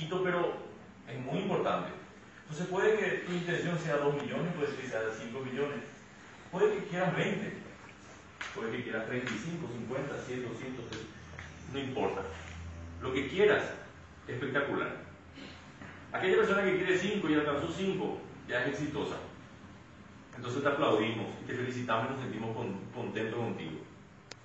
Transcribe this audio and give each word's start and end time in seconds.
chiquito, 0.00 0.22
pero 0.24 0.54
es 1.08 1.18
muy 1.20 1.40
importante. 1.40 1.90
Entonces 2.42 2.66
puede 2.68 2.98
que 2.98 3.10
tu 3.26 3.32
intención 3.32 3.78
sea 3.78 3.98
2 3.98 4.14
millones, 4.14 4.52
puede 4.54 4.74
que 4.74 4.88
sea 4.88 5.00
5 5.12 5.40
millones, 5.40 5.80
puede 6.50 6.74
que 6.74 6.84
quieras 6.86 7.16
20, 7.16 7.52
puede 8.54 8.76
que 8.76 8.82
quieras 8.84 9.06
35, 9.06 9.68
50, 9.68 10.22
100, 10.26 10.48
200, 10.48 10.84
no 11.72 11.78
importa. 11.78 12.22
Lo 13.02 13.12
que 13.12 13.28
quieras, 13.28 13.64
espectacular. 14.26 14.96
Aquella 16.12 16.36
persona 16.38 16.64
que 16.64 16.76
quiere 16.76 16.98
5 16.98 17.28
y 17.28 17.34
alcanzó 17.34 17.68
5, 17.70 18.18
ya 18.48 18.64
es 18.64 18.68
exitosa. 18.70 19.16
Entonces 20.34 20.62
te 20.62 20.68
aplaudimos 20.68 21.26
y 21.42 21.46
te 21.46 21.54
felicitamos 21.54 22.08
y 22.08 22.12
nos 22.14 22.22
sentimos 22.22 22.56
contentos 22.94 23.38
contigo. 23.38 23.78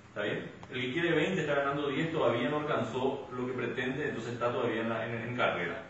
¿Está 0.08 0.22
bien? 0.22 0.50
El 0.76 0.82
que 0.82 0.92
quiere 0.92 1.12
20 1.12 1.40
está 1.40 1.54
ganando 1.54 1.88
10, 1.88 2.12
todavía 2.12 2.50
no 2.50 2.58
alcanzó 2.58 3.26
lo 3.34 3.46
que 3.46 3.54
pretende, 3.54 4.10
entonces 4.10 4.34
está 4.34 4.52
todavía 4.52 4.82
en, 4.82 5.34
carrera. 5.34 5.82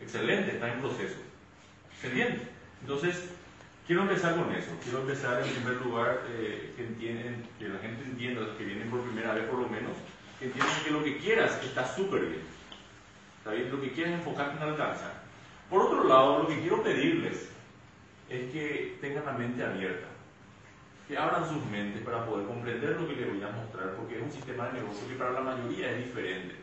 Excelente, 0.00 0.52
está 0.52 0.72
en 0.72 0.78
proceso. 0.78 1.16
¿Se 2.00 2.06
entiende? 2.06 2.42
Entonces, 2.82 3.30
quiero 3.84 4.02
empezar 4.02 4.36
con 4.36 4.54
eso. 4.54 4.70
Quiero 4.80 5.00
empezar 5.00 5.42
en 5.42 5.52
primer 5.52 5.74
lugar 5.84 6.20
eh, 6.28 6.72
que, 6.76 7.66
la 7.66 7.78
gente 7.80 8.04
entienda, 8.04 8.42
los 8.42 8.56
que 8.56 8.64
vienen 8.64 8.88
por 8.90 9.00
primera 9.00 9.34
vez 9.34 9.42
por 9.46 9.58
lo 9.58 9.68
menos, 9.68 9.90
que 10.38 10.44
entiendan 10.44 10.84
que 10.84 10.90
lo 10.92 11.02
que 11.02 11.18
quieras 11.18 11.60
está 11.64 11.84
súper 11.84 12.20
bien. 12.20 12.42
Lo 13.72 13.80
que 13.80 13.90
quieres 13.90 14.12
enfocarte 14.12 14.56
en 14.56 14.70
alcanzar. 14.70 15.20
Por 15.68 15.82
otro 15.82 16.04
lado, 16.04 16.44
lo 16.44 16.46
que 16.46 16.60
quiero 16.60 16.80
pedirles 16.80 17.48
es 18.30 18.52
que 18.52 18.98
tengan 19.00 19.26
la 19.26 19.32
mente 19.32 19.64
abierta 19.64 20.11
que 21.12 21.18
abran 21.18 21.46
sus 21.46 21.62
mentes 21.66 22.00
para 22.00 22.24
poder 22.24 22.46
comprender 22.46 22.98
lo 22.98 23.06
que 23.06 23.16
les 23.16 23.28
voy 23.28 23.42
a 23.42 23.52
mostrar, 23.52 23.96
porque 23.96 24.16
es 24.16 24.22
un 24.22 24.32
sistema 24.32 24.68
de 24.68 24.80
negocio 24.80 25.06
que 25.06 25.16
para 25.16 25.32
la 25.32 25.42
mayoría 25.42 25.90
es 25.90 26.06
diferente. 26.06 26.54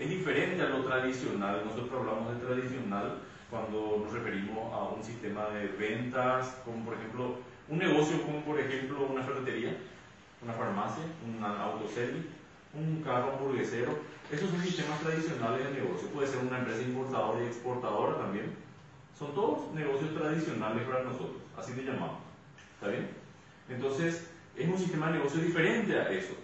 Es 0.00 0.10
diferente 0.10 0.60
a 0.62 0.70
lo 0.70 0.82
tradicional. 0.82 1.62
Nosotros 1.64 2.00
hablamos 2.00 2.34
de 2.34 2.44
tradicional 2.44 3.18
cuando 3.48 4.02
nos 4.02 4.12
referimos 4.12 4.72
a 4.74 4.88
un 4.90 5.00
sistema 5.00 5.46
de 5.50 5.68
ventas, 5.78 6.60
como 6.64 6.86
por 6.86 6.94
ejemplo 6.94 7.36
un 7.68 7.78
negocio 7.78 8.20
como 8.22 8.40
por 8.40 8.58
ejemplo 8.58 9.06
una 9.06 9.22
ferretería, 9.22 9.76
una 10.42 10.52
farmacia, 10.52 11.04
un 11.24 11.44
autoservice, 11.44 12.26
un 12.74 13.00
carro 13.04 13.34
hamburguesero. 13.34 13.96
Esos 14.32 14.50
son 14.50 14.60
sistemas 14.60 14.98
tradicionales 14.98 15.68
de 15.68 15.82
negocio. 15.82 16.08
Puede 16.08 16.26
ser 16.26 16.40
una 16.40 16.58
empresa 16.58 16.82
importadora 16.82 17.44
y 17.44 17.46
exportadora 17.46 18.18
también. 18.18 18.56
Son 19.16 19.32
todos 19.36 19.72
negocios 19.72 20.12
tradicionales 20.14 20.82
para 20.82 21.04
nosotros, 21.04 21.36
así 21.56 21.74
le 21.74 21.84
llamamos. 21.84 22.18
¿Está 22.74 22.88
bien? 22.88 23.25
Entonces, 23.68 24.28
es 24.56 24.68
un 24.68 24.78
sistema 24.78 25.06
de 25.08 25.18
negocio 25.18 25.40
diferente 25.40 25.98
a 25.98 26.10
eso. 26.10 26.34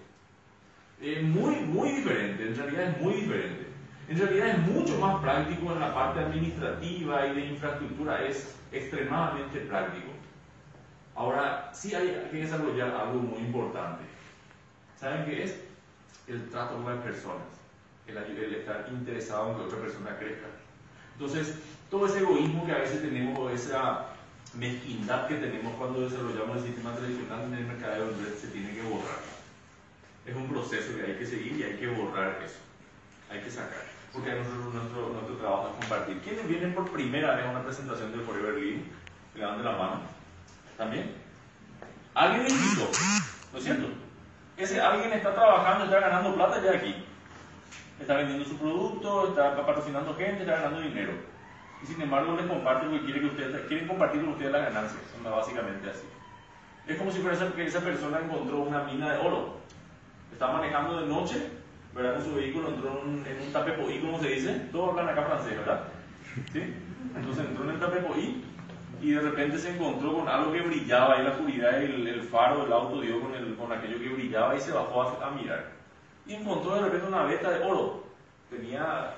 Eh, 1.01 1.23
muy, 1.23 1.57
muy 1.57 1.91
diferente, 1.91 2.47
en 2.47 2.57
realidad 2.57 2.89
es 2.89 3.01
muy 3.01 3.15
diferente. 3.15 3.67
En 4.09 4.19
realidad 4.19 4.49
es 4.49 4.59
mucho 4.59 4.99
más 4.99 5.21
práctico 5.23 5.73
en 5.73 5.81
la 5.81 5.95
parte 5.95 6.21
administrativa 6.21 7.27
y 7.27 7.35
de 7.35 7.47
infraestructura, 7.47 8.25
es 8.25 8.55
extremadamente 8.71 9.61
práctico. 9.61 10.09
Ahora, 11.15 11.71
sí 11.73 11.95
hay 11.95 12.29
que 12.31 12.37
desarrollar 12.39 12.91
algo 12.95 13.21
muy 13.21 13.41
importante. 13.41 14.03
¿Saben 14.97 15.25
qué 15.25 15.45
es? 15.45 15.61
El 16.29 16.49
trato 16.51 16.77
con 16.77 16.95
las 16.95 17.05
personas, 17.05 17.47
el, 18.07 18.17
el 18.17 18.55
estar 18.55 18.87
interesado 18.91 19.51
en 19.51 19.57
que 19.57 19.63
otra 19.63 19.79
persona 19.79 20.17
crezca. 20.19 20.47
Entonces, 21.15 21.59
todo 21.91 22.07
ese 22.07 22.21
egoísmo 22.21 22.65
que 22.65 22.73
a 22.73 22.79
veces 22.79 23.03
tenemos, 23.03 23.53
esa 23.53 24.07
mezquindad 24.55 25.27
que 25.27 25.37
tenemos 25.37 25.75
cuando 25.77 26.01
desarrollamos 26.03 26.59
el 26.59 26.65
sistema 26.65 26.95
tradicional 26.95 27.45
en 27.45 27.55
el 27.55 27.65
mercado 27.65 28.07
de 28.07 28.25
red 28.25 28.35
se 28.35 28.49
tiene 28.49 28.75
que 28.75 28.83
borrar. 28.83 29.21
Es 30.27 30.37
un 30.37 30.49
proceso 30.49 30.97
que 30.97 31.03
hay 31.03 31.19
que 31.19 31.27
seguir 31.27 31.53
y 31.59 31.63
hay 31.63 31.77
que 31.77 31.89
borrar 31.89 32.41
eso. 32.45 32.59
Hay 33.31 33.41
que 33.41 33.51
sacar. 33.51 33.83
Porque 34.13 34.31
nosotros, 34.31 34.75
nuestro, 34.75 35.09
nuestro 35.09 35.37
trabajo 35.37 35.69
es 35.69 35.81
compartir. 35.81 36.21
¿Quiénes 36.21 36.47
vienen 36.47 36.75
por 36.75 36.91
primera 36.93 37.35
vez 37.35 37.47
a 37.47 37.51
una 37.51 37.65
presentación 37.65 38.13
de 38.13 38.19
Forever 38.25 38.55
Living? 38.55 38.85
Levanten 39.35 39.65
la 39.65 39.73
mano. 39.73 40.01
¿También? 40.77 41.15
¿Alguien 42.15 42.47
invitó? 42.47 42.91
¿No 43.53 43.59
es 43.59 43.65
cierto? 43.65 43.89
Ese 44.59 44.81
alguien 44.81 45.13
está 45.15 45.35
trabajando, 45.35 45.87
está 45.87 45.99
ganando 45.99 46.35
plata 46.35 46.63
ya 46.63 46.73
aquí. 46.73 46.95
Está 47.99 48.17
vendiendo 48.17 48.45
su 48.45 48.59
producto, 48.59 49.29
está 49.29 49.57
patrocinando 49.57 50.15
gente, 50.15 50.43
está 50.43 50.57
ganando 50.57 50.81
dinero 50.81 51.32
y 51.83 51.87
sin 51.87 52.01
embargo 52.01 52.37
les 52.37 52.47
comparte 52.47 52.87
porque 52.87 53.05
quiere 53.05 53.21
que 53.21 53.27
ustedes, 53.27 53.67
quieren 53.67 53.89
compartir 53.89 54.21
con 54.21 54.31
ustedes 54.31 54.53
las 54.53 54.63
ganancias, 54.67 55.03
básicamente 55.25 55.91
así. 55.91 56.07
Es 56.87 56.97
como 56.97 57.11
si 57.11 57.21
fuera 57.21 57.53
que 57.55 57.67
esa 57.67 57.81
persona 57.81 58.21
encontró 58.21 58.61
una 58.61 58.85
mina 58.85 59.13
de 59.13 59.19
oro, 59.19 59.57
está 60.33 60.53
manejando 60.53 61.01
de 61.01 61.07
noche, 61.07 61.51
¿verdad? 61.95 62.15
Con 62.15 62.25
su 62.25 62.35
vehículo 62.35 62.69
entró 62.69 63.03
en 63.03 63.43
un, 63.43 63.53
tapepoí, 63.53 64.01
como 64.01 64.21
se 64.21 64.29
dice, 64.29 64.69
todos 64.73 64.91
hablan 64.91 65.09
acá 65.09 65.23
francés, 65.23 65.59
¿verdad? 65.59 65.85
¿Sí? 66.53 66.75
Entonces 67.17 67.47
entró 67.47 67.65
en 67.65 67.71
el 67.71 67.81
tapepoí 67.81 68.45
y 69.01 69.11
de 69.11 69.21
repente 69.21 69.59
se 69.59 69.71
encontró 69.71 70.15
con 70.15 70.29
algo 70.29 70.53
que 70.53 70.63
brillaba 70.63 71.17
en 71.19 71.25
la 71.25 71.31
oscuridad, 71.31 71.83
el, 71.83 72.07
el 72.07 72.23
faro 72.23 72.63
del 72.63 72.73
auto 72.73 73.01
dio 73.01 73.21
con, 73.21 73.35
el, 73.35 73.57
con 73.57 73.73
aquello 73.73 73.99
que 73.99 74.09
brillaba 74.09 74.57
y 74.57 74.61
se 74.61 74.73
bajó 74.73 75.03
a, 75.03 75.27
a 75.27 75.31
mirar. 75.33 75.71
Y 76.27 76.35
encontró 76.35 76.77
de 76.77 76.83
repente 76.83 77.09
una 77.09 77.25
veta 77.25 77.51
de 77.51 77.65
oro. 77.65 78.05
Tenía 78.49 79.15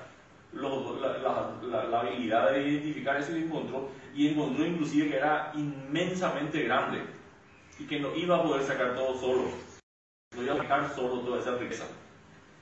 la, 0.55 1.99
habilidad 1.99 2.51
de 2.51 2.69
identificar 2.69 3.17
eso 3.17 3.35
y 3.35 3.43
encontró, 3.43 3.89
y 4.13 4.29
encontró 4.29 4.65
inclusive 4.65 5.09
que 5.09 5.17
era 5.17 5.51
inmensamente 5.55 6.63
grande 6.63 7.01
y 7.77 7.85
que 7.85 7.99
no 7.99 8.15
iba 8.15 8.37
a 8.37 8.43
poder 8.43 8.63
sacar 8.63 8.95
todo 8.95 9.17
solo, 9.19 9.43
no 10.35 10.43
iba 10.43 10.53
a 10.53 10.57
sacar 10.57 10.95
solo 10.95 11.19
toda 11.21 11.39
esa 11.39 11.55
riqueza. 11.57 11.85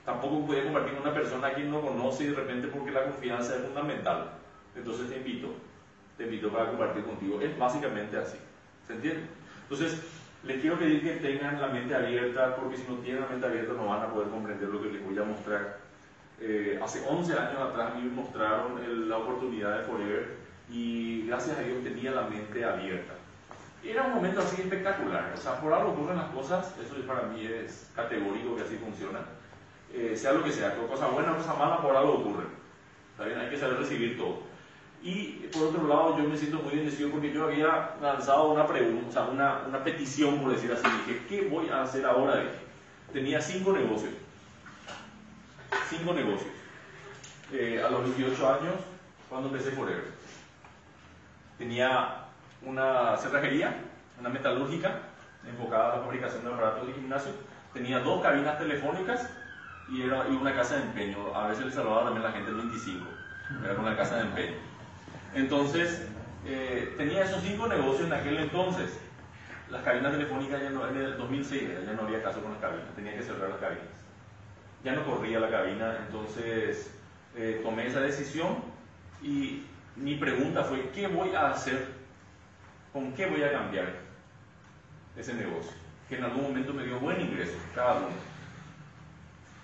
Tampoco 0.04 0.46
puede 0.46 0.64
compartir 0.64 0.94
con 0.94 1.02
una 1.02 1.14
persona 1.14 1.48
a 1.48 1.54
quien 1.54 1.70
no 1.70 1.80
conoce 1.80 2.24
y 2.24 2.26
de 2.28 2.34
repente 2.34 2.68
porque 2.68 2.90
la 2.90 3.04
confianza 3.04 3.56
es 3.56 3.62
fundamental. 3.62 4.32
Entonces 4.74 5.08
te 5.08 5.16
invito, 5.16 5.54
te 6.18 6.24
invito 6.24 6.50
para 6.50 6.68
compartir 6.68 7.04
contigo. 7.04 7.40
Es 7.40 7.56
básicamente 7.58 8.18
así. 8.18 8.36
¿Se 8.86 8.92
entiende? 8.92 9.22
Entonces, 9.62 10.02
les 10.42 10.60
quiero 10.60 10.78
pedir 10.78 11.02
que 11.02 11.26
tengan 11.26 11.58
la 11.58 11.68
mente 11.68 11.94
abierta, 11.94 12.54
porque 12.56 12.76
si 12.76 12.86
no 12.86 12.98
tienen 12.98 13.22
la 13.22 13.28
mente 13.28 13.46
abierta 13.46 13.72
no 13.72 13.86
van 13.86 14.02
a 14.02 14.12
poder 14.12 14.28
comprender 14.28 14.68
lo 14.68 14.82
que 14.82 14.90
les 14.90 15.02
voy 15.02 15.18
a 15.18 15.24
mostrar 15.24 15.83
eh, 16.46 16.78
hace 16.82 17.02
11 17.08 17.32
años 17.32 17.58
atrás 17.58 17.94
me 17.96 18.02
mostraron 18.10 19.08
la 19.08 19.16
oportunidad 19.16 19.78
de 19.78 19.84
Forever 19.84 20.36
y 20.70 21.26
gracias 21.26 21.58
a 21.58 21.62
Dios 21.62 21.82
tenía 21.82 22.10
la 22.10 22.22
mente 22.22 22.62
abierta. 22.62 23.14
Era 23.82 24.04
un 24.04 24.14
momento 24.16 24.40
así 24.40 24.60
espectacular, 24.60 25.32
o 25.34 25.40
sea, 25.40 25.58
por 25.58 25.72
algo 25.72 25.92
ocurren 25.92 26.18
las 26.18 26.30
cosas, 26.30 26.74
eso 26.84 26.94
para 27.06 27.22
mí 27.22 27.46
es 27.46 27.90
categórico 27.96 28.56
que 28.56 28.62
así 28.62 28.76
funciona, 28.76 29.20
eh, 29.92 30.14
sea 30.16 30.32
lo 30.32 30.44
que 30.44 30.52
sea, 30.52 30.74
cosa 30.76 31.06
buena 31.06 31.32
o 31.32 31.36
cosa 31.36 31.54
mala, 31.54 31.80
por 31.80 31.96
algo 31.96 32.14
ocurre. 32.14 32.44
¿Está 33.12 33.24
bien? 33.24 33.38
Hay 33.38 33.48
que 33.48 33.56
saber 33.56 33.78
recibir 33.78 34.18
todo. 34.18 34.40
Y 35.02 35.48
por 35.52 35.68
otro 35.68 35.86
lado, 35.86 36.18
yo 36.18 36.28
me 36.28 36.36
siento 36.36 36.58
muy 36.58 36.74
bendecido 36.74 37.10
porque 37.10 37.32
yo 37.32 37.44
había 37.44 37.94
lanzado 38.02 38.52
una 38.52 38.66
pregunta, 38.66 39.28
una, 39.30 39.62
una 39.68 39.84
petición, 39.84 40.40
por 40.40 40.52
decir 40.52 40.72
así. 40.72 40.86
Dije, 41.06 41.22
¿qué 41.28 41.48
voy 41.48 41.68
a 41.68 41.82
hacer 41.82 42.04
ahora? 42.04 42.42
tenía 43.12 43.40
cinco 43.40 43.72
negocios 43.72 44.12
cinco 45.98 46.14
negocios. 46.14 46.50
Eh, 47.52 47.82
a 47.84 47.90
los 47.90 48.02
28 48.02 48.48
años, 48.48 48.74
cuando 49.28 49.48
empecé 49.48 49.70
Forever. 49.72 50.04
Tenía 51.58 52.24
una 52.62 53.16
cerrajería, 53.16 53.74
una 54.18 54.28
metalúrgica, 54.28 55.00
enfocada 55.46 55.92
a 55.92 55.96
la 55.96 56.02
fabricación 56.02 56.44
de 56.44 56.52
aparatos 56.52 56.86
de 56.86 56.94
gimnasio. 56.94 57.32
Tenía 57.72 58.00
dos 58.00 58.22
cabinas 58.22 58.58
telefónicas 58.58 59.28
y, 59.88 60.02
era, 60.02 60.26
y 60.28 60.32
una 60.32 60.54
casa 60.54 60.76
de 60.76 60.82
empeño. 60.82 61.34
A 61.34 61.48
veces 61.48 61.66
le 61.66 61.72
saludaba 61.72 62.04
también 62.04 62.24
la 62.24 62.32
gente 62.32 62.50
del 62.50 62.60
25. 62.62 63.06
Era 63.64 63.74
una 63.74 63.96
casa 63.96 64.16
de 64.16 64.22
empeño. 64.22 64.56
Entonces, 65.34 66.08
eh, 66.46 66.94
tenía 66.96 67.24
esos 67.24 67.42
cinco 67.42 67.68
negocios 67.68 68.06
en 68.06 68.14
aquel 68.14 68.38
entonces. 68.38 68.98
Las 69.70 69.82
cabinas 69.82 70.12
telefónicas 70.12 70.62
ya 70.62 70.70
no, 70.70 70.88
en 70.88 70.96
el 70.96 71.18
2006 71.18 71.62
ya 71.86 71.92
no 71.92 72.02
había 72.02 72.22
caso 72.22 72.40
con 72.40 72.52
las 72.52 72.60
cabinas, 72.60 72.86
tenía 72.94 73.16
que 73.16 73.22
cerrar 73.22 73.48
las 73.50 73.58
cabinas 73.58 74.03
ya 74.84 74.92
no 74.92 75.04
corría 75.04 75.40
la 75.40 75.50
cabina, 75.50 75.96
entonces 76.06 76.94
eh, 77.34 77.60
tomé 77.64 77.86
esa 77.86 78.00
decisión 78.00 78.58
y 79.22 79.62
mi 79.96 80.16
pregunta 80.16 80.62
fue, 80.62 80.90
¿qué 80.90 81.06
voy 81.06 81.34
a 81.34 81.50
hacer? 81.50 81.88
¿Con 82.92 83.12
qué 83.14 83.26
voy 83.26 83.42
a 83.42 83.50
cambiar 83.50 83.86
ese 85.16 85.34
negocio? 85.34 85.72
Que 86.08 86.16
en 86.16 86.24
algún 86.24 86.42
momento 86.42 86.74
me 86.74 86.84
dio 86.84 87.00
buen 87.00 87.20
ingreso, 87.20 87.56
cada 87.74 87.96
uno. 87.96 88.34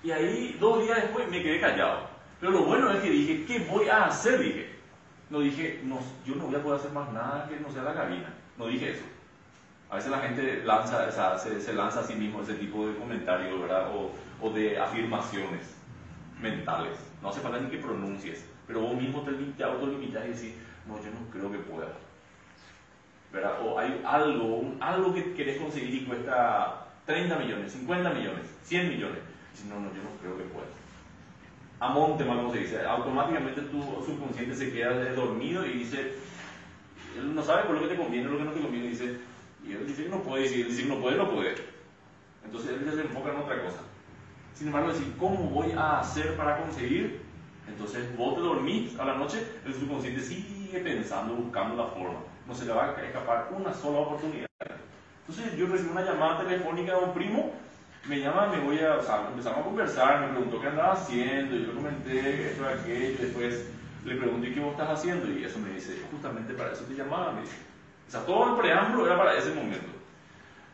Y 0.02 0.10
ahí, 0.10 0.56
dos 0.58 0.82
días 0.82 1.02
después, 1.02 1.28
me 1.28 1.42
quedé 1.42 1.60
callado. 1.60 2.08
Pero 2.40 2.52
lo 2.52 2.64
bueno 2.64 2.90
es 2.90 3.00
que 3.00 3.10
dije, 3.10 3.44
¿qué 3.44 3.58
voy 3.70 3.88
a 3.88 4.06
hacer? 4.06 4.40
Dije. 4.40 4.70
No 5.28 5.40
dije, 5.40 5.80
no, 5.84 6.00
yo 6.26 6.34
no 6.36 6.46
voy 6.46 6.56
a 6.56 6.62
poder 6.62 6.80
hacer 6.80 6.92
más 6.92 7.12
nada 7.12 7.46
que 7.48 7.60
no 7.60 7.70
sea 7.70 7.82
la 7.82 7.94
cabina. 7.94 8.32
No 8.56 8.66
dije 8.66 8.92
eso. 8.92 9.04
A 9.90 9.96
veces 9.96 10.10
la 10.12 10.20
gente 10.20 10.62
lanza, 10.64 11.04
o 11.08 11.10
sea, 11.10 11.36
se, 11.36 11.72
lanza 11.72 12.00
a 12.00 12.04
sí 12.04 12.14
mismo 12.14 12.42
ese 12.42 12.54
tipo 12.54 12.86
de 12.86 12.94
comentarios, 12.94 13.60
¿verdad? 13.60 13.88
O, 14.40 14.50
de 14.50 14.78
afirmaciones 14.78 15.74
mentales. 16.40 16.96
No 17.20 17.28
hace 17.28 17.40
falta 17.40 17.58
ni 17.58 17.68
que 17.68 17.78
pronuncies, 17.78 18.46
pero 18.68 18.82
vos 18.82 18.94
mismo 18.94 19.22
te, 19.22 19.32
te 19.32 19.64
autolimitas 19.64 20.24
y 20.24 20.28
decís, 20.28 20.54
no, 20.86 20.96
yo 20.98 21.10
no 21.10 21.28
creo 21.32 21.50
que 21.50 21.58
pueda. 21.58 21.88
¿Verdad? 23.32 23.58
O 23.64 23.78
hay 23.78 24.00
algo, 24.06 24.74
algo 24.80 25.12
que 25.12 25.34
querés 25.34 25.60
conseguir 25.60 26.02
y 26.02 26.04
cuesta 26.04 26.86
30 27.06 27.36
millones, 27.36 27.72
50 27.72 28.10
millones, 28.10 28.46
100 28.62 28.88
millones. 28.88 29.18
Y 29.18 29.50
dices, 29.52 29.66
no, 29.66 29.80
no, 29.80 29.88
yo 29.88 30.02
no 30.04 30.10
creo 30.20 30.38
que 30.38 30.44
pueda. 30.44 30.68
a 31.80 31.88
monte, 31.88 32.24
como 32.24 32.52
se 32.52 32.60
dice. 32.60 32.86
Automáticamente 32.86 33.62
tu 33.62 33.82
subconsciente 33.82 34.54
se 34.54 34.72
queda 34.72 35.12
dormido 35.14 35.66
y 35.66 35.80
dice, 35.80 36.14
él 37.18 37.34
no 37.34 37.42
sabe 37.42 37.64
por 37.64 37.74
lo 37.74 37.82
que 37.82 37.94
te 37.94 38.00
conviene, 38.00 38.30
lo 38.30 38.38
que 38.38 38.44
no 38.44 38.52
te 38.52 38.60
conviene, 38.60 38.88
dice, 38.88 39.29
y 39.66 39.72
él 39.72 39.86
dice 39.86 40.04
que 40.04 40.08
no 40.08 40.22
puede, 40.22 40.46
y 40.46 40.62
él 40.62 40.68
dice 40.68 40.82
que 40.82 40.88
no 40.88 41.00
puede, 41.00 41.16
no 41.16 41.30
puede. 41.30 41.54
Entonces 42.44 42.70
él 42.72 42.90
se 42.92 43.00
enfoca 43.02 43.30
en 43.30 43.36
otra 43.36 43.62
cosa. 43.62 43.80
Sin 44.54 44.68
embargo, 44.68 44.92
decir, 44.92 45.14
¿cómo 45.18 45.36
voy 45.50 45.72
a 45.72 46.00
hacer 46.00 46.36
para 46.36 46.58
conseguir? 46.58 47.22
Entonces 47.68 48.16
vos 48.16 48.34
te 48.34 48.40
dormís 48.40 48.98
a 48.98 49.04
la 49.04 49.14
noche, 49.14 49.46
el 49.64 49.74
subconsciente 49.74 50.20
sigue 50.20 50.80
pensando, 50.80 51.34
buscando 51.34 51.76
la 51.76 51.86
forma. 51.88 52.18
No 52.46 52.54
se 52.54 52.64
le 52.64 52.72
va 52.72 52.96
a 52.96 53.02
escapar 53.02 53.48
una 53.56 53.72
sola 53.72 54.00
oportunidad. 54.00 54.46
Entonces 55.26 55.56
yo 55.56 55.66
recibí 55.66 55.90
una 55.90 56.02
llamada 56.04 56.44
telefónica 56.44 56.96
de 56.96 57.04
un 57.04 57.14
primo, 57.14 57.52
me 58.08 58.18
llama, 58.18 58.48
me 58.48 58.60
voy 58.60 58.80
a, 58.80 58.96
o 58.96 59.02
sea, 59.02 59.28
empezamos 59.28 59.60
a 59.60 59.62
conversar, 59.64 60.20
me 60.22 60.28
preguntó 60.28 60.60
qué 60.60 60.66
andaba 60.68 60.94
haciendo, 60.94 61.54
yo 61.54 61.66
le 61.68 61.74
comenté 61.74 62.50
esto, 62.50 62.66
aquello, 62.66 63.18
después 63.20 63.70
le 64.04 64.16
pregunté 64.16 64.52
qué 64.52 64.60
vos 64.60 64.72
estás 64.72 64.90
haciendo, 64.98 65.30
y 65.30 65.44
eso 65.44 65.58
me 65.58 65.70
dice, 65.70 66.02
justamente 66.10 66.54
para 66.54 66.72
eso 66.72 66.84
te 66.84 66.94
llamaba, 66.94 67.32
me 67.32 67.42
dice. 67.42 67.69
O 68.10 68.12
sea, 68.12 68.26
todo 68.26 68.50
el 68.50 68.60
preámbulo 68.60 69.06
era 69.06 69.16
para 69.16 69.36
ese 69.36 69.54
momento. 69.54 69.86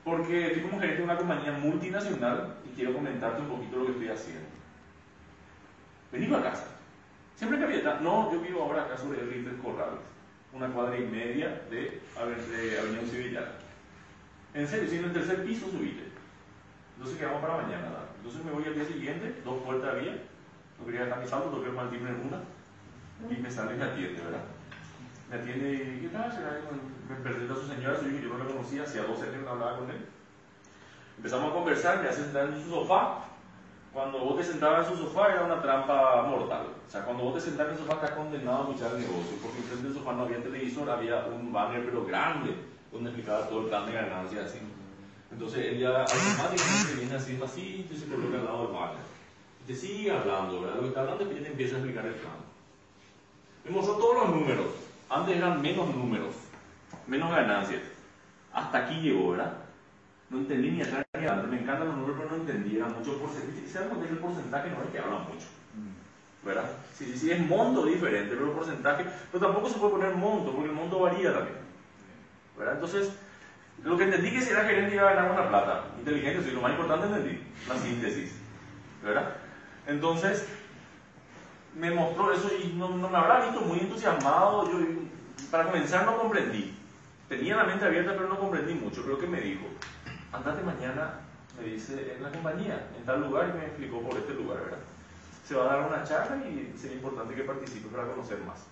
Porque 0.03 0.47
estoy 0.47 0.63
como 0.63 0.81
gerente 0.81 1.01
de 1.01 1.05
una 1.05 1.19
compañía 1.19 1.53
multinacional 1.53 2.55
y 2.65 2.75
quiero 2.75 2.95
comentarte 2.95 3.43
un 3.43 3.49
poquito 3.49 3.77
lo 3.77 3.85
que 3.85 3.93
estoy 3.93 4.09
haciendo. 4.09 4.49
Vení 6.11 6.35
a 6.35 6.43
casa. 6.43 6.69
Siempre 7.35 7.59
que 7.59 7.65
había, 7.65 8.01
no, 8.01 8.33
yo 8.33 8.41
vivo 8.41 8.63
ahora 8.63 8.85
acá 8.85 8.97
sobre 8.97 9.21
el 9.21 9.29
Río 9.29 9.63
Corrales, 9.63 10.01
una 10.55 10.69
cuadra 10.69 10.99
y 10.99 11.05
media 11.05 11.61
de, 11.71 12.01
Avenida 12.19 13.03
Civillana. 13.05 13.53
En 14.55 14.67
serio, 14.67 14.89
si 14.89 14.97
en 14.97 15.05
el 15.05 15.13
tercer 15.13 15.45
piso 15.45 15.71
subiste. 15.71 16.05
Entonces 16.97 17.19
quedamos 17.19 17.43
para 17.43 17.59
mañana. 17.59 17.89
Entonces 18.17 18.43
me 18.47 18.51
voy 18.51 18.65
al 18.65 18.77
día 18.77 18.87
siguiente, 18.87 19.43
dos 19.45 19.61
puertas 19.63 19.93
había, 19.93 20.17
no 20.81 20.87
quería 20.87 21.05
dejar 21.05 21.21
mi 21.21 21.29
salto, 21.29 21.51
toqué 21.51 21.69
el 21.69 21.91
timbre 21.91 22.13
en 22.13 22.29
una 22.29 22.41
y 23.29 23.43
me 23.43 23.51
sale 23.51 23.75
y 23.75 23.77
me 23.77 23.85
¿verdad? 23.85 24.56
Me 25.31 25.37
atiende 25.37 25.75
y 25.75 26.01
¿qué 26.03 26.09
tal? 26.09 26.33
Me 27.09 27.17
presenta 27.17 27.55
a 27.55 27.57
su 27.57 27.67
señora, 27.67 27.99
su 27.99 28.07
hijo, 28.07 28.19
yo 28.23 28.29
no 28.29 28.39
la 28.39 28.45
conocía, 28.45 28.85
hacía 28.85 29.03
dos 29.03 29.21
años 29.23 29.43
no 29.45 29.51
hablaba 29.51 29.79
con 29.79 29.91
él. 29.91 30.07
Empezamos 31.17 31.51
a 31.51 31.55
conversar, 31.55 32.03
me 32.03 32.09
hace 32.09 32.23
sentar 32.23 32.49
en 32.49 32.63
su 32.63 32.71
sofá. 32.71 33.25
Cuando 33.93 34.19
vos 34.21 34.37
te 34.37 34.45
sentabas 34.45 34.87
en 34.87 34.97
su 34.97 35.05
sofá 35.05 35.33
era 35.33 35.45
una 35.45 35.61
trampa 35.61 36.23
mortal. 36.23 36.67
O 36.87 36.91
sea, 36.91 37.05
cuando 37.05 37.25
vos 37.25 37.35
te 37.35 37.41
sentabas 37.41 37.73
en 37.73 37.79
el 37.79 37.85
sofá 37.85 37.95
estás 37.95 38.11
condenado 38.11 38.59
a 38.59 38.61
escuchar 38.63 38.93
el 38.93 39.01
negocio, 39.01 39.37
porque 39.43 39.63
frente 39.63 39.89
del 39.89 39.95
sofá 39.95 40.13
no 40.13 40.23
había 40.23 40.43
televisor, 40.43 40.91
había 40.91 41.27
un 41.27 41.53
banner 41.53 41.85
pero 41.85 42.05
grande, 42.05 42.55
donde 42.93 43.11
explicaba 43.11 43.49
todo 43.49 43.63
el 43.63 43.67
plan 43.67 43.87
de 43.87 43.93
ganancia 43.93 44.45
así. 44.45 44.59
Entonces 45.33 45.67
él 45.67 45.79
ya 45.81 46.03
automáticamente 46.03 46.95
viene 46.95 47.15
así 47.17 47.33
despacito 47.33 47.95
y 47.95 47.97
se 47.97 48.07
coloca 48.07 48.39
al 48.39 48.45
lado 48.45 48.63
del 48.67 48.77
banner. 48.77 49.05
Y 49.65 49.67
te 49.67 49.75
sigue 49.75 50.13
hablando, 50.13 50.61
¿verdad? 50.61 50.77
Lo 50.77 50.83
que 50.83 50.89
está 50.89 51.01
hablando 51.01 51.25
es 51.25 51.31
que 51.31 51.41
te 51.41 51.51
empieza 51.51 51.75
a 51.75 51.79
explicar 51.79 52.07
el 52.07 52.15
plan. 52.15 52.37
Me 53.65 53.71
mostró 53.73 53.95
todos 53.97 54.29
los 54.29 54.37
números. 54.37 54.86
Antes 55.09 55.37
eran 55.37 55.63
menos 55.63 55.95
números, 55.95 56.35
menos 57.07 57.31
ganancias. 57.31 57.83
Hasta 58.53 58.79
aquí 58.79 59.01
llegó, 59.01 59.31
¿verdad? 59.31 59.53
No 60.31 60.39
entendí 60.39 60.71
ni 60.71 60.83
atrás 60.83 61.07
ni 61.15 61.21
adelante. 61.21 61.47
Me 61.49 61.61
encantan 61.61 61.89
los 61.89 61.97
números, 61.97 62.17
pero 62.19 62.31
no 62.31 62.37
entendí. 62.37 62.77
Era 62.77 62.87
mucho 62.87 63.19
porcentaje. 63.19 63.69
¿Se 63.69 63.79
dan 63.79 63.89
cuenta 63.89 64.07
que 64.07 64.13
el 64.15 64.19
porcentaje 64.19 64.71
no 64.71 64.83
es 64.83 64.91
que 64.91 64.99
habla 64.99 65.19
mucho? 65.19 65.47
¿Verdad? 66.43 66.65
Sí, 66.95 67.05
sí, 67.07 67.19
sí, 67.19 67.31
es 67.31 67.41
monto 67.47 67.85
diferente, 67.85 68.35
pero 68.35 68.47
el 68.47 68.53
porcentaje. 68.53 69.05
Pero 69.31 69.47
tampoco 69.47 69.69
se 69.69 69.79
puede 69.79 69.93
poner 69.93 70.15
monto, 70.17 70.53
porque 70.53 70.71
el 70.71 70.75
monto 70.75 71.01
varía 71.01 71.33
también. 71.33 71.59
¿Verdad? 72.57 72.75
Entonces, 72.75 73.13
lo 73.85 73.97
que 73.97 74.05
entendí 74.05 74.31
que 74.31 74.41
si 74.41 74.51
era 74.51 74.65
gerente 74.65 74.95
iba 74.95 75.11
a 75.11 75.15
ganar 75.15 75.31
una 75.31 75.49
plata. 75.49 75.85
Inteligente, 75.99 76.43
sí, 76.43 76.51
lo 76.53 76.63
más 76.63 76.73
importante 76.73 77.07
entendí, 77.07 77.41
la 77.69 77.77
síntesis. 77.77 78.33
¿Verdad? 79.05 79.35
Entonces, 79.87 80.49
me 81.77 81.91
mostró 81.91 82.33
eso 82.33 82.51
y 82.55 82.73
no, 82.73 82.89
me 82.89 83.17
habrá 83.17 83.45
visto 83.45 83.61
muy 83.61 83.81
entusiasmado. 83.81 84.71
Yo, 84.71 84.79
para 85.51 85.65
comenzar, 85.67 86.07
no 86.07 86.17
comprendí. 86.17 86.75
Tenía 87.29 87.57
la 87.57 87.65
mente 87.65 87.85
abierta, 87.85 88.15
pero 88.15 88.29
no 88.29 88.39
comprendí 88.39 88.75
mucho. 88.75 89.03
Creo 89.03 89.19
que 89.19 89.27
me 89.27 89.41
dijo, 89.41 89.67
andate 90.33 90.63
mañana, 90.63 91.21
me 91.61 91.69
dice, 91.69 92.15
en 92.17 92.23
la 92.23 92.31
compañía, 92.31 92.89
en 92.97 93.05
tal 93.05 93.21
lugar, 93.23 93.51
y 93.51 93.59
me 93.59 93.67
explicó 93.67 94.01
por 94.01 94.17
este 94.19 94.35
lugar, 94.35 94.59
¿verdad? 94.59 94.79
Se 95.45 95.55
va 95.55 95.65
a 95.65 95.77
dar 95.77 95.89
una 95.89 96.03
charla 96.05 96.37
y 96.49 96.75
sería 96.77 96.97
importante 96.97 97.35
que 97.35 97.43
participe 97.43 97.89
para 97.89 98.09
conocer 98.09 98.39
más. 98.41 98.65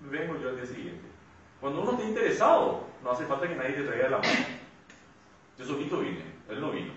Vengo 0.00 0.38
yo 0.40 0.50
al 0.50 0.56
día 0.56 0.66
siguiente. 0.66 1.06
Cuando 1.60 1.82
uno 1.82 1.92
está 1.92 2.04
interesado, 2.04 2.86
no 3.02 3.12
hace 3.12 3.24
falta 3.26 3.48
que 3.48 3.56
nadie 3.56 3.74
te 3.74 3.84
traiga 3.84 4.10
la 4.10 4.18
mano. 4.18 4.30
Yo 5.58 5.64
solito 5.64 6.00
vine, 6.00 6.22
él 6.48 6.60
no 6.60 6.70
vino. 6.70 6.92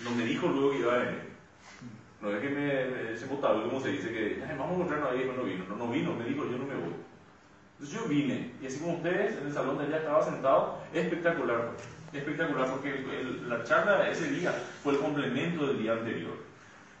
No 0.00 0.10
me 0.12 0.24
dijo 0.24 0.48
luego 0.48 0.70
que 0.70 0.78
iba 0.78 0.94
a 0.94 0.98
venir. 0.98 1.29
No 2.20 2.30
es 2.30 2.40
que 2.40 2.50
me, 2.50 3.16
se 3.16 3.26
montaba, 3.26 3.62
como 3.62 3.80
se 3.80 3.92
dice, 3.92 4.12
que 4.12 4.42
vamos 4.58 4.72
a 4.72 4.74
encontrarnos 4.74 5.10
ahí, 5.10 5.32
no 5.34 5.42
vino. 5.42 5.64
No, 5.68 5.76
no 5.76 5.88
vino, 5.88 6.12
me 6.14 6.24
dijo, 6.26 6.44
yo 6.44 6.58
no 6.58 6.66
me 6.66 6.74
voy. 6.74 6.94
Entonces 7.78 7.98
yo 7.98 8.08
vine, 8.08 8.52
y 8.60 8.66
así 8.66 8.78
como 8.78 8.96
ustedes, 8.96 9.38
en 9.38 9.46
el 9.46 9.52
salón 9.54 9.78
de 9.78 9.84
allá 9.84 9.98
estaba 9.98 10.22
sentado, 10.22 10.78
espectacular, 10.92 11.70
espectacular, 12.12 12.70
porque 12.70 13.02
la 13.48 13.64
charla 13.64 14.10
ese 14.10 14.30
día 14.32 14.52
fue 14.82 14.92
el 14.92 14.98
complemento 14.98 15.66
del 15.66 15.78
día 15.78 15.92
anterior. 15.92 16.36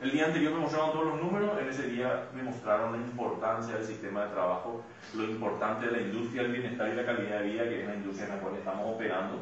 El 0.00 0.10
día 0.12 0.24
anterior 0.24 0.54
me 0.54 0.60
mostraron 0.60 0.92
todos 0.92 1.06
los 1.08 1.22
números, 1.22 1.50
en 1.60 1.68
ese 1.68 1.88
día 1.88 2.30
me 2.34 2.42
mostraron 2.42 2.92
la 2.92 2.96
importancia 2.96 3.74
del 3.74 3.84
sistema 3.84 4.24
de 4.24 4.30
trabajo, 4.30 4.82
lo 5.14 5.24
importante 5.24 5.84
de 5.84 5.92
la 5.92 6.00
industria 6.00 6.44
del 6.44 6.52
bienestar 6.52 6.88
y 6.90 6.96
la 6.96 7.04
calidad 7.04 7.40
de 7.40 7.46
vida, 7.46 7.64
que 7.64 7.82
es 7.82 7.86
la 7.86 7.96
industria 7.96 8.28
en 8.28 8.36
la 8.36 8.40
cual 8.40 8.54
estamos 8.54 8.94
operando, 8.94 9.36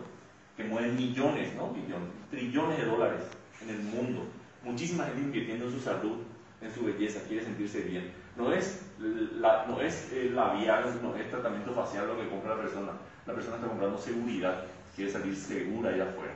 que 0.56 0.64
mueve 0.64 0.88
millones, 0.88 1.54
no 1.54 1.70
billones, 1.70 2.08
trillones 2.32 2.78
de 2.78 2.84
dólares 2.84 3.20
en 3.62 3.70
el 3.70 3.78
mundo 3.78 4.26
Muchísima 4.62 5.04
gente 5.04 5.20
invirtiendo 5.20 5.66
en 5.66 5.72
su 5.72 5.80
salud, 5.80 6.18
en 6.60 6.74
su 6.74 6.84
belleza, 6.84 7.20
quiere 7.28 7.44
sentirse 7.44 7.82
bien. 7.82 8.12
No 8.36 8.52
es, 8.52 8.82
la, 8.98 9.66
no 9.66 9.80
es 9.80 10.12
eh, 10.12 10.30
labial, 10.34 11.00
no 11.02 11.16
es 11.16 11.30
tratamiento 11.30 11.72
facial 11.72 12.08
lo 12.08 12.20
que 12.20 12.28
compra 12.28 12.56
la 12.56 12.62
persona. 12.62 12.92
La 13.26 13.34
persona 13.34 13.56
está 13.56 13.68
comprando 13.68 13.98
seguridad, 13.98 14.64
quiere 14.94 15.10
salir 15.10 15.34
segura 15.36 15.90
allá 15.90 16.10
afuera. 16.10 16.34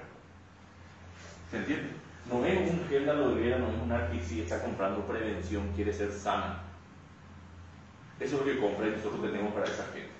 ¿Se 1.50 1.58
entiende? 1.58 1.90
No 2.30 2.44
es 2.44 2.70
un 2.70 2.86
gel 2.88 3.04
de 3.04 3.10
aloe 3.10 3.34
vera, 3.34 3.58
no 3.58 3.68
es 3.68 3.82
un 3.82 3.92
artificio, 3.92 4.44
está 4.44 4.62
comprando 4.62 5.06
prevención, 5.06 5.72
quiere 5.74 5.92
ser 5.92 6.12
sana. 6.12 6.60
Eso 8.20 8.36
es 8.36 8.40
lo 8.40 8.44
que 8.46 8.60
compra 8.60 8.86
y 8.86 8.92
nosotros 8.92 9.22
tenemos 9.22 9.52
para 9.52 9.66
esa 9.66 9.84
gente. 9.86 10.10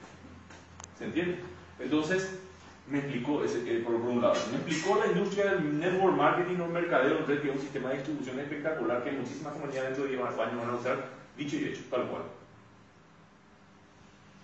¿Se 0.98 1.04
entiende? 1.04 1.38
Entonces, 1.78 2.41
me 2.88 2.98
explicó, 2.98 3.44
ese, 3.44 3.60
eh, 3.66 3.80
por, 3.80 3.94
un 3.94 4.20
lado, 4.20 4.34
me 4.50 4.58
explicó 4.58 4.98
la 4.98 5.06
industria 5.06 5.54
del 5.54 5.78
network 5.78 6.16
marketing 6.16 6.60
o 6.60 6.66
mercadeo, 6.66 7.24
que 7.24 7.34
es 7.34 7.44
un 7.44 7.60
sistema 7.60 7.90
de 7.90 7.96
distribución 7.96 8.38
espectacular 8.40 9.04
que 9.04 9.12
muchísimas 9.12 9.52
comunidades 9.52 9.96
dentro 9.96 10.04
de 10.04 10.10
10 10.10 10.22
años 10.22 10.60
van 10.60 10.70
a 10.70 10.74
usar, 10.74 11.08
dicho 11.36 11.56
y 11.56 11.64
hecho, 11.64 11.82
tal 11.90 12.08
cual. 12.08 12.22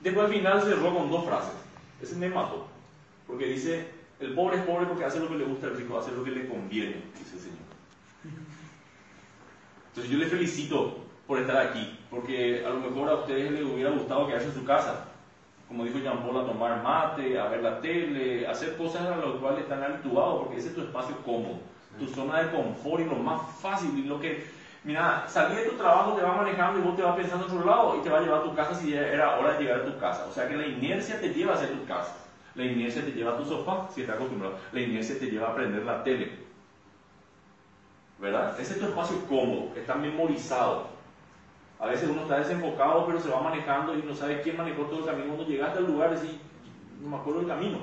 Después 0.03 0.27
al 0.27 0.33
final 0.33 0.63
cerró 0.63 0.95
con 0.95 1.11
dos 1.11 1.25
frases. 1.25 1.55
Ese 2.01 2.15
me 2.17 2.29
mató. 2.29 2.69
Porque 3.27 3.47
dice, 3.47 3.89
el 4.21 4.35
pobre 4.35 4.59
es 4.59 4.63
pobre 4.63 4.87
porque 4.87 5.05
hace 5.05 5.21
lo 5.21 5.29
que 5.29 5.37
le 5.37 5.45
gusta, 5.45 5.67
el 5.67 5.77
rico 5.77 5.99
hace 5.99 6.13
lo 6.13 6.25
que 6.25 6.31
le 6.31 6.49
conviene, 6.49 7.03
dice 7.19 7.35
el 7.35 7.41
Señor. 7.41 7.59
Entonces 9.89 10.13
yo 10.13 10.19
le 10.19 10.27
felicito 10.27 10.99
por 11.27 11.39
estar 11.41 11.57
aquí, 11.57 11.99
porque 12.09 12.65
a 12.65 12.71
lo 12.71 12.81
mejor 12.81 13.09
a 13.09 13.15
ustedes 13.17 13.51
les 13.51 13.65
hubiera 13.65 13.91
gustado 13.91 14.27
quedarse 14.27 14.49
en 14.49 14.55
su 14.55 14.65
casa, 14.65 15.09
como 15.69 15.85
dijo 15.85 15.99
Jean 15.99 16.23
Paul, 16.23 16.39
a 16.39 16.47
tomar 16.47 16.83
mate, 16.83 17.39
a 17.39 17.49
ver 17.49 17.63
la 17.63 17.81
tele, 17.81 18.47
a 18.47 18.53
hacer 18.53 18.77
cosas 18.77 19.03
a 19.03 19.17
las 19.17 19.37
cuales 19.41 19.61
están 19.61 19.83
habituados, 19.83 20.45
porque 20.45 20.57
ese 20.57 20.69
es 20.69 20.75
tu 20.75 20.81
espacio 20.81 21.17
cómodo, 21.25 21.59
tu 21.99 22.07
zona 22.07 22.43
de 22.43 22.51
confort 22.51 23.03
y 23.03 23.05
lo 23.05 23.17
más 23.17 23.43
fácil, 23.61 23.97
y 23.99 24.05
lo 24.05 24.19
que, 24.19 24.43
mira, 24.85 25.29
salir 25.29 25.59
de 25.59 25.65
tu 25.65 25.77
trabajo 25.77 26.15
te 26.15 26.23
va 26.23 26.37
manejando 26.37 26.79
y 26.79 26.83
vos 26.83 26.97
te 26.97 27.03
vas 27.03 27.15
pensando 27.15 27.45
en 27.47 27.53
otro 27.53 27.67
lado 27.67 27.97
y 27.99 28.01
te 28.01 28.09
va 28.09 28.19
a 28.19 28.23
llevar 28.23 28.41
a 28.41 28.45
tu 28.45 28.55
casa 28.55 28.75
si 28.75 28.93
ya 28.93 29.07
era 29.07 29.39
hora 29.39 29.55
de 29.55 29.65
llegar 29.65 29.81
a 29.81 29.85
tu 29.85 29.99
casa. 29.99 30.25
O 30.27 30.33
sea 30.33 30.49
que 30.49 30.57
la 30.57 30.67
inercia 30.67 31.21
te 31.21 31.35
lleva 31.35 31.55
hacia 31.55 31.69
tu 31.69 31.85
casa, 31.85 32.17
la 32.55 32.65
inercia 32.65 33.05
te 33.05 33.13
lleva 33.13 33.33
a 33.33 33.37
tu 33.37 33.45
sofá, 33.45 33.89
si 33.91 34.01
estás 34.01 34.17
acostumbrado, 34.17 34.57
la 34.73 34.81
inercia 34.81 35.19
te 35.19 35.27
lleva 35.27 35.49
a 35.49 35.55
prender 35.55 35.85
la 35.85 36.03
tele. 36.03 36.33
¿Verdad? 38.19 38.59
Ese 38.59 38.73
es 38.73 38.81
tu 38.81 38.87
espacio 38.87 39.25
cómodo, 39.29 39.69
está 39.77 39.95
memorizado. 39.95 40.98
A 41.81 41.87
veces 41.87 42.09
uno 42.09 42.23
está 42.23 42.39
desenfocado, 42.39 43.07
pero 43.07 43.21
se 43.21 43.29
va 43.29 43.41
manejando 43.41 43.97
y 43.97 44.03
no 44.03 44.15
sabe 44.15 44.41
quién 44.43 44.57
manejó 44.57 44.83
todo 44.83 45.01
el 45.01 45.07
camino. 45.07 45.35
Cuando 45.35 45.47
llegaste 45.47 45.79
al 45.79 45.87
lugar, 45.87 46.19
decís, 46.19 46.37
no 47.01 47.11
me 47.11 47.17
acuerdo 47.17 47.41
del 47.41 47.49
camino, 47.49 47.79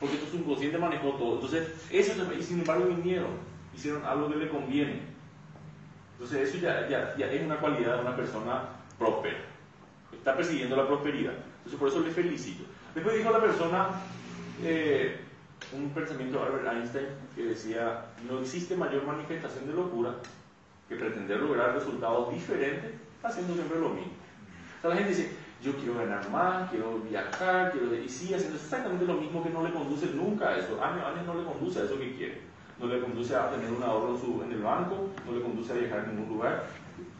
porque 0.00 0.16
tu 0.16 0.26
subconsciente 0.26 0.78
manejó 0.78 1.10
todo. 1.12 1.34
Entonces, 1.34 1.68
eso, 1.90 2.12
y 2.32 2.42
sin 2.42 2.60
embargo 2.60 2.86
vinieron, 2.86 3.32
hicieron 3.74 4.04
algo 4.06 4.30
que 4.30 4.36
le 4.36 4.48
conviene. 4.48 5.00
Entonces, 6.12 6.48
eso 6.48 6.58
ya 6.58 7.14
es 7.18 7.42
una 7.42 7.58
cualidad 7.58 7.96
de 7.96 8.00
una 8.00 8.16
persona 8.16 8.62
próspera. 8.98 9.38
Está 10.12 10.34
persiguiendo 10.34 10.74
la 10.74 10.86
prosperidad. 10.86 11.34
Entonces, 11.58 11.78
por 11.78 11.88
eso 11.88 12.00
le 12.00 12.10
felicito. 12.10 12.64
Después 12.94 13.18
dijo 13.18 13.30
la 13.30 13.40
persona, 13.40 13.88
eh, 14.64 15.20
un 15.74 15.90
pensamiento 15.90 16.38
de 16.38 16.46
Albert 16.46 16.72
Einstein, 16.72 17.06
que 17.34 17.44
decía, 17.44 18.06
no 18.26 18.38
existe 18.38 18.74
mayor 18.76 19.04
manifestación 19.04 19.66
de 19.66 19.74
locura 19.74 20.14
que 20.88 20.96
pretender 20.96 21.40
lograr 21.40 21.74
resultados 21.74 22.32
diferentes 22.32 22.92
haciendo 23.26 23.54
siempre 23.54 23.80
lo 23.80 23.90
mismo. 23.90 24.12
O 24.78 24.80
sea, 24.80 24.90
la 24.90 24.96
gente 24.96 25.10
dice, 25.10 25.36
yo 25.62 25.74
quiero 25.76 25.94
ganar 25.94 26.28
más, 26.30 26.70
quiero 26.70 27.00
viajar, 27.00 27.72
quiero... 27.72 27.94
Y 27.94 28.08
sigue 28.08 28.36
haciendo 28.36 28.56
exactamente 28.56 29.06
lo 29.06 29.14
mismo 29.14 29.42
que 29.42 29.50
no 29.50 29.62
le 29.62 29.72
conduce 29.72 30.06
nunca 30.06 30.48
a 30.48 30.58
eso. 30.58 30.82
Años, 30.82 31.04
años 31.04 31.26
no 31.26 31.34
le 31.34 31.44
conduce 31.44 31.80
a 31.80 31.84
eso 31.84 31.98
que 31.98 32.14
quiere. 32.14 32.40
No 32.78 32.86
le 32.86 33.00
conduce 33.00 33.34
a 33.34 33.50
tener 33.50 33.70
un 33.72 33.82
ahorro 33.82 34.18
en 34.44 34.52
el 34.52 34.62
banco, 34.62 35.08
no 35.24 35.32
le 35.32 35.42
conduce 35.42 35.72
a 35.72 35.76
viajar 35.76 36.00
a 36.00 36.06
ningún 36.06 36.28
lugar. 36.28 36.66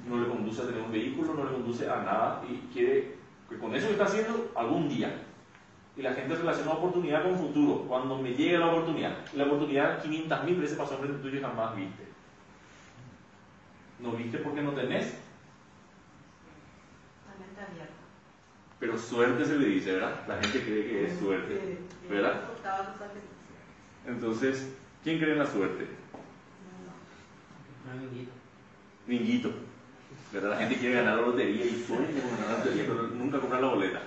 no 0.09 0.21
le 0.21 0.29
conduce 0.29 0.63
a 0.63 0.67
tener 0.67 0.83
un 0.83 0.93
vehículo, 0.93 1.35
no 1.35 1.45
le 1.45 1.53
conduce 1.53 1.89
a 1.89 1.97
nada 1.97 2.43
y 2.49 2.73
quiere 2.73 3.17
que 3.49 3.59
con 3.59 3.75
eso 3.75 3.87
que 3.87 3.93
está 3.93 4.05
haciendo 4.05 4.51
algún 4.55 4.89
día. 4.89 5.23
Y 5.97 6.03
la 6.03 6.13
gente 6.13 6.35
relaciona 6.35 6.73
oportunidad 6.73 7.23
con 7.23 7.39
futuro, 7.39 7.85
cuando 7.89 8.19
me 8.19 8.35
llegue 8.35 8.59
la 8.59 8.69
oportunidad. 8.69 9.17
La 9.35 9.45
oportunidad 9.45 10.05
500.000 10.05 10.61
veces 10.61 10.77
pasó 10.77 10.99
frente 10.99 11.23
tuyo 11.23 11.39
y 11.39 11.43
jamás 11.43 11.75
viste. 11.75 12.05
No 14.01 14.13
viste 14.13 14.39
porque 14.39 14.61
no 14.61 14.73
tenés. 14.73 15.19
Pero 18.79 18.99
suerte 18.99 19.45
se 19.45 19.59
le 19.59 19.67
dice, 19.69 19.93
¿verdad? 19.93 20.27
La 20.29 20.39
gente 20.43 20.63
cree 20.63 20.87
que 20.87 21.07
es 21.07 21.19
suerte, 21.19 21.79
¿verdad? 22.11 22.43
Entonces, 24.07 24.69
¿quién 25.03 25.19
cree 25.19 25.33
en 25.33 25.39
la 25.39 25.47
suerte? 25.47 25.87
Ninguito. 29.07 29.51
¿Verdad? 30.33 30.51
La 30.51 30.57
gente 30.59 30.77
quiere 30.77 30.97
ganar 30.97 31.17
la 31.17 31.27
lotería 31.27 31.65
y 31.65 31.85
sueña 31.87 32.21
con 32.21 32.31
ganar 32.33 32.51
la 32.51 32.59
lotería, 32.59 32.85
pero 32.87 33.03
nunca 33.09 33.39
comprar 33.39 33.63
la 33.63 33.69
boleta. 33.69 34.01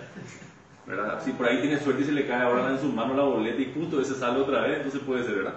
¿Verdad? 0.86 1.24
Si 1.24 1.32
por 1.32 1.48
ahí 1.48 1.62
tiene 1.62 1.80
suerte 1.80 2.02
y 2.04 2.06
se 2.06 2.12
le 2.12 2.28
cae 2.28 2.42
ahora 2.42 2.70
en 2.72 2.80
su 2.80 2.92
mano 2.92 3.16
la 3.16 3.24
boleta 3.24 3.62
y 3.62 3.74
justo 3.74 4.02
ese 4.02 4.16
sale 4.16 4.40
otra 4.40 4.62
vez, 4.62 4.78
entonces 4.78 5.02
puede 5.02 5.24
ser, 5.24 5.36
¿verdad? 5.36 5.56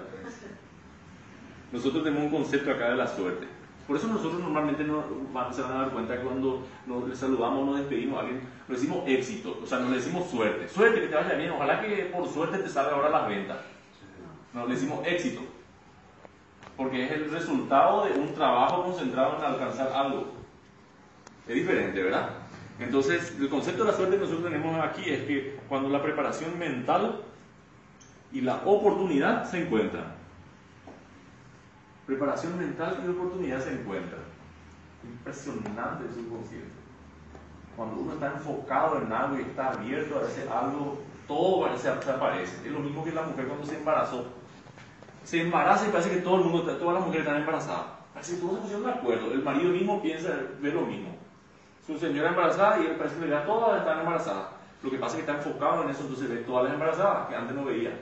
Nosotros 1.72 2.04
tenemos 2.04 2.24
un 2.24 2.30
concepto 2.30 2.70
acá 2.70 2.90
de 2.90 2.96
la 2.96 3.06
suerte. 3.06 3.46
Por 3.86 3.96
eso 3.96 4.06
nosotros 4.06 4.40
normalmente 4.40 4.84
no, 4.84 5.02
se 5.52 5.62
van 5.62 5.72
a 5.72 5.78
dar 5.82 5.90
cuenta 5.90 6.20
cuando 6.20 6.62
nos 6.86 7.18
saludamos, 7.18 7.66
nos 7.66 7.78
despedimos 7.78 8.18
a 8.18 8.20
alguien, 8.20 8.40
nos 8.68 8.80
decimos 8.80 9.02
éxito, 9.06 9.58
o 9.62 9.66
sea, 9.66 9.80
nos 9.80 9.90
decimos 9.90 10.30
suerte. 10.30 10.68
Suerte, 10.68 11.00
que 11.00 11.08
te 11.08 11.14
vaya 11.14 11.34
bien, 11.34 11.50
ojalá 11.50 11.80
que 11.80 12.10
por 12.14 12.28
suerte 12.28 12.58
te 12.58 12.68
salga 12.68 12.92
ahora 12.92 13.10
las 13.10 13.28
ventas. 13.28 13.58
Nos 14.54 14.68
decimos 14.68 15.04
éxito 15.06 15.40
porque 16.76 17.04
es 17.04 17.12
el 17.12 17.30
resultado 17.30 18.06
de 18.06 18.18
un 18.18 18.34
trabajo 18.34 18.84
concentrado 18.84 19.38
en 19.38 19.44
alcanzar 19.44 19.92
algo. 19.92 20.32
Es 21.46 21.54
diferente, 21.54 22.02
¿verdad? 22.02 22.30
Entonces, 22.78 23.36
el 23.38 23.48
concepto 23.48 23.84
de 23.84 23.90
la 23.90 23.96
suerte 23.96 24.16
que 24.16 24.22
nosotros 24.22 24.44
tenemos 24.44 24.82
aquí 24.82 25.08
es 25.10 25.22
que 25.24 25.58
cuando 25.68 25.88
la 25.88 26.02
preparación 26.02 26.58
mental 26.58 27.20
y 28.32 28.40
la 28.40 28.62
oportunidad 28.64 29.48
se 29.48 29.62
encuentran. 29.62 30.21
Preparación 32.06 32.58
mental 32.58 33.02
y 33.04 33.10
oportunidad 33.10 33.60
se 33.62 33.72
encuentran. 33.72 34.22
Impresionante 35.04 36.04
el 36.04 36.14
subconsciente. 36.14 36.72
Cuando 37.76 38.00
uno 38.00 38.12
está 38.14 38.32
enfocado 38.32 39.00
en 39.00 39.12
algo 39.12 39.38
y 39.38 39.42
está 39.42 39.70
abierto 39.70 40.18
a 40.18 40.22
hacer 40.22 40.48
algo, 40.48 40.98
todo 41.26 41.76
se 41.78 41.88
aparece. 41.88 42.66
Es 42.66 42.72
lo 42.72 42.80
mismo 42.80 43.04
que 43.04 43.12
la 43.12 43.22
mujer 43.22 43.46
cuando 43.46 43.66
se 43.66 43.78
embarazó 43.78 44.26
se 45.24 45.40
embaraza 45.40 45.88
y 45.88 45.92
parece 45.92 46.10
que 46.10 46.16
todo 46.16 46.36
el 46.36 46.44
mundo, 46.44 46.76
todas 46.76 46.94
las 46.94 47.06
mujeres 47.06 47.26
están 47.26 47.40
embarazadas. 47.40 47.86
Parece 48.12 48.34
que 48.34 48.40
todos 48.40 48.54
se 48.54 48.60
pusieron 48.62 48.84
de 48.84 48.92
acuerdo. 48.92 49.32
El 49.32 49.42
marido 49.42 49.70
mismo 49.70 50.02
piensa, 50.02 50.30
ve 50.60 50.72
lo 50.72 50.82
mismo. 50.82 51.16
Su 51.86 51.98
señora 51.98 52.30
embarazada 52.30 52.80
y 52.80 52.86
él 52.86 52.96
parece 52.96 53.18
que 53.18 53.28
ya 53.28 53.44
todas 53.44 53.80
están 53.80 54.00
embarazadas. 54.00 54.48
Lo 54.82 54.90
que 54.90 54.98
pasa 54.98 55.16
es 55.16 55.24
que 55.24 55.30
está 55.30 55.42
enfocado 55.42 55.84
en 55.84 55.90
eso, 55.90 56.02
entonces 56.02 56.28
ve 56.28 56.36
todas 56.38 56.64
las 56.64 56.74
embarazadas 56.74 57.28
que 57.28 57.36
antes 57.36 57.54
no 57.54 57.64
veía. 57.64 57.98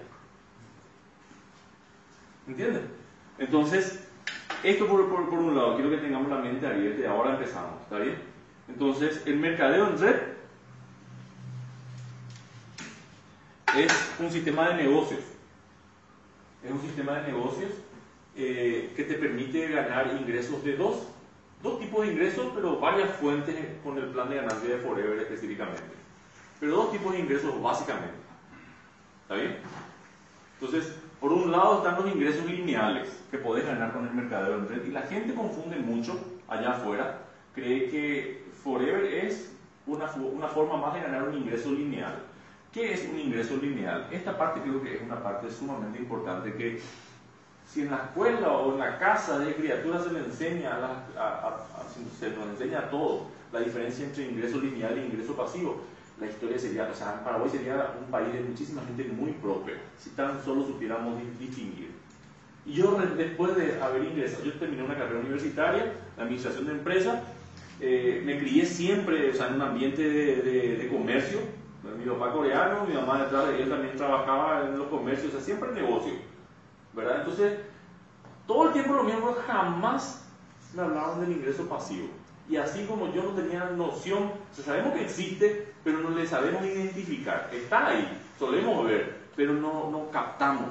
¿Entienden? 2.46 2.99
Entonces, 3.40 4.06
esto 4.62 4.86
por, 4.86 5.00
un 5.00 5.56
lado, 5.56 5.74
quiero 5.74 5.90
que 5.90 5.96
tengamos 5.96 6.30
la 6.30 6.38
mente 6.38 6.64
abierta 6.66 7.00
y 7.00 7.06
ahora 7.06 7.32
empezamos, 7.32 7.82
¿está 7.82 7.98
bien? 7.98 8.14
Entonces, 8.68 9.22
el 9.26 9.36
mercadeo 9.38 9.88
en 9.88 9.98
red 9.98 10.16
es 13.76 14.12
un 14.20 14.30
sistema 14.30 14.68
de 14.68 14.84
negocios 14.84 15.20
es 16.62 16.70
un 16.70 16.80
sistema 16.80 17.18
de 17.18 17.32
negocios 17.32 17.70
eh, 18.36 18.92
que 18.94 19.04
te 19.04 19.14
permite 19.14 19.68
ganar 19.68 20.14
ingresos 20.20 20.62
de 20.62 20.76
dos, 20.76 21.06
dos 21.62 21.80
tipos 21.80 22.06
de 22.06 22.12
ingresos, 22.12 22.52
pero 22.54 22.78
varias 22.78 23.10
fuentes 23.16 23.56
con 23.82 23.98
el 23.98 24.06
plan 24.06 24.28
de 24.28 24.36
ganancia 24.36 24.68
de 24.68 24.78
Forever 24.78 25.18
específicamente. 25.18 25.82
Pero 26.58 26.76
dos 26.76 26.92
tipos 26.92 27.12
de 27.12 27.20
ingresos 27.20 27.60
básicamente. 27.62 28.14
¿Está 29.22 29.34
bien? 29.36 29.56
Entonces, 30.60 30.94
por 31.20 31.32
un 31.32 31.52
lado 31.52 31.78
están 31.78 32.02
los 32.02 32.12
ingresos 32.12 32.46
lineales 32.46 33.08
que 33.30 33.38
podés 33.38 33.66
ganar 33.66 33.92
con 33.92 34.06
el 34.06 34.14
mercadeo 34.14 34.56
en 34.56 34.68
red 34.68 34.86
y 34.86 34.90
la 34.90 35.02
gente 35.02 35.34
confunde 35.34 35.76
mucho 35.76 36.18
allá 36.48 36.70
afuera, 36.70 37.18
cree 37.54 37.90
que 37.90 38.44
Forever 38.64 39.04
es 39.04 39.52
una, 39.86 40.10
una 40.12 40.48
forma 40.48 40.76
más 40.76 40.94
de 40.94 41.00
ganar 41.00 41.28
un 41.28 41.36
ingreso 41.36 41.72
lineal. 41.72 42.14
¿Qué 42.72 42.92
es 42.92 43.06
un 43.10 43.18
ingreso 43.18 43.56
lineal? 43.56 44.06
Esta 44.10 44.36
parte 44.38 44.60
creo 44.60 44.82
que 44.82 44.96
es 44.96 45.02
una 45.02 45.22
parte 45.22 45.50
sumamente 45.50 45.98
importante 45.98 46.54
que 46.54 46.80
si 47.66 47.82
en 47.82 47.90
la 47.90 47.98
escuela 47.98 48.52
o 48.52 48.72
en 48.72 48.78
la 48.78 48.98
casa 48.98 49.38
de 49.38 49.54
criaturas 49.54 50.04
se 50.04 50.12
le 50.12 50.20
enseña, 50.20 50.78
a, 51.16 51.56
se 52.18 52.30
nos 52.30 52.48
enseña 52.48 52.80
a 52.80 52.90
todos 52.90 53.22
la 53.52 53.60
diferencia 53.60 54.04
entre 54.04 54.24
ingreso 54.24 54.60
lineal 54.60 54.98
e 54.98 55.06
ingreso 55.06 55.34
pasivo, 55.36 55.82
la 56.20 56.26
historia 56.26 56.58
sería, 56.58 56.88
o 56.90 56.94
sea, 56.94 57.24
Paraguay 57.24 57.50
sería 57.50 57.94
un 57.98 58.10
país 58.10 58.32
de 58.32 58.40
muchísima 58.40 58.82
gente 58.82 59.04
muy 59.04 59.32
próspera, 59.32 59.78
si 59.98 60.10
tan 60.10 60.42
solo 60.44 60.64
supiéramos 60.66 61.18
distinguir. 61.38 61.92
Y 62.66 62.74
yo 62.74 63.00
después 63.16 63.56
de 63.56 63.80
haber 63.80 64.04
ingresado, 64.04 64.44
yo 64.44 64.52
terminé 64.54 64.82
una 64.82 64.96
carrera 64.96 65.20
universitaria, 65.20 65.92
la 66.16 66.24
administración 66.24 66.66
de 66.66 66.72
empresas, 66.72 67.22
eh, 67.80 68.22
me 68.24 68.38
crié 68.38 68.66
siempre 68.66 69.30
o 69.30 69.34
sea, 69.34 69.48
en 69.48 69.54
un 69.54 69.62
ambiente 69.62 70.02
de, 70.02 70.76
de 70.76 70.88
comercio, 70.88 71.38
mi 71.98 72.04
papá 72.04 72.32
coreano, 72.32 72.84
mi 72.86 72.94
mamá 72.94 73.22
detrás 73.22 73.48
de 73.48 73.62
él 73.62 73.70
también 73.70 73.96
trabajaba 73.96 74.66
en 74.66 74.78
los 74.78 74.88
comercios, 74.88 75.28
o 75.28 75.36
sea, 75.36 75.40
siempre 75.40 75.70
en 75.70 75.74
negocio, 75.76 76.12
¿verdad? 76.92 77.20
Entonces, 77.20 77.60
todo 78.46 78.66
el 78.66 78.72
tiempo 78.72 78.94
los 78.94 79.06
miembros 79.06 79.36
jamás 79.46 80.24
me 80.74 80.82
hablaban 80.82 81.20
del 81.20 81.32
ingreso 81.32 81.66
pasivo. 81.66 82.08
Y 82.48 82.56
así 82.56 82.84
como 82.84 83.12
yo 83.14 83.22
no 83.22 83.30
tenía 83.30 83.64
noción, 83.70 84.24
o 84.24 84.54
sea, 84.54 84.64
sabemos 84.64 84.94
que 84.94 85.04
existe, 85.04 85.69
pero 85.84 86.00
no 86.00 86.10
le 86.10 86.26
sabemos 86.26 86.64
identificar. 86.64 87.48
Está 87.52 87.88
ahí, 87.88 88.20
solemos 88.38 88.86
ver, 88.86 89.20
pero 89.36 89.52
no, 89.54 89.90
no 89.90 90.10
captamos, 90.10 90.70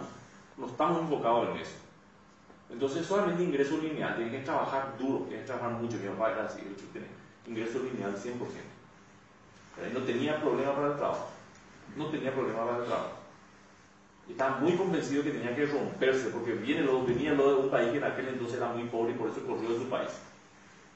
no 0.58 0.68
estamos 0.68 1.02
enfocados 1.02 1.50
en 1.50 1.58
eso. 1.58 1.76
Entonces, 2.72 3.06
solamente 3.06 3.44
ingreso 3.44 3.78
lineal, 3.78 4.16
tienes 4.16 4.34
que 4.34 4.46
trabajar 4.46 4.96
duro, 5.00 5.26
tienes 5.26 5.42
que 5.42 5.48
trabajar 5.48 5.72
mucho. 5.72 5.98
Mi 5.98 6.08
papá 6.10 6.32
era 6.32 6.46
así, 6.46 6.62
ingreso 7.48 7.80
lineal 7.80 8.16
100%. 8.16 9.94
No 9.94 10.00
tenía 10.02 10.40
problema 10.40 10.76
para 10.76 10.88
el 10.88 10.98
trabajo. 10.98 11.30
No 11.96 12.08
tenía 12.08 12.32
problema 12.32 12.66
para 12.66 12.78
el 12.78 12.86
trabajo. 12.86 13.12
Estaba 14.30 14.58
muy 14.58 14.74
convencido 14.74 15.24
que 15.24 15.32
tenía 15.32 15.56
que 15.56 15.66
romperse 15.66 16.30
porque 16.30 16.54
viene 16.54 16.82
lo, 16.84 17.04
venía 17.04 17.34
lo 17.34 17.56
de 17.56 17.62
un 17.64 17.72
país 17.72 17.92
que 17.92 17.98
en 17.98 18.04
aquel 18.04 18.28
entonces 18.28 18.58
era 18.58 18.68
muy 18.68 18.84
pobre 18.84 19.14
y 19.14 19.16
por 19.16 19.30
eso 19.30 19.44
corrió 19.48 19.70
de 19.70 19.80
su 19.80 19.90
país. 19.90 20.12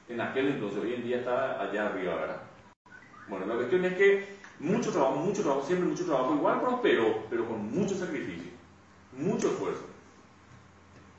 En 0.08 0.20
aquel 0.20 0.48
entonces, 0.48 0.80
hoy 0.80 0.94
en 0.94 1.02
día 1.02 1.18
está 1.18 1.60
allá 1.60 1.86
arriba, 1.86 2.14
¿verdad? 2.14 2.40
Bueno, 3.28 3.46
la 3.46 3.54
cuestión 3.54 3.84
es 3.84 3.94
que 3.94 4.26
mucho 4.60 4.90
trabajo, 4.90 5.16
mucho 5.16 5.42
trabajo, 5.42 5.66
siempre 5.66 5.88
mucho 5.88 6.04
trabajo, 6.04 6.34
igual 6.34 6.60
prosperó, 6.60 7.24
pero 7.30 7.46
con 7.48 7.72
mucho 7.72 7.94
sacrificio, 7.94 8.50
mucho 9.16 9.48
esfuerzo. 9.48 9.94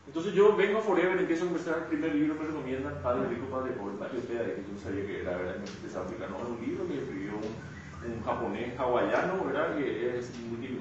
Entonces 0.08 0.34
yo 0.34 0.56
vengo 0.56 0.80
a 0.80 0.82
Forever, 0.82 1.18
empiezo 1.18 1.46
a 1.46 1.48
empezar 1.48 1.78
el 1.80 1.84
primer 1.86 2.14
libro 2.14 2.36
me 2.36 2.46
recomiendan, 2.46 3.02
Padre 3.02 3.28
Rico, 3.28 3.48
Padre 3.48 3.72
Pobre, 3.72 3.98
Patio 3.98 4.22
de 4.22 4.28
que 4.28 4.62
yo 4.62 4.74
no 4.74 4.80
sabía 4.80 5.06
que 5.06 5.22
era, 5.22 5.36
¿verdad? 5.36 5.58
Me 5.58 6.00
africano, 6.00 6.38
es 6.38 6.48
un 6.48 6.66
libro 6.66 6.88
que 6.88 7.00
escribió 7.00 7.32
un, 7.34 8.14
un, 8.14 8.24
japonés 8.24 8.80
hawaiano, 8.80 9.44
¿verdad? 9.46 9.76
Que 9.76 10.20
es, 10.20 10.32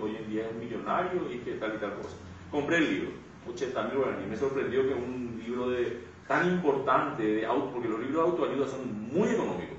hoy 0.01 0.17
en 0.17 0.31
día 0.31 0.45
es 0.45 0.53
un 0.53 0.59
millonario 0.61 1.33
y 1.33 1.39
que 1.39 1.53
tal 1.53 1.75
y 1.75 1.79
tal 1.79 1.95
cosa. 1.95 2.17
Compré 2.51 2.77
el 2.77 2.91
libro, 2.91 3.11
80 3.49 3.83
mil 3.85 3.99
y 4.25 4.31
me 4.31 4.37
sorprendió 4.37 4.87
que 4.87 4.95
un 4.95 5.41
libro 5.43 5.71
de, 5.71 6.01
tan 6.29 6.47
importante 6.47 7.23
de 7.23 7.47
auto, 7.47 7.73
porque 7.73 7.89
los 7.89 8.01
libros 8.01 8.17
de 8.17 8.31
autoayuda 8.31 8.69
son 8.69 9.09
muy 9.09 9.31
económicos, 9.31 9.74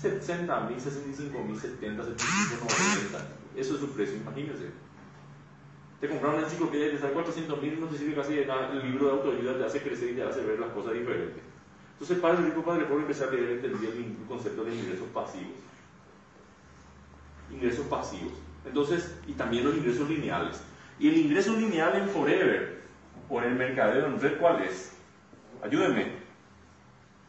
60 0.00 0.60
mil, 0.60 0.80
65 0.80 1.44
mil, 1.44 1.58
70, 1.58 2.04
75, 2.04 2.66
90, 3.10 3.28
eso 3.56 3.74
es 3.74 3.80
su 3.80 3.90
precio, 3.90 4.16
imagínense 4.16 4.70
te 6.00 6.08
compraron 6.08 6.38
una 6.38 6.46
enciclopedia 6.46 6.88
y 6.88 6.90
te 6.92 6.98
sale 6.98 7.12
400 7.12 7.62
mil, 7.62 7.80
no 7.80 7.86
te 7.86 7.98
sirve 7.98 8.14
casi 8.14 8.34
de 8.34 8.46
nada, 8.46 8.70
el 8.72 8.82
libro 8.82 9.06
de 9.06 9.12
autoayuda 9.12 9.58
te 9.58 9.64
hace 9.64 9.82
crecer 9.82 10.10
y 10.10 10.14
te 10.14 10.22
hace 10.22 10.42
ver 10.42 10.60
las 10.60 10.70
cosas 10.70 10.92
diferentes. 10.92 11.42
Entonces, 11.92 12.18
Padre 12.18 12.44
Rico, 12.46 12.62
Padre 12.62 12.84
Pobre, 12.84 13.02
empecé 13.02 13.24
a 13.24 13.30
leer, 13.30 13.50
entendí 13.50 13.86
el 13.86 14.16
concepto 14.28 14.64
de 14.64 14.76
ingresos 14.76 15.08
pasivos. 15.08 15.56
Ingresos 17.50 17.86
pasivos. 17.86 18.34
Entonces, 18.64 19.16
y 19.26 19.32
también 19.32 19.64
los 19.64 19.76
ingresos 19.76 20.08
lineales. 20.08 20.60
Y 21.00 21.08
el 21.08 21.16
ingreso 21.16 21.56
lineal 21.56 21.96
en 21.96 22.08
Forever, 22.08 22.82
o 23.28 23.42
en 23.42 23.48
el 23.48 23.54
mercadeo 23.56 24.06
en 24.06 24.20
red, 24.20 24.38
¿cuál 24.38 24.62
es? 24.62 24.92
Ayúdenme. 25.64 26.17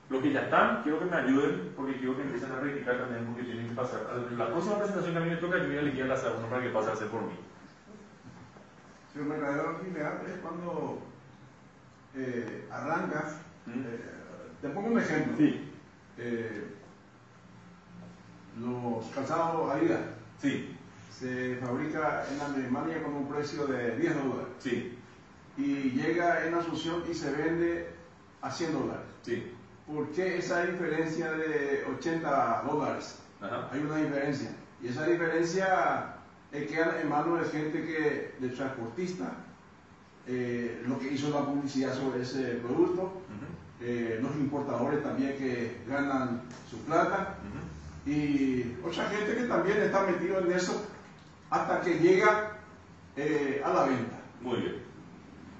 Los 0.09 0.23
que 0.23 0.31
ya 0.31 0.41
están, 0.41 0.81
quiero 0.81 0.99
que 0.99 1.05
me 1.05 1.17
ayuden, 1.17 1.71
porque 1.75 1.97
quiero 1.97 2.15
que 2.15 2.23
empiecen 2.23 2.51
a 2.51 2.59
practicar 2.59 2.97
también, 2.97 3.25
porque 3.27 3.43
tienen 3.43 3.69
que 3.69 3.75
pasar. 3.75 4.01
La 4.31 4.47
próxima 4.47 4.79
presentación 4.79 5.13
que 5.13 5.19
a 5.19 5.23
mí 5.23 5.29
me 5.29 5.35
toca, 5.35 5.57
yo 5.59 5.67
voy 5.67 5.77
a 5.77 5.81
elegir 5.81 6.05
la 6.07 6.17
segunda 6.17 6.49
para 6.49 6.63
que 6.63 6.69
pase 6.69 6.89
a 6.89 6.93
hacer 6.93 7.07
por 7.09 7.21
mí. 7.21 7.33
Si 9.13 9.19
un 9.19 9.27
mercadeo 9.27 9.81
lineal 9.83 10.21
es 10.27 10.39
cuando 10.41 10.99
eh, 12.15 12.67
arrancas, 12.71 13.35
eh, 13.67 14.01
te 14.61 14.69
pongo 14.69 14.89
un 14.89 14.99
ejemplo. 14.99 15.37
Sí. 15.37 15.71
Eh, 16.17 16.75
los 18.59 19.05
calzados 19.13 19.71
Adidas. 19.71 20.01
Sí. 20.39 20.75
Se 21.11 21.57
fabrica 21.57 22.25
en 22.31 22.41
Alemania 22.41 23.03
con 23.03 23.13
un 23.13 23.29
precio 23.29 23.67
de 23.67 23.95
10 23.97 24.15
dólares. 24.15 24.53
Sí. 24.59 24.97
Y 25.57 25.91
llega 25.91 26.47
en 26.47 26.53
Asunción 26.55 27.03
y 27.09 27.13
se 27.13 27.31
vende 27.31 27.89
a 28.41 28.49
100 28.49 28.73
dólares. 28.73 29.05
Sí. 29.21 29.53
¿Por 29.93 30.09
qué 30.11 30.37
esa 30.37 30.65
diferencia 30.65 31.31
de 31.31 31.85
80 31.97 32.63
dólares? 32.69 33.19
Hay 33.71 33.79
una 33.79 33.97
diferencia. 33.97 34.51
Y 34.81 34.87
esa 34.87 35.05
diferencia 35.05 36.15
queda 36.51 37.01
en 37.01 37.09
manos 37.09 37.39
de 37.41 37.49
gente 37.57 37.85
que, 37.85 38.35
de 38.39 38.55
transportista, 38.55 39.33
eh, 40.27 40.83
lo 40.87 40.99
que 40.99 41.13
hizo 41.13 41.29
la 41.29 41.45
publicidad 41.45 41.93
sobre 41.93 42.21
ese 42.21 42.59
producto, 42.63 43.21
eh, 43.81 44.19
los 44.21 44.35
importadores 44.35 45.01
también 45.01 45.37
que 45.37 45.81
ganan 45.87 46.41
su 46.69 46.77
plata 46.79 47.35
y 48.05 48.75
otra 48.83 49.05
gente 49.09 49.35
que 49.35 49.43
también 49.43 49.81
está 49.81 50.03
metido 50.03 50.39
en 50.39 50.51
eso 50.51 50.85
hasta 51.49 51.81
que 51.81 51.97
llega 51.99 52.57
eh, 53.15 53.61
a 53.63 53.73
la 53.73 53.83
venta. 53.85 54.19
Muy 54.41 54.57
bien. 54.57 54.75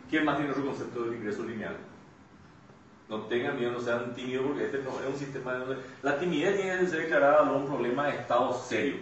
¿Quién 0.10 0.26
más 0.26 0.38
tiene 0.38 0.54
su 0.54 0.66
concepto 0.66 1.06
del 1.06 1.16
ingreso 1.16 1.44
lineal? 1.44 1.78
No 3.10 3.22
tengan 3.22 3.58
miedo, 3.58 3.72
no 3.72 3.82
sean 3.82 4.14
tímidos 4.14 4.46
porque 4.46 4.66
este 4.66 4.78
no 4.84 4.92
es 5.00 5.08
un 5.12 5.18
sistema 5.18 5.54
de... 5.54 5.78
La 6.04 6.20
timidez 6.20 6.56
tiene 6.58 6.80
que 6.80 6.88
ser 6.88 7.02
declarada 7.02 7.42
un 7.42 7.66
problema 7.66 8.06
de 8.06 8.18
estado 8.18 8.54
serio. 8.54 8.98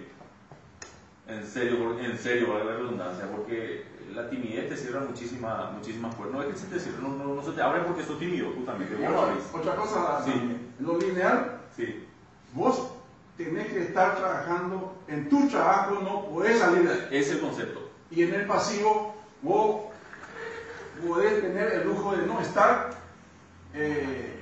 En 1.28 1.46
serio, 1.46 2.00
en 2.00 2.18
serio, 2.18 2.54
vale 2.54 2.64
la 2.64 2.78
redundancia, 2.78 3.30
porque 3.30 3.86
la 4.16 4.30
timidez 4.30 4.70
te 4.70 4.78
cierra 4.78 5.02
muchísimas 5.02 5.74
muchísimas 5.74 6.16
puertas. 6.16 6.36
No 6.36 6.42
es 6.42 6.54
que 6.54 6.60
se 6.60 6.68
te 6.68 6.80
cierre, 6.80 7.00
no, 7.02 7.10
no, 7.10 7.44
se 7.44 7.52
te 7.52 7.62
abre 7.62 7.82
porque 7.82 8.04
sos 8.04 8.18
tímido, 8.18 8.54
justamente. 8.56 8.96
Otra, 9.54 9.76
cosa, 9.76 10.24
sí. 10.24 10.32
lo 10.80 10.98
lineal, 10.98 11.60
sí. 11.76 12.08
vos 12.54 12.94
tenés 13.36 13.68
que 13.68 13.82
estar 13.82 14.16
trabajando 14.16 14.96
en 15.10 15.28
tu 15.28 15.50
trabajo, 15.50 16.00
no 16.02 16.26
puedes 16.28 16.60
salir 16.60 16.88
de 16.88 16.94
ahí. 16.94 17.08
Es 17.12 17.30
el 17.30 17.42
concepto. 17.42 17.92
Y 18.10 18.24
en 18.24 18.34
el 18.34 18.48
pasivo, 18.48 19.16
vos 19.42 19.82
podés 21.06 21.42
tener 21.42 21.74
el 21.74 21.88
lujo 21.88 22.16
de 22.16 22.26
no 22.26 22.40
estar 22.40 22.97
eh, 23.78 24.40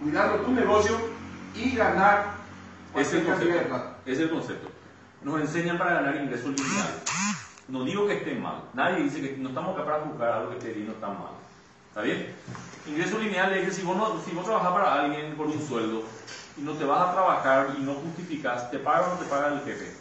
cuidando 0.00 0.38
tu 0.44 0.52
negocio 0.52 0.96
y 1.54 1.76
ganar 1.76 2.38
es 2.94 3.12
el 3.12 3.24
concepto. 3.24 3.94
Es 4.06 4.18
el 4.18 4.30
concepto. 4.30 4.68
Nos 5.22 5.40
enseñan 5.40 5.78
para 5.78 5.94
ganar 5.94 6.16
ingresos 6.16 6.50
lineales. 6.50 7.02
No 7.68 7.84
digo 7.84 8.06
que 8.06 8.14
esté 8.14 8.34
mal. 8.34 8.62
Nadie 8.72 9.04
dice 9.04 9.20
que 9.20 9.36
no 9.36 9.50
estamos 9.50 9.74
acá 9.74 9.84
para 9.84 10.04
buscar 10.04 10.32
algo 10.32 10.50
que 10.50 10.58
esté 10.58 10.80
no 10.80 10.92
está 10.92 11.08
mal. 11.08 11.32
¿Está 11.88 12.02
bien? 12.02 12.34
Ingreso 12.86 13.18
lineal 13.18 13.52
es 13.52 13.66
que 13.66 13.70
si 13.72 13.82
vos, 13.82 13.96
no, 13.96 14.20
si 14.22 14.30
vos 14.30 14.44
trabajas 14.44 14.72
para 14.72 15.02
alguien 15.02 15.36
por 15.36 15.46
un 15.46 15.60
sueldo 15.60 16.04
y 16.56 16.62
no 16.62 16.72
te 16.72 16.84
vas 16.84 17.08
a 17.08 17.12
trabajar 17.12 17.74
y 17.78 17.82
no 17.82 17.94
justificas, 17.94 18.70
¿te 18.70 18.78
paga 18.78 19.08
o 19.08 19.14
no 19.14 19.20
te 19.20 19.26
paga 19.26 19.48
el 19.48 19.60
jefe? 19.60 19.92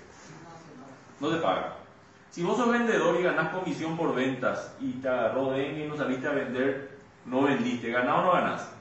No 1.19 1.29
te 1.29 1.37
paga. 1.37 1.73
Si 2.29 2.43
vos 2.43 2.55
sos 2.55 2.71
vendedor 2.71 3.19
y 3.19 3.23
ganás 3.23 3.49
comisión 3.49 3.97
por 3.97 4.15
ventas 4.15 4.71
y 4.79 4.91
te 4.93 5.09
agarró 5.09 5.51
dengue 5.51 5.85
y 5.85 5.89
no 5.89 5.97
saliste 5.97 6.27
a 6.27 6.31
vender, 6.31 6.97
no 7.25 7.41
vendiste, 7.41 7.91
¿ganás 7.91 8.19
o 8.19 8.21
no 8.21 8.31
ganás? 8.31 8.76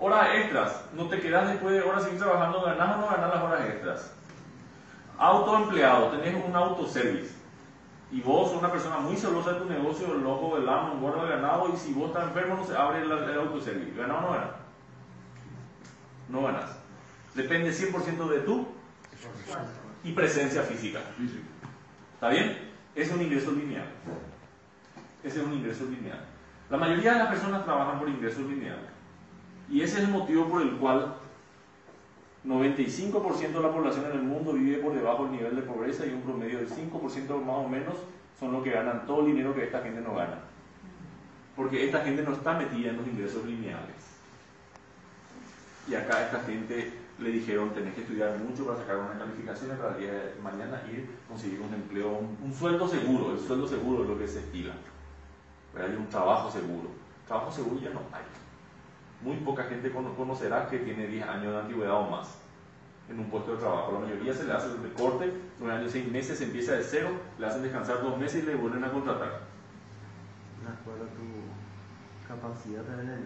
Horas 0.00 0.28
extras, 0.34 0.84
no 0.94 1.08
te 1.08 1.20
quedas 1.20 1.48
después 1.48 1.74
de 1.74 1.82
horas 1.82 2.04
seguir 2.04 2.20
trabajando, 2.20 2.62
¿ganás 2.62 2.96
o 2.96 3.00
no 3.00 3.06
ganás 3.08 3.34
las 3.34 3.42
horas 3.42 3.66
extras? 3.66 4.12
Autoempleado, 5.18 6.10
tenés 6.10 6.44
un 6.44 6.54
autoservice 6.54 7.34
y 8.12 8.20
vos 8.20 8.52
una 8.52 8.70
persona 8.70 8.98
muy 8.98 9.16
celosa 9.16 9.52
de 9.52 9.60
tu 9.60 9.64
negocio, 9.64 10.14
el 10.14 10.24
ojo 10.24 10.56
del 10.56 10.68
amo, 10.68 10.94
un 10.94 11.00
guarda 11.00 11.24
de 11.24 11.30
ganado, 11.30 11.68
y 11.74 11.76
si 11.76 11.92
vos 11.92 12.08
estás 12.08 12.28
enfermo 12.28 12.54
no 12.54 12.64
se 12.64 12.76
abre 12.76 13.02
el, 13.02 13.10
el 13.10 13.38
autoservicio. 13.38 14.00
¿Gana 14.00 14.18
o 14.18 14.20
no 14.20 14.30
gana? 14.30 14.50
No 16.28 16.42
ganas. 16.42 16.78
Depende 17.34 17.70
100% 17.70 18.28
de 18.28 18.40
tú 18.40 18.68
y 20.04 20.12
presencia 20.12 20.62
física. 20.62 21.00
¿Está 22.14 22.28
bien? 22.28 22.70
Es 22.94 23.10
un 23.10 23.20
ingreso 23.20 23.50
lineal. 23.52 23.88
Ese 25.24 25.40
es 25.40 25.46
un 25.46 25.54
ingreso 25.54 25.84
lineal. 25.84 26.24
La 26.70 26.76
mayoría 26.76 27.14
de 27.14 27.18
las 27.18 27.28
personas 27.28 27.64
trabajan 27.64 27.98
por 27.98 28.08
ingresos 28.08 28.40
lineal. 28.40 28.78
Y 29.70 29.82
ese 29.82 29.98
es 29.98 30.04
el 30.04 30.10
motivo 30.10 30.48
por 30.48 30.62
el 30.62 30.72
cual 30.76 31.14
95% 32.46 33.52
de 33.52 33.60
la 33.60 33.72
población 33.72 34.06
en 34.06 34.12
el 34.12 34.22
mundo 34.22 34.52
vive 34.52 34.78
por 34.78 34.94
debajo 34.94 35.24
del 35.24 35.32
nivel 35.32 35.56
de 35.56 35.62
pobreza 35.62 36.06
y 36.06 36.10
un 36.10 36.22
promedio 36.22 36.58
del 36.58 36.70
5% 36.70 37.44
más 37.44 37.56
o 37.56 37.68
menos 37.68 37.94
son 38.38 38.52
los 38.52 38.62
que 38.62 38.70
ganan 38.70 39.06
todo 39.06 39.20
el 39.20 39.26
dinero 39.26 39.54
que 39.54 39.64
esta 39.64 39.82
gente 39.82 40.00
no 40.00 40.14
gana. 40.14 40.38
Porque 41.54 41.84
esta 41.84 42.00
gente 42.00 42.22
no 42.22 42.32
está 42.32 42.54
metida 42.54 42.90
en 42.90 42.96
los 42.96 43.06
ingresos 43.06 43.44
lineales. 43.44 43.96
Y 45.88 45.94
acá 45.94 46.26
esta 46.26 46.40
gente 46.40 46.92
le 47.18 47.30
dijeron, 47.30 47.70
tenés 47.70 47.94
que 47.94 48.02
estudiar 48.02 48.38
mucho 48.38 48.64
para 48.64 48.78
sacar 48.78 48.96
una 48.96 49.18
calificación 49.18 49.76
para 49.76 49.96
el 49.96 50.00
día 50.00 50.12
de 50.12 50.34
mañana 50.40 50.82
ir 50.90 51.10
conseguir 51.28 51.60
un 51.60 51.74
empleo, 51.74 52.20
un, 52.42 52.54
sueldo 52.54 52.86
seguro. 52.86 53.32
El 53.32 53.40
sueldo 53.40 53.66
seguro 53.66 54.04
es 54.04 54.08
lo 54.08 54.18
que 54.18 54.28
se 54.28 54.38
estila. 54.38 54.74
Pero 55.74 55.84
hay 55.84 55.96
un 55.96 56.06
trabajo 56.06 56.50
seguro. 56.50 56.90
Trabajo 57.26 57.50
seguro 57.50 57.80
ya 57.80 57.90
no 57.90 58.00
hay 58.12 58.22
muy 59.22 59.36
poca 59.36 59.64
gente 59.64 59.90
conocerá 59.90 60.68
que 60.68 60.78
tiene 60.78 61.06
10 61.06 61.26
años 61.26 61.52
de 61.52 61.58
antigüedad 61.60 61.94
o 61.94 62.10
más 62.10 62.38
en 63.08 63.18
un 63.18 63.30
puesto 63.30 63.52
de 63.52 63.58
trabajo. 63.58 63.92
La 63.92 64.00
mayoría 64.00 64.32
se 64.32 64.44
le 64.44 64.52
hace 64.52 64.66
el 64.68 64.82
recorte, 64.82 65.32
un 65.60 65.70
año, 65.70 65.88
seis 65.88 66.10
meses, 66.10 66.38
se 66.38 66.44
empieza 66.44 66.72
de 66.72 66.82
cero, 66.82 67.08
le 67.38 67.46
hacen 67.46 67.62
descansar 67.62 68.02
dos 68.02 68.18
meses 68.18 68.42
y 68.42 68.46
le 68.46 68.54
vuelven 68.54 68.84
a 68.84 68.92
contratar. 68.92 69.40
De 70.62 70.68
acuerdo 70.68 71.04
a 71.04 71.08
tu 71.08 72.28
capacidad 72.28 72.82
de 72.82 73.18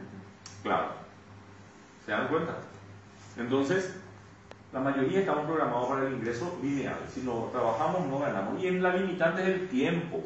Claro. 0.63 0.89
¿Se 2.05 2.13
dan 2.13 2.29
cuenta? 2.29 2.57
Entonces, 3.37 3.97
la 4.73 4.81
mayoría 4.81 5.21
estamos 5.21 5.47
programados 5.47 5.89
para 5.89 6.07
el 6.07 6.15
ingreso 6.15 6.59
lineal. 6.63 6.99
Si 7.13 7.23
no 7.23 7.49
trabajamos, 7.53 8.07
no 8.07 8.19
ganamos. 8.19 8.63
Y 8.63 8.69
en 8.69 8.83
la 8.83 8.95
limitante 8.95 9.43
es 9.43 9.49
el 9.49 9.69
tiempo. 9.69 10.21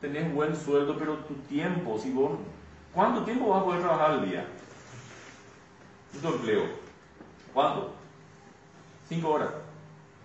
Tenés 0.00 0.32
buen 0.32 0.56
sueldo, 0.56 0.96
pero 0.98 1.16
tu 1.18 1.34
tiempo, 1.34 1.98
si 1.98 2.12
vos... 2.12 2.38
¿Cuánto 2.94 3.22
tiempo 3.22 3.50
vas 3.50 3.62
a 3.62 3.64
poder 3.64 3.80
trabajar 3.82 4.10
al 4.12 4.28
día? 4.28 4.44
Tu 6.18 6.28
empleo. 6.28 6.62
¿Cuánto? 7.52 7.92
¿Cinco 9.08 9.30
horas? 9.30 9.50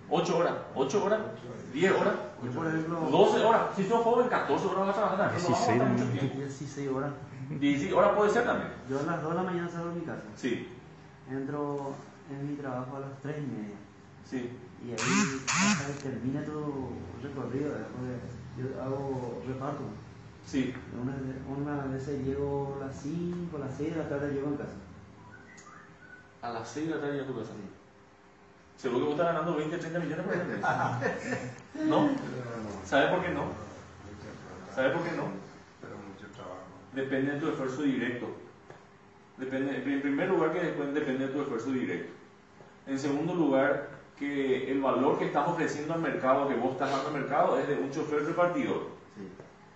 ¿Ocho 0.09 0.37
horas? 0.37 0.53
¿Ocho 0.75 1.03
horas? 1.03 1.19
¿Diez 1.73 1.91
horas? 1.91 2.13
¿Doce 3.11 3.43
horas? 3.43 3.61
Si 3.75 3.83
sos 3.83 4.03
joven, 4.03 4.27
14 4.27 4.67
horas 4.67 4.87
vas 4.87 4.89
a 4.89 4.93
trabajar. 4.93 5.31
16, 5.31 5.77
no 5.77 5.85
mucho 5.85 6.05
tiempo. 6.05 6.37
16 6.37 6.89
horas. 6.89 7.11
16 7.49 7.93
horas 7.93 8.11
puede 8.15 8.31
ser 8.31 8.45
también. 8.45 8.71
Yo 8.89 8.99
a 8.99 9.03
las 9.03 9.21
2 9.21 9.31
de 9.31 9.35
la 9.35 9.43
mañana 9.43 9.69
salgo 9.69 9.89
de 9.89 9.95
mi 9.95 10.01
casa. 10.01 10.21
Sí. 10.35 10.69
Entro 11.29 11.93
en 12.29 12.51
mi 12.51 12.55
trabajo 12.55 12.97
a 12.97 12.99
las 12.99 13.19
3 13.21 13.37
y 13.37 13.41
media. 13.41 13.75
Sí. 14.23 14.51
Y 14.85 14.91
ahí 14.91 15.95
termine 16.03 16.41
tu 16.41 16.89
recorrido, 17.23 17.69
después 17.69 18.21
yo 18.57 18.83
hago 18.83 19.41
reparto. 19.47 19.83
Sí. 20.45 20.73
Una, 21.01 21.15
una 21.57 21.85
vez 21.85 22.07
llego 22.23 22.77
a 22.79 22.85
las 22.85 23.01
5, 23.01 23.57
a 23.57 23.59
las 23.61 23.75
6 23.75 23.95
de 23.95 24.03
la 24.03 24.09
tarde 24.09 24.33
llego 24.33 24.47
en 24.49 24.57
casa 24.57 24.75
a 26.45 26.49
las 26.51 26.67
6 26.69 26.87
de 26.87 26.95
la 26.95 27.01
tarde 27.01 27.17
ya 27.17 27.25
tu 27.25 27.37
casa. 27.37 27.51
Seguro 28.77 28.99
que 28.99 29.05
vos 29.05 29.19
estás 29.19 29.33
ganando 29.33 29.55
20, 29.55 29.77
30 29.77 29.99
millones 29.99 30.25
por 30.25 30.35
mes. 30.35 30.59
¿No? 31.89 32.09
¿Sabe 32.85 33.07
por 33.07 33.23
qué 33.23 33.29
no? 33.29 33.43
¿Sabe 34.73 34.89
por 34.89 35.03
qué 35.03 35.11
no? 35.15 35.23
Depende 36.93 37.31
de 37.33 37.39
tu 37.39 37.49
esfuerzo 37.49 37.81
directo. 37.81 38.27
Depende, 39.37 39.75
en 39.75 40.01
primer 40.01 40.29
lugar, 40.29 40.53
que 40.53 40.59
depende 40.61 41.27
de 41.27 41.33
tu 41.33 41.41
esfuerzo 41.41 41.71
directo. 41.71 42.13
En 42.87 42.99
segundo 42.99 43.33
lugar, 43.33 43.89
que 44.17 44.71
el 44.71 44.81
valor 44.81 45.17
que 45.17 45.25
estás 45.25 45.47
ofreciendo 45.47 45.93
al 45.93 46.01
mercado, 46.01 46.47
que 46.47 46.55
vos 46.55 46.73
estás 46.73 46.91
dando 46.91 47.07
al 47.07 47.13
mercado, 47.13 47.59
es 47.59 47.67
de 47.67 47.75
un 47.75 47.91
chofer 47.91 48.23
repartidor. 48.23 48.95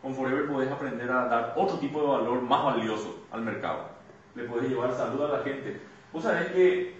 Con 0.01 0.15
Forever 0.15 0.47
podés 0.47 0.71
aprender 0.71 1.11
a 1.11 1.25
dar 1.25 1.53
otro 1.57 1.77
tipo 1.77 2.01
de 2.01 2.07
valor 2.07 2.41
más 2.41 2.63
valioso 2.63 3.25
al 3.31 3.41
mercado. 3.41 3.87
Le 4.35 4.43
puedes 4.43 4.69
llevar 4.69 4.93
salud 4.93 5.21
a 5.23 5.39
la 5.39 5.43
gente. 5.43 5.88
Vos 6.11 6.23
sabés 6.23 6.51
que 6.51 6.95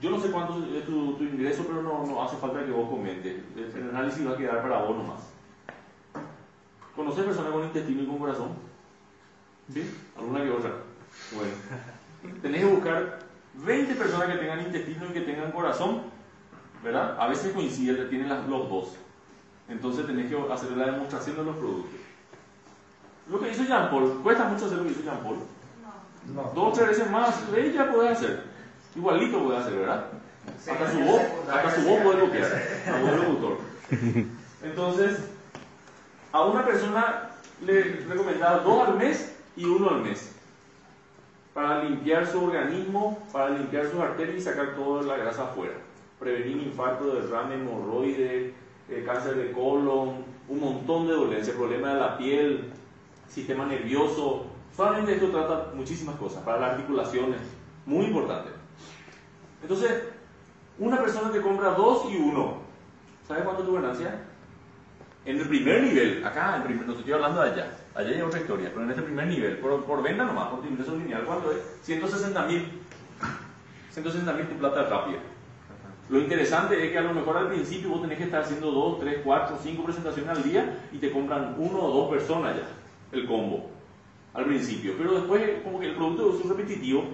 yo 0.00 0.10
no 0.10 0.20
sé 0.20 0.30
cuánto 0.30 0.54
es 0.76 0.84
tu, 0.84 1.16
ingreso, 1.20 1.64
pero 1.66 1.82
no, 1.82 2.06
no, 2.06 2.22
hace 2.22 2.36
falta 2.36 2.64
que 2.64 2.70
vos 2.70 2.88
comentes. 2.88 3.42
El 3.56 3.90
análisis 3.90 4.26
va 4.26 4.32
a 4.32 4.36
quedar 4.36 4.62
para 4.62 4.82
vos 4.82 4.96
nomás. 4.96 5.20
¿Conoces 6.94 7.24
personas 7.24 7.52
con 7.52 7.64
intestino 7.64 8.02
y 8.02 8.06
con 8.06 8.18
corazón? 8.18 8.48
¿Sí? 9.72 9.88
¿Alguna 10.16 10.42
que 10.42 10.50
otra? 10.50 10.72
Bueno. 11.34 11.52
Tenés 12.42 12.60
que 12.60 12.66
buscar 12.66 13.18
20 13.54 13.94
personas 13.94 14.28
que 14.28 14.38
tengan 14.38 14.60
intestino 14.60 15.06
y 15.06 15.12
que 15.12 15.20
tengan 15.20 15.52
corazón, 15.52 16.02
¿verdad? 16.82 17.16
A 17.20 17.28
veces 17.28 17.52
coincide, 17.52 18.06
tienen 18.06 18.28
las, 18.28 18.46
los 18.48 18.68
dos. 18.68 18.96
Entonces 19.68 20.06
tenés 20.06 20.28
que 20.28 20.52
hacer 20.52 20.72
la 20.72 20.86
demostración 20.86 21.36
de 21.36 21.44
los 21.44 21.56
productos. 21.56 22.00
Lo 23.30 23.38
que 23.38 23.50
hizo 23.50 23.64
Jean 23.64 23.90
Paul, 23.90 24.20
cuesta 24.22 24.44
mucho 24.44 24.66
hacer 24.66 24.78
lo 24.78 24.84
que 24.84 24.92
hizo 24.92 25.02
Jean 25.02 25.22
Paul. 25.22 25.38
Dos 26.34 26.52
o 26.56 26.72
tres 26.72 26.88
veces 26.88 27.10
más, 27.10 27.42
ella 27.56 27.90
puede 27.92 28.10
hacer. 28.10 28.42
Igualito 28.94 29.44
puede 29.44 29.58
hacer, 29.58 29.74
¿verdad? 29.74 30.04
Hasta 30.70 30.92
su 30.92 30.98
voz, 31.00 31.22
hasta 31.50 31.74
su 31.74 31.88
voz 31.88 32.00
puede 32.02 32.20
copiar, 32.20 32.62
a 32.86 33.00
voz 33.00 33.16
locutor. 33.16 33.58
Entonces, 34.62 35.18
a 36.32 36.44
una 36.44 36.64
persona 36.64 37.30
le 37.64 37.82
recomendaba 38.08 38.58
dos 38.60 38.88
al 38.88 38.96
mes 38.96 39.34
y 39.56 39.64
uno 39.64 39.90
al 39.90 40.02
mes. 40.02 40.34
Para 41.54 41.82
limpiar 41.82 42.26
su 42.26 42.44
organismo, 42.44 43.18
para 43.32 43.50
limpiar 43.50 43.86
sus 43.86 44.00
arterias 44.00 44.36
y 44.36 44.40
sacar 44.40 44.74
toda 44.74 45.02
la 45.02 45.16
grasa 45.16 45.44
afuera. 45.44 45.74
Prevenir 46.18 46.58
infarto, 46.58 47.14
derrame, 47.14 47.54
hemorroide, 47.54 48.54
eh, 48.88 49.04
cáncer 49.06 49.36
de 49.36 49.52
colon, 49.52 50.24
un 50.48 50.60
montón 50.60 51.06
de 51.06 51.14
dolencias, 51.14 51.56
problemas 51.56 51.94
de 51.94 52.00
la 52.00 52.18
piel, 52.18 52.70
sistema 53.28 53.66
nervioso, 53.66 54.46
Solamente 54.78 55.14
esto 55.14 55.30
trata 55.30 55.72
muchísimas 55.74 56.14
cosas, 56.14 56.40
para 56.44 56.60
las 56.60 56.70
articulaciones, 56.74 57.40
Muy 57.84 58.04
importante. 58.04 58.50
Entonces, 59.60 60.04
una 60.78 61.00
persona 61.00 61.32
te 61.32 61.40
compra 61.40 61.70
dos 61.70 62.06
y 62.08 62.16
uno. 62.16 62.58
¿Sabes 63.26 63.42
cuánto 63.42 63.62
es 63.62 63.68
tu 63.68 63.74
ganancia? 63.74 64.20
En 65.24 65.40
el 65.40 65.48
primer 65.48 65.82
nivel, 65.82 66.24
acá, 66.24 66.58
en 66.58 66.62
primer, 66.62 66.86
no 66.86 66.92
estoy 66.92 67.12
hablando 67.12 67.40
de 67.42 67.50
allá, 67.50 67.76
allá 67.92 68.08
hay 68.08 68.20
otra 68.20 68.38
historia, 68.38 68.68
pero 68.68 68.84
en 68.84 68.90
este 68.90 69.02
primer 69.02 69.26
nivel, 69.26 69.58
por, 69.58 69.84
por 69.84 70.00
venta 70.00 70.24
nomás, 70.24 70.50
por 70.50 70.60
tu 70.60 70.68
ingreso 70.68 70.94
lineal, 70.94 71.24
¿cuánto 71.24 71.50
es? 71.50 71.58
160 71.82 72.46
mil. 72.46 72.80
160 73.90 74.32
mil 74.32 74.46
tu 74.46 74.54
plata 74.58 74.84
rápida. 74.84 75.18
Lo 76.08 76.20
interesante 76.20 76.86
es 76.86 76.92
que 76.92 76.98
a 76.98 77.02
lo 77.02 77.14
mejor 77.14 77.36
al 77.36 77.48
principio 77.48 77.88
vos 77.88 78.02
tenés 78.02 78.18
que 78.18 78.24
estar 78.24 78.42
haciendo 78.42 78.70
2, 78.70 79.00
3, 79.00 79.22
4, 79.24 79.58
5 79.60 79.84
presentaciones 79.84 80.36
al 80.36 80.44
día 80.44 80.78
y 80.92 80.98
te 80.98 81.10
compran 81.10 81.56
uno 81.58 81.80
o 81.82 81.90
dos 81.90 82.10
personas 82.10 82.54
ya, 82.54 82.68
el 83.10 83.26
combo, 83.26 83.77
al 84.34 84.44
principio. 84.44 84.94
Pero 84.96 85.12
después, 85.12 85.62
como 85.64 85.80
que 85.80 85.90
el 85.90 85.96
producto 85.96 86.38
es 86.38 86.48
repetitivo, 86.48 87.04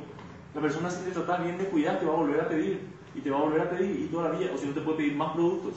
la 0.54 0.60
persona 0.60 0.90
si 0.90 1.04
te 1.04 1.10
trata 1.10 1.38
bien 1.38 1.58
de 1.58 1.64
cuidar 1.64 1.98
te 1.98 2.06
va 2.06 2.12
a 2.12 2.16
volver 2.16 2.40
a 2.40 2.48
pedir 2.48 2.80
y 3.14 3.20
te 3.20 3.30
va 3.30 3.38
a 3.38 3.42
volver 3.42 3.62
a 3.62 3.70
pedir 3.70 4.00
y 4.00 4.06
toda 4.06 4.30
la 4.30 4.38
vida, 4.38 4.50
o 4.54 4.58
si 4.58 4.66
no 4.66 4.74
te 4.74 4.80
puede 4.80 4.98
pedir 4.98 5.16
más 5.16 5.32
productos. 5.32 5.74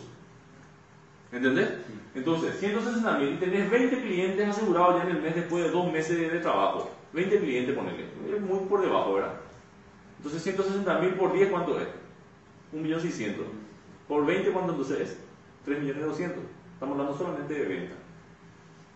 ¿Entendés? 1.32 1.70
Entonces, 2.16 2.58
160 2.60 3.18
mil 3.20 3.40
tenés 3.40 3.70
20 3.70 4.02
clientes 4.02 4.48
asegurados 4.48 4.98
ya 4.98 5.10
en 5.10 5.18
el 5.18 5.22
mes 5.22 5.36
después 5.36 5.64
de 5.64 5.72
dos 5.72 5.92
meses 5.92 6.32
de, 6.32 6.40
trabajo. 6.40 6.90
20 7.14 7.40
clientes, 7.40 7.76
ponele. 7.76 8.06
Es 8.34 8.42
muy 8.42 8.60
por 8.68 8.82
debajo, 8.82 9.16
¿verdad? 9.16 9.34
Entonces, 10.18 10.42
160 10.44 11.00
mil 11.00 11.14
por 11.14 11.34
10, 11.34 11.50
¿cuánto 11.50 11.80
es? 11.80 11.88
1.600.000. 12.74 13.36
Por 14.08 14.26
20, 14.26 14.52
¿cuánto 14.52 14.72
entonces 14.72 15.00
es? 15.02 15.18
3.200.000. 15.68 16.34
Estamos 16.74 16.98
hablando 16.98 17.18
solamente 17.18 17.54
de 17.54 17.66
venta. 17.66 17.96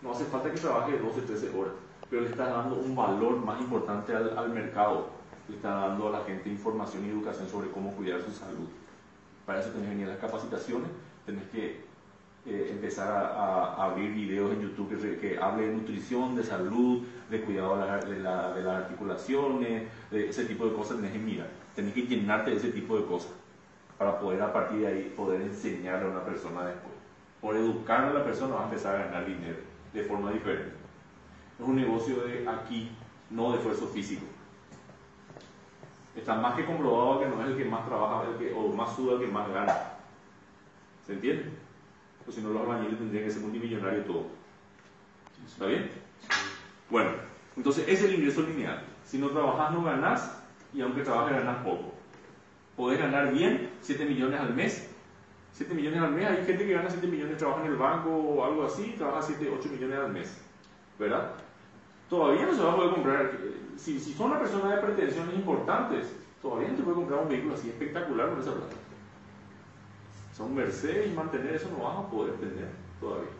No 0.02 0.12
hace 0.12 0.24
falta 0.24 0.50
que 0.50 0.60
trabaje 0.60 0.98
12, 0.98 1.20
13 1.22 1.50
horas, 1.56 1.74
pero 2.12 2.24
le 2.24 2.28
estás 2.28 2.50
dando 2.50 2.76
un 2.76 2.94
valor 2.94 3.38
más 3.42 3.58
importante 3.58 4.14
al, 4.14 4.36
al 4.36 4.50
mercado. 4.50 5.08
Le 5.48 5.56
estás 5.56 5.88
dando 5.88 6.08
a 6.08 6.18
la 6.18 6.24
gente 6.26 6.50
información 6.50 7.06
y 7.06 7.08
educación 7.08 7.48
sobre 7.48 7.70
cómo 7.70 7.90
cuidar 7.92 8.20
su 8.20 8.30
salud. 8.32 8.68
Para 9.46 9.60
eso 9.60 9.70
tenés 9.70 9.88
que 9.88 9.94
venir 9.94 10.08
a 10.08 10.10
las 10.10 10.18
capacitaciones, 10.18 10.90
tenés 11.24 11.44
que 11.44 11.80
eh, 12.44 12.68
empezar 12.70 13.08
a, 13.10 13.82
abrir 13.82 14.12
videos 14.12 14.52
en 14.52 14.60
YouTube 14.60 14.90
que, 14.90 15.16
que, 15.16 15.38
hable 15.38 15.68
de 15.68 15.72
nutrición, 15.72 16.36
de 16.36 16.44
salud, 16.44 17.02
de 17.30 17.40
cuidado 17.40 17.78
de, 17.78 18.18
la, 18.18 18.52
de, 18.52 18.62
las 18.62 18.82
articulaciones, 18.82 19.84
de 20.10 20.28
ese 20.28 20.44
tipo 20.44 20.66
de 20.66 20.74
cosas 20.74 20.98
tenés 20.98 21.12
que 21.12 21.18
mirar. 21.18 21.48
Tenés 21.74 21.94
que 21.94 22.02
llenarte 22.02 22.50
de 22.50 22.58
ese 22.58 22.72
tipo 22.72 22.94
de 22.98 23.06
cosas 23.06 23.32
para 23.96 24.20
poder 24.20 24.42
a 24.42 24.52
partir 24.52 24.80
de 24.80 24.86
ahí 24.86 25.14
poder 25.16 25.40
enseñarle 25.40 26.08
a 26.08 26.10
una 26.10 26.24
persona 26.26 26.66
después. 26.66 26.92
Por 27.40 27.56
educar 27.56 28.04
a 28.04 28.12
la 28.12 28.22
persona 28.22 28.56
va 28.56 28.60
a 28.60 28.64
empezar 28.64 28.96
a 28.96 29.04
ganar 29.06 29.24
dinero 29.24 29.56
de 29.94 30.02
forma 30.04 30.30
diferente. 30.30 30.81
Es 31.58 31.66
un 31.66 31.76
negocio 31.76 32.24
de 32.24 32.48
aquí, 32.48 32.90
no 33.30 33.52
de 33.52 33.58
esfuerzo 33.58 33.86
físico. 33.88 34.26
Está 36.16 36.34
más 36.34 36.54
que 36.54 36.64
comprobado 36.64 37.20
que 37.20 37.28
no 37.28 37.42
es 37.42 37.48
el 37.48 37.56
que 37.56 37.64
más 37.64 37.86
trabaja 37.86 38.28
el 38.28 38.36
que, 38.36 38.52
o 38.52 38.68
más 38.68 38.94
suda 38.94 39.14
el 39.14 39.20
que 39.20 39.26
más 39.28 39.48
gana. 39.48 39.74
¿Se 41.06 41.14
entiende? 41.14 41.62
pues 42.24 42.36
si 42.36 42.42
no 42.42 42.50
los 42.50 42.62
albañiles 42.62 42.98
tendrían 42.98 43.24
que 43.24 43.30
ser 43.30 43.42
multimillonarios 43.42 44.06
todo. 44.06 44.26
¿Está 45.46 45.66
bien? 45.66 45.90
Bueno, 46.90 47.10
entonces 47.56 47.88
es 47.88 48.02
el 48.02 48.14
ingreso 48.14 48.42
lineal. 48.42 48.84
Si 49.04 49.18
no 49.18 49.30
trabajas 49.30 49.72
no 49.72 49.82
ganas 49.82 50.42
y 50.72 50.80
aunque 50.80 51.02
trabajes 51.02 51.36
ganas 51.36 51.64
poco. 51.64 51.92
Podés 52.76 52.98
ganar 52.98 53.32
bien 53.32 53.70
7 53.80 54.04
millones 54.04 54.40
al 54.40 54.54
mes. 54.54 54.88
7 55.52 55.74
millones 55.74 56.00
al 56.00 56.12
mes, 56.12 56.26
hay 56.26 56.46
gente 56.46 56.64
que 56.64 56.72
gana 56.72 56.88
7 56.88 57.06
millones, 57.06 57.36
trabaja 57.36 57.60
en 57.60 57.72
el 57.72 57.76
banco 57.76 58.10
o 58.10 58.44
algo 58.44 58.64
así, 58.64 58.94
trabaja 58.96 59.20
7, 59.20 59.50
8 59.58 59.68
millones 59.68 59.98
al 59.98 60.12
mes. 60.12 60.40
¿Verdad? 61.02 61.32
Todavía 62.08 62.46
no 62.46 62.54
se 62.54 62.62
va 62.62 62.72
a 62.72 62.76
poder 62.76 62.90
comprar, 62.92 63.30
si, 63.76 63.98
si 63.98 64.12
son 64.14 64.30
una 64.30 64.40
persona 64.40 64.74
de 64.74 64.82
pretensiones 64.82 65.34
importantes, 65.34 66.12
todavía 66.40 66.68
no 66.68 66.76
se 66.76 66.82
puede 66.82 66.96
comprar 66.96 67.20
un 67.20 67.28
vehículo 67.28 67.54
así 67.54 67.68
espectacular 67.68 68.30
con 68.30 68.40
esa 68.40 68.52
plata 68.52 68.76
son 70.36 70.54
Mercedes 70.54 71.10
y 71.10 71.14
mantener 71.14 71.54
eso 71.54 71.68
no 71.70 71.84
vas 71.84 71.98
a 71.98 72.10
poder 72.10 72.34
tener 72.34 72.68
todavía. 73.00 73.30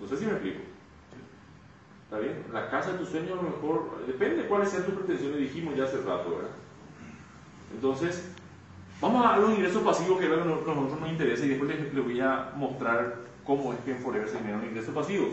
No 0.00 0.08
sé 0.08 0.16
si 0.16 0.24
me 0.24 0.32
explico. 0.32 0.60
¿Está 2.04 2.18
bien? 2.18 2.44
La 2.52 2.70
casa 2.70 2.92
de 2.92 2.98
tu 2.98 3.06
sueño 3.06 3.34
a 3.34 3.36
lo 3.36 3.42
mejor, 3.42 4.04
depende 4.06 4.42
de 4.42 4.48
cuáles 4.48 4.70
sean 4.70 4.84
tus 4.84 4.94
pretensiones, 4.94 5.38
dijimos 5.38 5.76
ya 5.76 5.84
hace 5.84 5.98
rato, 5.98 6.30
¿verdad? 6.30 6.50
Entonces, 7.74 8.30
vamos 9.00 9.24
a 9.24 9.38
los 9.38 9.50
ingresos 9.50 9.82
pasivos 9.82 10.18
que 10.18 10.24
es 10.24 10.30
lo 10.30 10.36
que 10.36 10.42
a 10.42 10.44
nosotros 10.44 11.00
nos 11.00 11.10
interesa 11.10 11.44
y 11.44 11.48
después 11.50 11.70
les, 11.70 12.04
voy 12.04 12.20
a 12.20 12.52
mostrar 12.56 13.16
cómo 13.44 13.72
es 13.72 13.80
que 13.80 13.92
en 13.92 13.98
Forever 13.98 14.28
se 14.28 14.38
generan 14.38 14.64
ingresos 14.64 14.94
pasivos. 14.94 15.30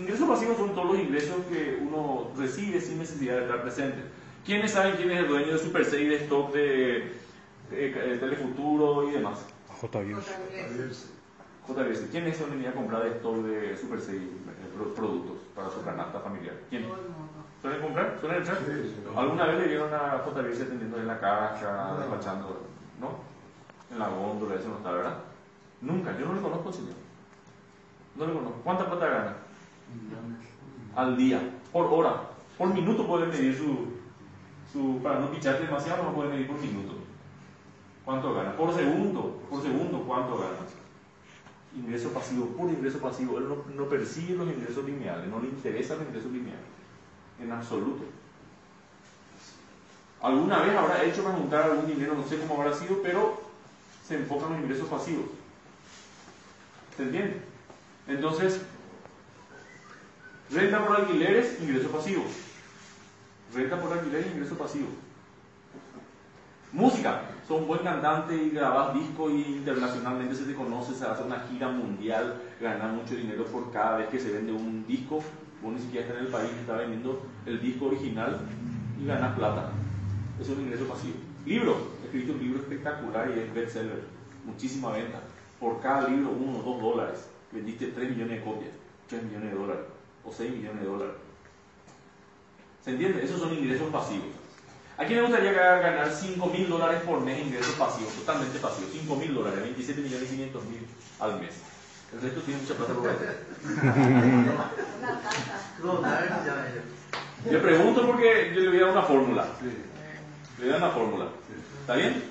Ingresos 0.00 0.28
pasivos 0.28 0.56
son 0.56 0.74
todos 0.74 0.92
los 0.92 0.98
ingresos 0.98 1.36
que 1.50 1.78
uno 1.82 2.30
recibe 2.36 2.80
sin 2.80 2.98
necesidad 2.98 3.36
de 3.36 3.42
estar 3.42 3.62
presente. 3.62 3.98
¿Quiénes 4.46 4.72
saben 4.72 4.96
quién 4.96 5.10
es 5.10 5.18
el 5.18 5.28
dueño 5.28 5.52
de 5.52 5.58
Super 5.58 5.84
6 5.84 6.08
de 6.08 6.16
stock 6.16 6.52
de 6.52 7.20
Telefuturo 7.70 9.08
y 9.08 9.12
demás. 9.12 9.46
JBS. 9.80 11.10
JBS. 11.68 12.08
¿Quién 12.10 12.26
es 12.26 12.40
donde 12.40 12.56
venía 12.56 12.70
a 12.70 12.74
comprar 12.74 13.06
esto 13.06 13.42
de 13.42 13.76
Super 13.76 14.00
6 14.00 14.16
eh, 14.18 14.92
productos 14.96 15.36
para 15.54 15.70
su 15.70 15.82
canasta 15.84 16.18
familiar? 16.20 16.56
¿Quién? 16.68 16.86
¿Suelen 17.62 17.80
comprar? 17.80 18.16
¿Suelen 18.20 18.42
echar? 18.42 18.58
¿Alguna 19.16 19.46
vez 19.46 19.58
le 19.58 19.68
vieron 19.68 19.92
a 19.94 20.24
JBS 20.24 20.62
atendiendo 20.62 20.98
en 20.98 21.06
la 21.06 21.20
caja, 21.20 21.96
despachando? 21.98 22.66
¿No? 22.98 23.20
En 23.92 23.98
la 23.98 24.08
góndola, 24.08 24.54
eso 24.54 24.68
no 24.68 24.78
está, 24.78 24.92
¿verdad? 24.92 25.18
Nunca, 25.82 26.18
yo 26.18 26.26
no 26.26 26.34
le 26.34 26.40
conozco, 26.40 26.72
señor. 26.72 26.94
No 28.16 28.26
le 28.26 28.32
conozco. 28.32 28.60
¿Cuánta 28.64 28.86
plata 28.86 29.06
gana? 29.06 29.36
Al 30.96 31.16
día, 31.16 31.40
por 31.72 31.86
hora, 31.86 32.30
por 32.58 32.74
minuto 32.74 33.06
puede 33.06 33.26
medir 33.26 33.56
su, 33.56 33.88
su 34.72 35.00
para 35.02 35.20
no 35.20 35.30
picharte 35.30 35.64
demasiado, 35.64 36.02
no 36.02 36.14
puede 36.14 36.30
medir 36.30 36.46
por 36.46 36.60
minuto. 36.60 36.94
¿Cuánto 38.04 38.34
gana? 38.34 38.56
Por 38.56 38.74
segundo, 38.74 39.40
por 39.48 39.62
segundo, 39.62 40.02
¿cuánto 40.06 40.38
gana? 40.38 40.56
Ingreso 41.76 42.12
pasivo, 42.12 42.46
puro 42.46 42.72
ingreso 42.72 42.98
pasivo. 42.98 43.38
Él 43.38 43.44
no, 43.76 43.84
persigue 43.84 44.34
los 44.34 44.48
ingresos 44.48 44.84
lineales, 44.84 45.28
no 45.28 45.40
le 45.40 45.48
interesan 45.48 45.98
los 45.98 46.08
ingresos 46.08 46.32
lineales, 46.32 46.64
en 47.40 47.52
absoluto. 47.52 48.02
Alguna 50.20 50.62
vez 50.62 50.76
habrá 50.76 51.04
hecho 51.04 51.22
para 51.22 51.36
juntar 51.36 51.62
algún 51.62 51.86
dinero, 51.86 52.14
no 52.14 52.26
sé 52.26 52.38
cómo 52.40 52.60
habrá 52.60 52.74
sido, 52.74 53.00
pero 53.02 53.40
se 54.06 54.16
enfoca 54.16 54.46
en 54.46 54.52
los 54.54 54.62
ingresos 54.62 54.88
pasivos. 54.88 55.26
¿Se 56.96 57.04
entiende? 57.04 57.40
Entonces, 58.08 58.60
renta 60.52 60.84
por 60.84 60.96
alquileres, 60.96 61.58
ingreso 61.60 61.88
pasivo. 61.90 62.24
Renta 63.54 63.80
por 63.80 63.92
alquileres, 63.92 64.32
ingreso 64.32 64.56
pasivo. 64.56 64.88
Música, 66.72 67.22
sos 67.46 67.60
un 67.60 67.66
buen 67.66 67.80
cantante 67.80 68.34
y 68.34 68.50
grabas 68.50 68.94
disco 68.94 69.30
y 69.30 69.42
internacionalmente 69.42 70.34
se 70.34 70.44
te 70.44 70.54
conoce, 70.54 70.94
se 70.94 71.04
hace 71.04 71.22
una 71.24 71.40
gira 71.40 71.68
mundial, 71.68 72.40
ganas 72.60 72.92
mucho 72.92 73.16
dinero 73.16 73.44
por 73.46 73.72
cada 73.72 73.98
vez 73.98 74.08
que 74.08 74.20
se 74.20 74.32
vende 74.32 74.52
un 74.52 74.86
disco. 74.86 75.22
Vos 75.62 75.72
ni 75.72 75.80
siquiera 75.80 76.06
estás 76.06 76.20
en 76.20 76.26
el 76.26 76.32
país, 76.32 76.50
está 76.60 76.76
vendiendo 76.76 77.22
el 77.44 77.60
disco 77.60 77.86
original 77.86 78.38
y 79.00 79.06
ganas 79.06 79.36
plata. 79.36 79.70
Es 80.40 80.48
un 80.48 80.60
ingreso 80.60 80.84
pasivo. 80.86 81.16
Libro, 81.44 81.76
escrito 82.04 82.32
un 82.32 82.38
libro 82.38 82.60
espectacular 82.60 83.30
y 83.30 83.40
es 83.40 83.54
bestseller, 83.54 84.04
muchísima 84.44 84.92
venta. 84.92 85.20
Por 85.58 85.80
cada 85.80 86.08
libro, 86.08 86.30
uno 86.30 86.58
o 86.58 86.62
dos 86.62 86.80
dólares. 86.80 87.28
Vendiste 87.52 87.88
3 87.88 88.10
millones 88.10 88.38
de 88.38 88.44
copias, 88.44 88.70
3 89.08 89.24
millones 89.24 89.50
de 89.50 89.58
dólares 89.58 89.99
o 90.24 90.32
6 90.32 90.50
millones 90.50 90.80
de 90.80 90.86
dólares. 90.86 91.14
¿Se 92.84 92.90
entiende? 92.90 93.24
Esos 93.24 93.40
son 93.40 93.52
ingresos 93.52 93.88
pasivos. 93.90 94.26
¿A 94.96 95.04
quién 95.04 95.20
le 95.20 95.26
gustaría 95.26 95.52
ganar 95.52 96.12
5 96.12 96.46
mil 96.46 96.68
dólares 96.68 97.02
por 97.06 97.20
mes 97.20 97.46
ingresos 97.46 97.74
pasivos, 97.74 98.12
totalmente 98.14 98.58
pasivos? 98.58 98.90
5 98.92 99.16
mil 99.16 99.34
dólares, 99.34 99.62
27 99.62 100.00
millones 100.02 100.30
y 100.30 100.36
500 100.36 100.64
mil 100.66 100.86
al 101.20 101.40
mes. 101.40 101.54
El 102.12 102.20
resto 102.20 102.40
tiene 102.40 102.60
mucha 102.60 102.74
plata 102.74 102.92
por 102.92 103.06
Le 107.50 107.58
pregunto 107.58 108.06
porque 108.06 108.52
yo 108.54 108.60
le 108.60 108.68
voy 108.68 108.78
a 108.78 108.82
dar 108.82 108.90
una 108.90 109.02
fórmula. 109.02 109.46
Le 110.58 110.64
voy 110.64 110.68
a 110.68 110.72
dar 110.78 110.82
una 110.82 110.92
fórmula. 110.92 111.28
¿Está 111.80 111.94
bien? 111.94 112.22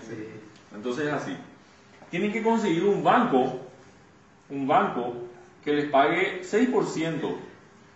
Entonces 0.76 1.08
es 1.08 1.14
así. 1.14 1.36
Tienen 2.12 2.32
que 2.32 2.44
conseguir 2.44 2.84
un 2.84 3.04
banco, 3.04 3.62
un 4.50 4.68
banco 4.68 5.16
que 5.64 5.74
les 5.74 5.90
pague 5.90 6.44
6% 6.44 7.36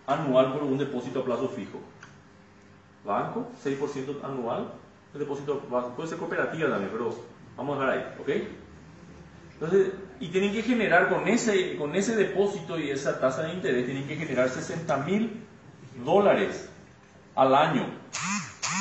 anual 0.07 0.53
por 0.53 0.63
un 0.63 0.77
depósito 0.77 1.21
a 1.21 1.25
plazo 1.25 1.47
fijo 1.49 1.79
banco, 3.05 3.51
6% 3.63 4.23
anual, 4.23 4.71
el 5.13 5.19
depósito 5.19 5.59
puede 5.59 6.09
ser 6.09 6.17
cooperativa 6.17 6.69
también, 6.69 6.89
pero 6.91 7.15
vamos 7.57 7.77
a 7.77 7.81
dejar 7.81 7.97
ahí, 7.97 8.15
¿ok? 8.19 8.29
Entonces, 9.53 9.91
y 10.19 10.27
tienen 10.29 10.53
que 10.53 10.63
generar 10.63 11.09
con 11.09 11.27
ese, 11.27 11.75
con 11.77 11.95
ese 11.95 12.15
depósito 12.15 12.79
y 12.79 12.89
esa 12.89 13.19
tasa 13.19 13.43
de 13.43 13.53
interés, 13.53 13.85
tienen 13.85 14.07
que 14.07 14.15
generar 14.15 14.49
60 14.49 14.97
mil 14.97 15.45
dólares 16.03 16.69
al 17.35 17.53
año, 17.53 17.85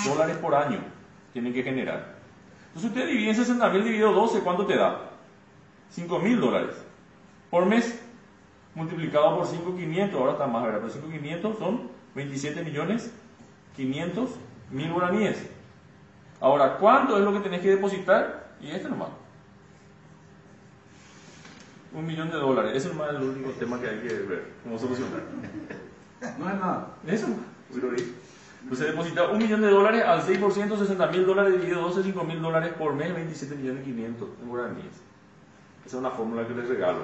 dólares 0.07 0.37
por 0.37 0.55
año, 0.55 0.79
tienen 1.33 1.53
que 1.53 1.63
generar. 1.63 2.15
Entonces, 2.69 2.91
usted 2.91 3.07
divide 3.07 3.35
60 3.35 3.69
mil 3.71 3.85
dividido 3.85 4.13
12, 4.13 4.41
¿cuánto 4.41 4.67
te 4.67 4.77
da? 4.77 5.11
5 5.91 6.19
mil 6.21 6.41
dólares 6.41 6.75
por 7.51 7.67
mes, 7.67 8.02
multiplicado 8.75 9.37
por 9.37 9.47
5,500, 9.47 10.19
ahora 10.19 10.33
está 10.33 10.47
más, 10.47 10.63
¿verdad? 10.63 10.81
Pero 10.81 10.93
5,500 10.93 11.59
son 11.59 11.91
27 12.15 12.63
millones 12.65 13.13
500 13.77 14.31
mil 14.71 14.93
guaraníes. 14.93 15.49
Ahora, 16.41 16.77
¿cuánto 16.79 17.17
es 17.17 17.25
lo 17.25 17.33
que 17.33 17.41
tenés 17.41 17.61
que 17.61 17.71
depositar? 17.71 18.53
Y 18.61 18.71
este 18.71 18.89
nomás. 18.89 19.09
Un 21.95 22.07
millón 22.07 22.31
de 22.31 22.37
dólares. 22.37 22.73
Ese 22.75 22.89
es 22.89 22.95
el 22.95 23.23
único 23.23 23.51
tema 23.51 23.81
que 23.81 23.89
hay 23.89 23.99
que 23.99 24.15
ver. 24.15 24.53
¿Cómo 24.63 24.79
solucionar? 24.79 25.21
No 26.39 26.49
es 26.49 26.55
nada. 26.55 26.87
Eso. 27.05 27.27
Entonces 28.63 28.87
deposita 28.87 29.29
un 29.29 29.39
millón 29.39 29.61
de 29.61 29.69
dólares 29.69 30.05
al 30.05 30.23
6%, 30.23 30.79
60 30.79 31.07
mil 31.09 31.27
dólares 31.27 31.55
dividido 31.55 31.81
12, 31.81 32.05
5 32.05 32.25
mil 32.25 32.41
dólares 32.41 32.73
por 32.79 32.95
mes, 32.95 33.13
27 33.13 33.57
millones 33.57 33.85
500 33.85 34.29
en 34.41 34.49
guaraníes. 34.49 34.95
Esa 35.85 35.97
es 35.97 36.01
una 36.01 36.11
fórmula 36.11 36.47
que 36.47 36.55
les 36.55 36.69
regalo. 36.69 37.01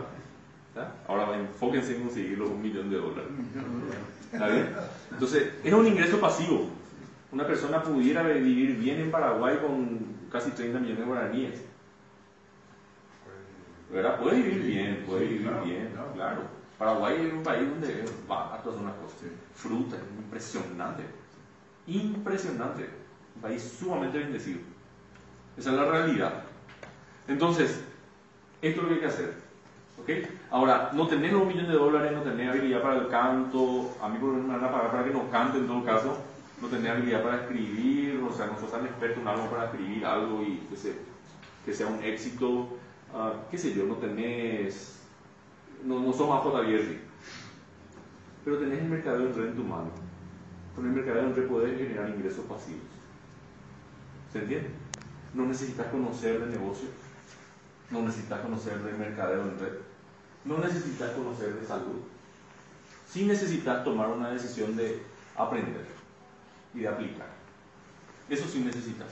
Ahora 1.07 1.37
enfóquense 1.37 1.97
en 1.97 2.03
conseguir 2.03 2.39
los 2.39 2.51
un 2.51 2.63
millón 2.63 2.91
de 2.91 2.97
dólares. 2.97 3.31
¿Está 4.33 4.49
bien? 4.49 4.75
Entonces, 5.11 5.55
es 5.65 5.73
un 5.73 5.87
ingreso 5.87 6.21
pasivo. 6.21 6.69
Una 7.33 7.47
persona 7.47 7.83
pudiera 7.83 8.23
vivir 8.23 8.77
bien 8.77 9.01
en 9.01 9.11
Paraguay 9.11 9.59
con 9.59 9.99
casi 10.31 10.51
30 10.53 10.79
millones 10.79 11.01
de 11.01 11.05
guaraníes. 11.05 11.63
¿Verdad? 13.93 14.21
Puede 14.21 14.43
vivir 14.43 14.63
bien, 14.63 15.05
puede 15.07 15.27
vivir 15.27 15.51
bien, 15.65 15.91
claro. 16.15 16.43
Paraguay 16.79 17.27
es 17.27 17.33
un 17.33 17.43
país 17.43 17.69
donde 17.69 18.05
va 18.31 18.55
a 18.55 18.63
todas 18.63 18.81
unas 18.81 18.95
cosas. 18.95 19.19
Fruta, 19.55 19.97
impresionante. 20.17 21.03
Impresionante. 21.87 22.89
Un 23.35 23.43
país 23.43 23.77
sumamente 23.79 24.19
bendecido. 24.19 24.61
Esa 25.57 25.71
es 25.71 25.77
la 25.77 25.87
realidad. 25.87 26.45
Entonces, 27.27 27.83
esto 28.63 28.81
es 28.81 28.83
lo 28.83 28.89
que 28.89 28.95
hay 28.95 29.01
que 29.01 29.07
hacer. 29.07 29.48
¿Ok? 30.01 30.11
Ahora, 30.51 30.91
no 30.95 31.07
tener 31.07 31.35
un 31.35 31.49
millón 31.49 31.67
de 31.67 31.75
dólares, 31.75 32.13
no 32.13 32.23
tener 32.23 32.51
habilidad 32.51 32.83
para 32.83 32.97
el 32.97 33.09
canto, 33.09 33.95
a 34.01 34.09
mí 34.09 34.19
por 34.19 34.33
me 34.33 34.55
van 34.55 34.65
a 34.65 34.73
pagar 34.73 34.91
para 34.91 35.05
que 35.05 35.11
no 35.11 35.31
cante 35.31 35.59
en 35.59 35.67
todo 35.67 35.85
caso, 35.85 36.19
no 36.61 36.69
tener 36.69 36.93
habilidad 36.93 37.23
para 37.23 37.43
escribir, 37.43 38.23
o 38.29 38.33
sea, 38.33 38.47
no 38.47 38.59
sos 38.59 38.71
tan 38.71 38.87
experto 38.87 39.21
en 39.21 39.29
algo 39.29 39.51
para 39.51 39.67
escribir 39.67 40.05
algo 40.05 40.43
y 40.43 40.67
que, 40.71 40.77
se, 40.77 40.95
que 41.65 41.75
sea 41.75 41.87
un 41.87 42.03
éxito, 42.03 42.49
uh, 42.49 43.51
qué 43.51 43.59
sé 43.59 43.75
yo, 43.75 43.85
no 43.85 43.97
tenés, 43.97 45.01
no, 45.85 46.01
no 46.01 46.13
sos 46.13 46.29
más 46.29 46.43
pero 48.45 48.59
tenés 48.59 48.79
el 48.79 48.89
mercado 48.89 49.27
en 49.27 49.35
red 49.35 49.49
en 49.49 49.57
tu 49.57 49.63
mano. 49.63 49.91
Con 50.75 50.87
el 50.87 50.93
mercado 50.93 51.21
en 51.21 51.37
red 51.37 51.49
podés 51.49 51.77
generar 51.77 52.09
ingresos 52.09 52.47
pasivos. 52.47 52.81
¿Se 54.33 54.39
entiende? 54.39 54.71
No 55.35 55.45
necesitas 55.45 55.87
conocer 55.89 56.41
de 56.41 56.59
negocio, 56.59 56.89
no 57.91 58.03
necesitas 58.03 58.41
conocer 58.41 58.79
de 58.79 58.93
mercadeo 58.93 59.43
en 59.43 59.59
red, 59.59 59.73
no 60.49 60.59
necesitas 60.59 61.11
conocer 61.11 61.55
de 61.55 61.67
salud. 61.67 62.01
Sí 63.07 63.27
necesitas 63.27 63.85
tomar 63.85 64.09
una 64.09 64.31
decisión 64.31 64.75
de 64.77 65.03
aprender 65.37 65.85
y 66.75 66.81
de 66.81 66.89
aplicar. 66.89 67.29
Eso 68.29 68.47
sí 68.49 68.61
necesitas. 68.61 69.09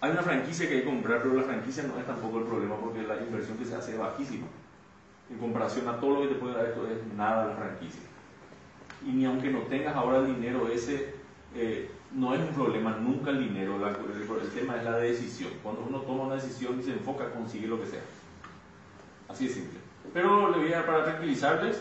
Hay 0.00 0.12
una 0.12 0.22
franquicia 0.22 0.68
que 0.68 0.74
hay 0.74 0.80
que 0.80 0.86
comprar, 0.86 1.22
pero 1.22 1.34
la 1.34 1.42
franquicia 1.42 1.82
no 1.84 1.98
es 1.98 2.06
tampoco 2.06 2.38
el 2.38 2.44
problema 2.44 2.76
porque 2.76 3.02
la 3.02 3.16
inversión 3.16 3.56
que 3.58 3.64
se 3.64 3.74
hace 3.74 3.92
es 3.92 3.98
bajísima. 3.98 4.46
En 5.30 5.38
comparación 5.38 5.88
a 5.88 5.98
todo 5.98 6.14
lo 6.14 6.22
que 6.22 6.34
te 6.34 6.40
puede 6.40 6.54
dar 6.54 6.66
esto 6.66 6.86
es 6.86 7.14
nada 7.16 7.46
la 7.46 7.56
franquicia. 7.56 8.02
Y 9.06 9.10
ni 9.10 9.24
aunque 9.24 9.50
no 9.50 9.60
tengas 9.62 9.96
ahora 9.96 10.18
el 10.18 10.26
dinero 10.26 10.68
ese, 10.68 11.14
eh, 11.54 11.90
no 12.12 12.34
es 12.34 12.40
un 12.40 12.54
problema 12.54 12.96
nunca 12.96 13.30
el 13.30 13.40
dinero, 13.40 13.76
el, 13.76 14.50
tema 14.50 14.76
es 14.76 14.84
la 14.84 14.96
decisión. 14.96 15.50
Cuando 15.62 15.84
uno 15.88 16.00
toma 16.00 16.24
una 16.24 16.34
decisión 16.36 16.78
y 16.80 16.82
se 16.82 16.92
enfoca, 16.92 17.30
consigue 17.30 17.66
lo 17.66 17.80
que 17.80 17.86
sea. 17.86 18.00
Así 19.28 19.48
de 19.48 19.54
simple. 19.54 19.78
Pero 20.12 20.50
le 20.50 20.58
voy 20.58 20.72
a 20.72 20.76
dar 20.76 20.86
para 20.86 21.04
tranquilizarles, 21.04 21.76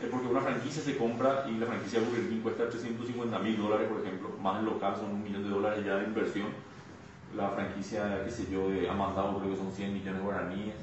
eh, 0.00 0.08
porque 0.10 0.26
una 0.26 0.40
franquicia 0.40 0.82
se 0.82 0.96
compra 0.96 1.46
y 1.48 1.58
la 1.58 1.66
franquicia 1.66 2.00
Burger 2.00 2.28
King 2.28 2.40
cuesta 2.40 2.68
350 2.68 3.38
mil 3.38 3.56
dólares, 3.56 3.88
por 3.88 4.00
ejemplo, 4.00 4.30
más 4.40 4.58
el 4.60 4.66
local 4.66 4.96
son 4.96 5.12
un 5.12 5.22
millón 5.22 5.42
de 5.44 5.50
dólares 5.50 5.84
ya 5.84 5.96
de 5.96 6.04
inversión. 6.04 6.48
La 7.34 7.48
franquicia, 7.50 8.24
qué 8.24 8.30
sé 8.30 8.46
yo, 8.50 8.68
de 8.68 8.88
Amandado 8.88 9.38
creo 9.38 9.52
que 9.52 9.56
son 9.56 9.72
100 9.72 9.92
millones 9.92 10.16
de 10.16 10.24
guaraníes 10.24 10.74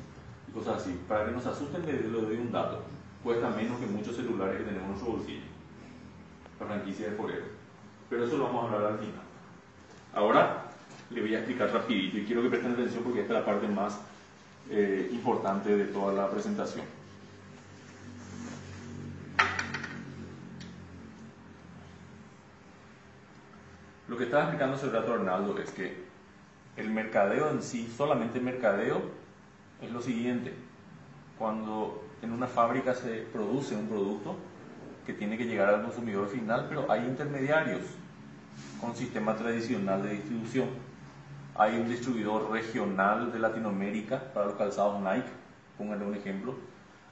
y 0.48 0.52
cosas 0.52 0.82
así. 0.82 1.00
Para 1.08 1.26
que 1.26 1.32
nos 1.32 1.46
asusten, 1.46 1.86
les 1.86 2.12
doy 2.12 2.38
un 2.38 2.52
dato. 2.52 2.84
Cuesta 3.24 3.50
menos 3.50 3.80
que 3.80 3.86
muchos 3.86 4.16
celulares 4.16 4.58
que 4.58 4.64
tenemos 4.64 4.84
en 4.84 4.90
nuestro 4.92 5.12
bolsillo. 5.12 5.42
La 6.60 6.66
franquicia 6.66 7.10
de 7.10 7.16
Forever 7.16 7.58
pero 8.10 8.26
eso 8.26 8.38
lo 8.38 8.46
vamos 8.46 8.72
a 8.72 8.76
hablar 8.76 8.92
al 8.94 9.00
final. 9.00 9.22
Ahora 10.14 10.64
le 11.10 11.22
voy 11.22 11.36
a 11.36 11.40
explicar 11.40 11.72
rapidito 11.72 12.18
y 12.18 12.26
quiero 12.26 12.42
que 12.42 12.50
presten 12.50 12.74
atención 12.74 13.04
porque 13.04 13.22
esta 13.22 13.34
es 13.34 13.40
la 13.40 13.46
parte 13.46 13.68
más 13.68 14.00
eh, 14.70 15.10
importante 15.12 15.76
de 15.76 15.86
toda 15.86 16.14
la 16.14 16.30
presentación. 16.30 16.86
Lo 24.08 24.18
que 24.18 24.24
estaba 24.24 24.44
explicando 24.44 24.78
hace 24.78 24.90
rato 24.90 25.14
Arnaldo 25.14 25.58
es 25.60 25.72
que 25.72 26.06
el 26.78 26.90
mercadeo 26.90 27.50
en 27.50 27.62
sí, 27.62 27.92
solamente 27.96 28.40
mercadeo, 28.40 29.02
es 29.82 29.92
lo 29.92 30.02
siguiente. 30.02 30.54
Cuando 31.38 32.04
en 32.22 32.32
una 32.32 32.48
fábrica 32.48 32.94
se 32.94 33.28
produce 33.32 33.76
un 33.76 33.88
producto, 33.88 34.36
que 35.08 35.14
tiene 35.14 35.38
que 35.38 35.46
llegar 35.46 35.74
al 35.74 35.84
consumidor 35.84 36.28
final, 36.28 36.66
pero 36.68 36.92
hay 36.92 37.06
intermediarios 37.06 37.82
con 38.82 38.94
sistema 38.94 39.36
tradicional 39.38 40.04
de 40.04 40.10
distribución. 40.10 40.68
Hay 41.58 41.76
un 41.78 41.90
distribuidor 41.90 42.52
regional 42.52 43.32
de 43.32 43.40
Latinoamérica 43.40 44.22
para 44.34 44.46
los 44.46 44.56
calzados 44.56 45.02
Nike, 45.02 45.30
pónganle 45.78 46.06
un 46.06 46.16
ejemplo. 46.16 46.56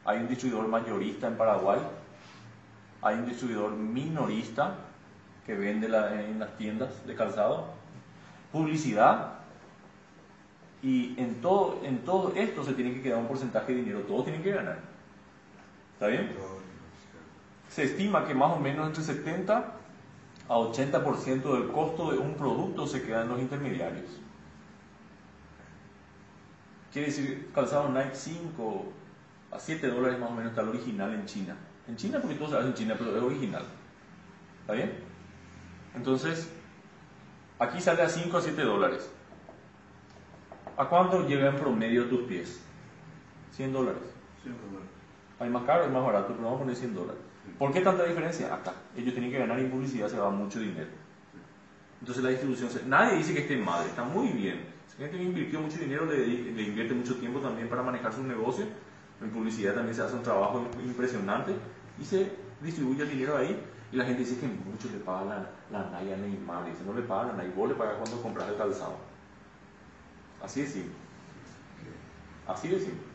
Hay 0.06 0.20
un 0.20 0.28
distribuidor 0.28 0.68
mayorista 0.68 1.28
en 1.28 1.36
Paraguay. 1.36 1.80
Hay 3.02 3.16
un 3.16 3.26
distribuidor 3.26 3.72
minorista 3.72 4.76
que 5.46 5.56
vende 5.56 5.88
en 5.88 6.40
las 6.40 6.58
tiendas 6.58 7.06
de 7.08 7.16
calzado. 7.16 7.66
Publicidad. 8.52 9.34
Y 10.84 11.20
en 11.20 11.42
todo, 11.42 11.82
esto 12.36 12.64
se 12.64 12.74
tiene 12.74 12.94
que 12.94 13.02
quedar 13.02 13.18
un 13.18 13.28
porcentaje 13.28 13.74
de 13.74 13.80
dinero. 13.80 14.02
Todos 14.02 14.26
tienen 14.26 14.44
que 14.44 14.52
ganar. 14.52 14.78
¿Está 15.94 16.08
bien? 16.08 16.36
se 17.70 17.84
estima 17.84 18.26
que 18.26 18.34
más 18.34 18.56
o 18.56 18.60
menos 18.60 18.88
entre 18.88 19.04
70 19.04 19.74
a 20.48 20.56
80% 20.56 21.54
del 21.54 21.72
costo 21.72 22.12
de 22.12 22.20
un 22.20 22.36
producto 22.36 22.88
se 22.88 23.02
queda 23.02 23.24
en 23.24 23.30
los 23.30 23.42
intermediarios. 23.42 24.06
Quiere 26.96 27.10
decir, 27.10 27.52
calzado 27.54 27.90
Nike 27.90 28.16
5 28.16 28.86
a 29.52 29.60
7 29.60 29.86
dólares 29.90 30.18
más 30.18 30.32
o 30.32 30.34
menos 30.34 30.52
está 30.52 30.62
el 30.62 30.70
original 30.70 31.14
en 31.14 31.26
China. 31.26 31.58
En 31.90 31.98
China 31.98 32.20
porque 32.22 32.38
todo 32.38 32.48
se 32.48 32.56
hace 32.56 32.68
en 32.68 32.74
China, 32.74 32.96
pero 32.98 33.18
es 33.18 33.22
original. 33.22 33.66
¿Está 34.62 34.74
bien? 34.76 34.94
Entonces, 35.94 36.50
aquí 37.60 37.82
sale 37.82 38.02
a 38.02 38.08
5 38.08 38.38
a 38.38 38.42
7 38.42 38.62
dólares. 38.62 39.12
¿A 40.78 40.88
cuánto 40.88 41.28
llega 41.28 41.50
en 41.50 41.58
promedio 41.58 42.06
tus 42.06 42.22
pies? 42.30 42.62
100 43.52 43.74
dólares. 43.74 44.04
100 44.44 44.56
dólares. 44.56 44.90
Hay 45.42 45.50
más 45.50 45.64
caro, 45.64 45.84
hay 45.84 45.92
más 45.92 46.06
barato, 46.06 46.28
pero 46.28 46.44
vamos 46.44 46.56
a 46.56 46.60
poner 46.60 46.78
100 46.78 46.96
dólares. 46.96 47.22
¿Por 47.60 47.74
qué 47.74 47.82
tanta 47.82 48.06
diferencia? 48.06 48.56
Acá. 48.56 48.72
Ellos 48.96 49.14
tienen 49.14 49.32
que 49.32 49.40
ganar 49.40 49.60
en 49.60 49.70
publicidad, 49.70 50.08
se 50.08 50.18
va 50.18 50.30
mucho 50.30 50.62
dinero. 50.62 50.92
Entonces 52.00 52.24
la 52.24 52.30
distribución, 52.30 52.70
nadie 52.88 53.18
dice 53.18 53.34
que 53.34 53.42
esté 53.42 53.58
mal, 53.58 53.86
está 53.86 54.06
muy 54.06 54.30
bien. 54.30 54.75
Si 54.96 55.04
gente 55.04 55.18
que 55.18 55.24
invirtió 55.24 55.60
mucho 55.60 55.78
dinero 55.78 56.06
le, 56.06 56.26
invierte 56.26 56.94
mucho 56.94 57.16
tiempo 57.16 57.40
también 57.40 57.68
para 57.68 57.84
manejar 57.84 58.14
su 58.14 58.24
negocio. 58.24 58.66
En 59.22 59.30
publicidad 59.30 59.74
también 59.74 59.94
se 59.94 60.02
hace 60.02 60.16
un 60.16 60.24
trabajo 60.24 60.66
impresionante 60.84 61.54
y 62.00 62.06
se 62.06 62.32
distribuye 62.62 63.04
el 63.04 63.10
dinero 63.10 63.38
ahí. 63.38 63.62
Y 63.92 63.98
la 63.98 64.06
gente 64.06 64.22
dice 64.22 64.40
que 64.40 64.48
mucho 64.48 64.90
le 64.92 65.00
paga 65.00 65.26
la, 65.26 65.80
la 65.80 65.90
Naya 65.90 66.16
Neymar. 66.16 66.66
Dice, 66.66 66.84
no 66.86 66.94
le 66.94 67.02
pagan 67.02 67.32
a 67.32 67.34
Naya, 67.34 67.52
vos 67.56 67.68
le 67.68 67.76
pagas 67.76 67.96
cuando 67.96 68.22
compras 68.22 68.48
el 68.48 68.56
calzado. 68.56 68.96
Así 70.42 70.62
de 70.62 70.68
simple. 70.68 70.96
Así 72.48 72.70
de 72.70 72.80
simple. 72.80 73.08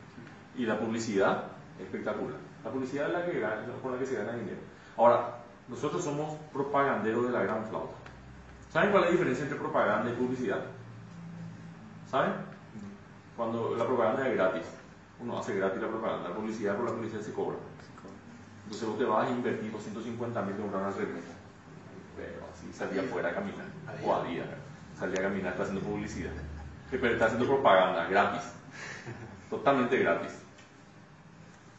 Y 0.56 0.66
la 0.66 0.78
publicidad, 0.78 1.44
espectacular. 1.78 2.38
La 2.62 2.70
publicidad 2.70 3.06
es 3.06 3.12
la 3.12 3.24
que 3.24 3.40
gana, 3.40 3.64
con 3.82 3.92
la 3.92 3.98
que 3.98 4.06
se 4.06 4.16
gana 4.16 4.34
dinero. 4.34 4.58
Ahora, 4.98 5.38
nosotros 5.68 6.04
somos 6.04 6.36
propaganderos 6.52 7.24
de 7.26 7.32
la 7.32 7.42
gran 7.42 7.64
flauta. 7.66 7.94
¿Saben 8.70 8.90
cuál 8.90 9.04
es 9.04 9.10
la 9.10 9.12
diferencia 9.12 9.44
entre 9.44 9.58
propaganda 9.58 10.10
y 10.10 10.14
publicidad? 10.14 10.60
¿Saben? 12.10 12.32
Cuando 13.36 13.76
la 13.76 13.86
propaganda 13.86 14.26
es 14.26 14.34
gratis, 14.34 14.66
uno 15.20 15.38
hace 15.38 15.54
gratis 15.54 15.80
la 15.80 15.88
propaganda, 15.88 16.28
la 16.30 16.34
publicidad 16.34 16.76
por 16.76 16.86
la 16.86 16.92
publicidad 16.92 17.20
se 17.20 17.32
cobra. 17.32 17.56
Entonces 18.64 18.88
vos 18.88 18.98
te 18.98 19.04
vas 19.04 19.28
a 19.28 19.30
invertir 19.30 19.70
250 19.70 20.42
mil 20.42 20.56
de 20.56 20.62
una 20.62 20.90
remeta. 20.90 21.34
Pero 22.16 22.48
así 22.52 22.72
salía 22.72 23.02
afuera 23.02 23.28
a 23.28 23.34
caminar, 23.34 23.66
o 24.04 24.14
a 24.14 24.24
día, 24.24 24.44
salía 24.98 25.20
a 25.20 25.22
caminar, 25.22 25.52
está 25.52 25.62
haciendo 25.62 25.86
publicidad. 25.88 26.32
Pero 26.90 27.06
está 27.06 27.26
haciendo 27.26 27.46
propaganda 27.46 28.08
gratis, 28.08 28.42
totalmente 29.48 29.96
gratis. 29.98 30.32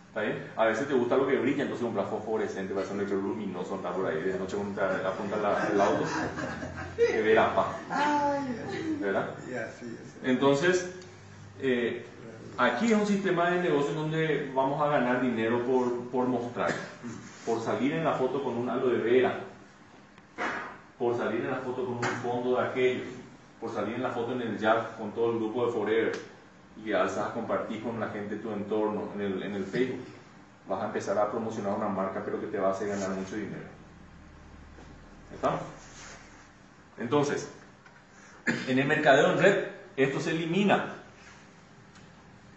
¿Está 0.07 0.21
bien? 0.21 0.51
A 0.57 0.65
veces 0.65 0.87
te 0.87 0.93
gusta 0.93 1.15
lo 1.15 1.25
que 1.25 1.37
brilla, 1.37 1.63
entonces 1.63 1.85
compras 1.85 2.09
fosforescente, 2.09 2.73
va 2.73 2.81
a 2.81 2.83
ser 2.83 2.95
un 2.95 2.99
electro 2.99 3.21
luminoso, 3.21 3.75
andar 3.75 3.93
por 3.93 4.05
ahí 4.05 4.21
de 4.21 4.37
noche 4.37 4.57
cuando 4.57 4.81
te 4.81 5.07
apunta 5.07 5.69
el 5.71 5.79
auto, 5.79 6.03
que 6.97 7.21
ve 7.21 7.33
la 7.33 7.53
¿Verdad? 8.99 9.29
Entonces, 10.23 10.93
eh, 11.59 12.05
aquí 12.57 12.91
es 12.91 12.99
un 12.99 13.07
sistema 13.07 13.49
de 13.51 13.61
negocio 13.61 13.93
donde 13.93 14.51
vamos 14.53 14.81
a 14.81 14.87
ganar 14.87 15.21
dinero 15.21 15.63
por, 15.63 16.09
por 16.09 16.27
mostrar, 16.27 16.71
por 17.45 17.61
salir 17.61 17.93
en 17.93 18.03
la 18.03 18.13
foto 18.13 18.43
con 18.43 18.55
un 18.57 18.69
halo 18.69 18.89
de 18.89 18.97
vera, 18.97 19.39
por 20.97 21.17
salir 21.17 21.41
en 21.41 21.51
la 21.51 21.57
foto 21.57 21.85
con 21.85 21.95
un 21.95 22.03
fondo 22.03 22.57
de 22.57 22.67
aquello. 22.67 23.03
por 23.59 23.71
salir 23.71 23.95
en 23.95 24.03
la 24.03 24.09
foto 24.09 24.33
en 24.33 24.41
el 24.41 24.59
chat 24.59 24.97
con 24.97 25.11
todo 25.11 25.31
el 25.31 25.37
grupo 25.37 25.67
de 25.67 25.71
Forever 25.71 26.11
y 26.83 26.93
alzas 26.93 27.29
a 27.29 27.33
compartir 27.33 27.83
con 27.83 27.99
la 27.99 28.09
gente 28.09 28.37
tu 28.37 28.51
entorno 28.51 29.09
en 29.13 29.21
el, 29.21 29.43
en 29.43 29.53
el 29.53 29.65
Facebook, 29.65 30.03
vas 30.67 30.81
a 30.81 30.87
empezar 30.87 31.17
a 31.19 31.29
promocionar 31.29 31.73
una 31.73 31.87
marca, 31.87 32.23
pero 32.25 32.39
que 32.39 32.47
te 32.47 32.57
va 32.57 32.69
a 32.69 32.71
hacer 32.71 32.87
ganar 32.87 33.09
mucho 33.09 33.35
dinero. 33.35 33.69
¿Está? 35.33 35.59
Entonces, 36.97 37.51
en 38.67 38.79
el 38.79 38.87
mercadeo 38.87 39.33
en 39.33 39.39
red, 39.39 39.65
esto 39.95 40.19
se 40.19 40.31
elimina. 40.31 40.95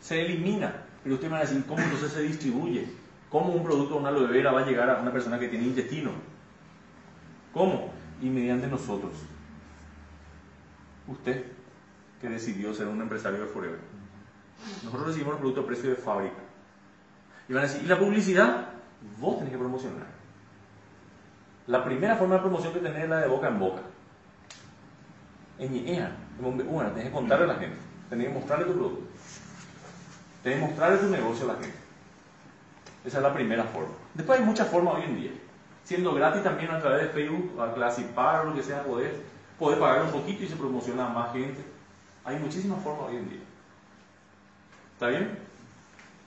Se 0.00 0.20
elimina. 0.20 0.84
Pero 1.02 1.16
usted 1.16 1.28
me 1.28 1.32
va 1.32 1.38
a 1.38 1.42
decir, 1.42 1.64
¿cómo 1.66 1.82
entonces 1.82 2.12
se 2.12 2.22
distribuye? 2.22 2.88
¿Cómo 3.28 3.52
un 3.52 3.64
producto 3.64 3.94
de 3.94 4.00
una 4.00 4.08
aloe 4.10 4.26
vera 4.26 4.52
va 4.52 4.60
a 4.60 4.66
llegar 4.66 4.88
a 4.88 5.00
una 5.00 5.12
persona 5.12 5.38
que 5.38 5.48
tiene 5.48 5.66
intestino? 5.66 6.12
¿Cómo? 7.52 7.92
Y 8.22 8.30
mediante 8.30 8.66
nosotros. 8.66 9.12
Usted, 11.06 11.44
que 12.20 12.28
decidió 12.28 12.72
ser 12.72 12.86
un 12.86 13.00
empresario 13.02 13.40
de 13.40 13.46
Forever. 13.46 13.80
Nosotros 14.82 15.08
recibimos 15.08 15.34
el 15.34 15.40
producto 15.40 15.60
a 15.62 15.66
precio 15.66 15.90
de 15.90 15.96
fábrica. 15.96 16.42
Y 17.48 17.52
van 17.52 17.64
a 17.64 17.66
decir, 17.66 17.82
¿y 17.84 17.86
la 17.86 17.98
publicidad? 17.98 18.68
Vos 19.20 19.38
tenés 19.38 19.52
que 19.52 19.58
promocionar. 19.58 20.06
La 21.66 21.84
primera 21.84 22.16
forma 22.16 22.36
de 22.36 22.40
promoción 22.40 22.72
que 22.72 22.80
tenés 22.80 23.04
es 23.04 23.08
la 23.08 23.20
de 23.20 23.28
boca 23.28 23.48
en 23.48 23.58
boca. 23.58 23.82
En 25.58 25.74
IEA, 25.74 26.16
bueno, 26.40 26.90
tenés 26.90 27.06
que 27.06 27.12
contarle 27.12 27.44
a 27.44 27.48
la 27.48 27.54
gente, 27.54 27.76
tenés 28.10 28.28
que 28.28 28.34
mostrarle 28.34 28.64
tu 28.66 28.72
producto, 28.72 29.02
tenés 30.42 30.58
que 30.58 30.66
mostrarle 30.66 30.98
tu 30.98 31.06
negocio 31.08 31.50
a 31.50 31.54
la 31.54 31.60
gente. 31.60 31.78
Esa 33.04 33.18
es 33.18 33.22
la 33.22 33.34
primera 33.34 33.64
forma. 33.64 33.94
Después 34.14 34.40
hay 34.40 34.46
muchas 34.46 34.68
formas 34.68 34.94
hoy 34.94 35.02
en 35.02 35.16
día. 35.16 35.30
Siendo 35.84 36.14
gratis 36.14 36.42
también 36.42 36.70
a 36.70 36.80
través 36.80 37.02
de 37.02 37.08
Facebook, 37.08 37.60
a 37.60 37.74
Classipar 37.74 38.40
o 38.40 38.50
lo 38.50 38.54
que 38.54 38.62
sea, 38.62 38.82
poder, 38.82 39.14
poder 39.58 39.78
pagar 39.78 40.02
un 40.04 40.10
poquito 40.10 40.42
y 40.42 40.48
se 40.48 40.56
promociona 40.56 41.06
a 41.06 41.10
más 41.10 41.32
gente. 41.32 41.62
Hay 42.24 42.38
muchísimas 42.38 42.82
formas 42.82 43.10
hoy 43.10 43.16
en 43.16 43.28
día. 43.28 43.40
¿Está 44.94 45.08
bien? 45.08 45.38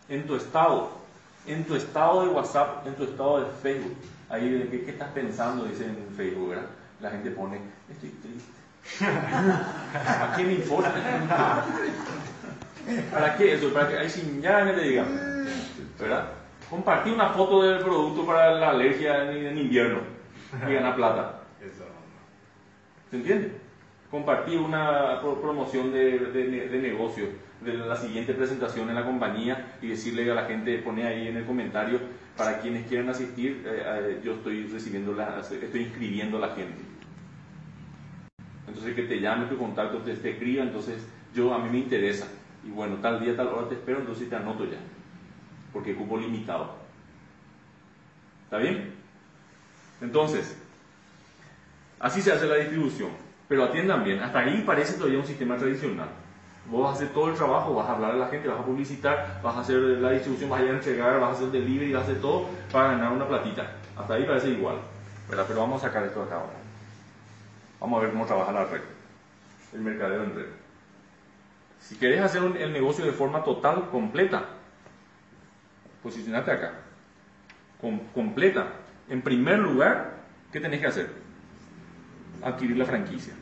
En 0.10 0.28
tu 0.28 0.36
estado, 0.36 0.92
en 1.48 1.66
tu 1.66 1.76
estado 1.76 2.22
de 2.22 2.30
WhatsApp, 2.30 2.86
en 2.86 2.96
tu 2.96 3.04
estado 3.06 3.40
de 3.40 3.52
Facebook, 3.64 3.96
ahí 4.30 4.68
qué, 4.70 4.86
qué 4.86 4.92
estás 4.92 5.10
pensando, 5.12 5.66
dice 5.66 5.86
en 5.86 6.14
Facebook, 6.16 6.50
¿verdad? 6.50 6.68
La 7.02 7.10
gente 7.10 7.32
pone, 7.32 7.60
estoy 7.90 8.10
triste. 8.10 8.52
¿A 9.02 10.34
qué 10.36 10.44
me 10.44 10.54
importa? 10.54 10.94
¿Para 13.12 13.36
qué 13.36 13.54
eso? 13.54 13.74
Para 13.74 13.90
que 13.90 13.98
ahí 13.98 14.10
sin 14.10 14.42
ya 14.42 14.64
le 14.64 14.82
diga, 14.82 15.06
¿verdad? 16.00 16.30
Compartí 16.70 17.12
una 17.12 17.30
foto 17.30 17.64
del 17.64 17.80
producto 17.80 18.26
para 18.26 18.52
la 18.52 18.70
alergia 18.70 19.30
en, 19.32 19.58
invierno 19.58 20.00
y 20.68 20.74
ganar 20.74 20.96
plata. 20.96 21.42
¿Se 23.10 23.16
entiende? 23.18 23.52
Compartí 24.10 24.56
una 24.56 25.22
promoción 25.22 25.92
de, 25.92 26.20
de, 26.20 26.80
negocio 26.80 27.26
de 27.62 27.74
la 27.74 27.96
siguiente 27.96 28.34
presentación 28.34 28.90
en 28.90 28.96
la 28.96 29.06
compañía 29.06 29.78
y 29.82 29.88
decirle 29.90 30.30
a 30.32 30.36
la 30.36 30.46
gente, 30.46 30.78
pone 30.80 31.06
ahí 31.06 31.28
en 31.28 31.38
el 31.38 31.46
comentario, 31.46 32.00
para 32.38 32.60
quienes 32.60 32.88
quieran 32.88 33.10
asistir, 33.10 33.64
eh, 33.66 33.84
eh, 33.86 34.22
yo 34.24 34.34
estoy 34.34 34.68
recibiendo 34.68 35.14
la, 35.14 35.40
estoy 35.40 35.82
inscribiendo 35.82 36.38
a 36.38 36.42
la 36.42 36.56
gente. 36.56 36.87
Entonces 38.68 38.96
que 38.96 39.04
te 39.04 39.20
llame 39.20 39.46
tu 39.46 39.58
contacto, 39.58 40.00
te, 40.00 40.14
te 40.16 40.32
escriba, 40.32 40.64
entonces 40.64 41.08
yo 41.34 41.54
a 41.54 41.60
mí 41.60 41.70
me 41.70 41.80
interesa. 41.80 42.28
Y 42.66 42.70
bueno, 42.70 42.98
tal 42.98 43.20
día, 43.20 43.36
tal 43.36 43.48
hora 43.48 43.70
te 43.70 43.76
espero, 43.76 44.00
entonces 44.00 44.30
te 44.30 44.36
anoto 44.36 44.66
ya 44.66 44.78
porque 45.78 45.96
cupo 45.96 46.18
limitado. 46.18 46.72
¿Está 48.46 48.58
bien? 48.58 48.96
Entonces, 50.02 50.58
así 52.00 52.20
se 52.20 52.32
hace 52.32 52.48
la 52.48 52.56
distribución. 52.56 53.12
Pero 53.48 53.64
atiendan 53.64 54.04
bien, 54.04 54.20
hasta 54.20 54.40
ahí 54.40 54.64
parece 54.66 54.94
todavía 54.94 55.20
un 55.20 55.26
sistema 55.26 55.56
tradicional. 55.56 56.10
Vos 56.70 56.84
vas 56.84 56.94
a 56.94 56.96
hacer 56.96 57.14
todo 57.14 57.30
el 57.30 57.36
trabajo, 57.36 57.76
vas 57.76 57.88
a 57.88 57.94
hablar 57.94 58.12
a 58.12 58.16
la 58.16 58.28
gente, 58.28 58.48
vas 58.48 58.60
a 58.60 58.66
publicitar, 58.66 59.40
vas 59.44 59.56
a 59.56 59.60
hacer 59.60 59.78
la 59.78 60.12
distribución, 60.12 60.50
vas 60.50 60.62
a 60.62 60.64
ir 60.64 60.72
a 60.72 60.74
entregar, 60.74 61.20
vas 61.20 61.30
a 61.30 61.34
hacer 61.34 61.52
delivery, 61.52 61.94
vas 61.94 62.02
a 62.02 62.06
hacer 62.06 62.22
todo 62.22 62.50
para 62.72 62.92
ganar 62.94 63.14
una 63.14 63.28
platita. 63.28 63.72
Hasta 63.96 64.16
ahí 64.16 64.26
parece 64.26 64.50
igual. 64.50 64.78
Pero 65.30 65.46
vamos 65.56 65.84
a 65.84 65.88
sacar 65.88 66.04
esto 66.04 66.24
acá 66.24 66.36
ahora. 66.36 66.57
Vamos 67.80 68.00
a 68.00 68.02
ver 68.04 68.12
cómo 68.12 68.26
trabaja 68.26 68.52
la 68.52 68.66
red. 68.66 68.82
El 69.74 69.82
mercadeo 69.82 70.24
en 70.24 70.36
red. 70.36 70.46
Si 71.80 71.96
querés 71.96 72.22
hacer 72.22 72.42
el 72.44 72.74
negocio 72.74 73.06
de 73.06 73.12
forma 73.12 73.44
total, 73.44 73.90
completa, 73.90 74.46
posicionarte 76.02 76.52
acá. 76.52 76.74
completa. 78.14 78.68
En 79.10 79.22
primer 79.22 79.60
lugar, 79.60 80.18
¿qué 80.52 80.60
tenés 80.60 80.82
que 80.82 80.88
hacer? 80.88 81.10
Adquirir 82.44 82.78
la 82.78 82.86
franquicia. 82.86 83.34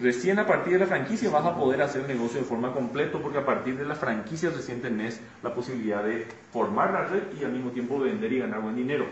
Recién 0.00 0.40
a 0.40 0.46
partir 0.46 0.72
de 0.72 0.80
la 0.80 0.86
franquicia 0.86 1.30
vas 1.30 1.44
a 1.44 1.56
poder 1.56 1.80
hacer 1.80 2.00
el 2.00 2.08
negocio 2.08 2.40
de 2.40 2.46
forma 2.46 2.72
completa 2.72 3.18
porque 3.18 3.38
a 3.38 3.46
partir 3.46 3.78
de 3.78 3.84
la 3.84 3.94
franquicia 3.94 4.50
recién 4.50 4.82
tenés 4.82 5.20
la 5.42 5.54
posibilidad 5.54 6.02
de 6.02 6.26
formar 6.52 6.92
la 6.92 7.04
red 7.04 7.22
y 7.40 7.44
al 7.44 7.52
mismo 7.52 7.70
tiempo 7.70 8.00
vender 8.00 8.32
y 8.32 8.40
ganar 8.40 8.60
buen 8.60 8.74
dinero. 8.74 9.06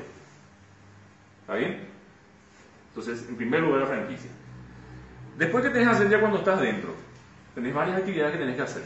¿Está 1.42 1.54
bien? 1.54 1.91
Entonces, 2.94 3.26
en 3.28 3.36
primer 3.36 3.60
lugar 3.60 3.80
la 3.80 3.86
franquicia. 3.86 4.30
Después, 5.38 5.64
¿qué 5.64 5.70
tenés 5.70 5.88
que 5.88 5.94
hacer 5.94 6.10
ya 6.10 6.20
cuando 6.20 6.38
estás 6.38 6.60
dentro? 6.60 6.94
Tenés 7.54 7.74
varias 7.74 7.96
actividades 7.96 8.32
que 8.32 8.38
tenés 8.38 8.56
que 8.56 8.62
hacer. 8.62 8.82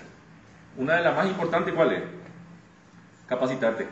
Una 0.77 0.95
de 0.95 1.03
las 1.03 1.16
más 1.16 1.27
importantes, 1.27 1.75
¿cuál 1.75 1.92
es? 1.92 2.03
capacitarte. 3.27 3.87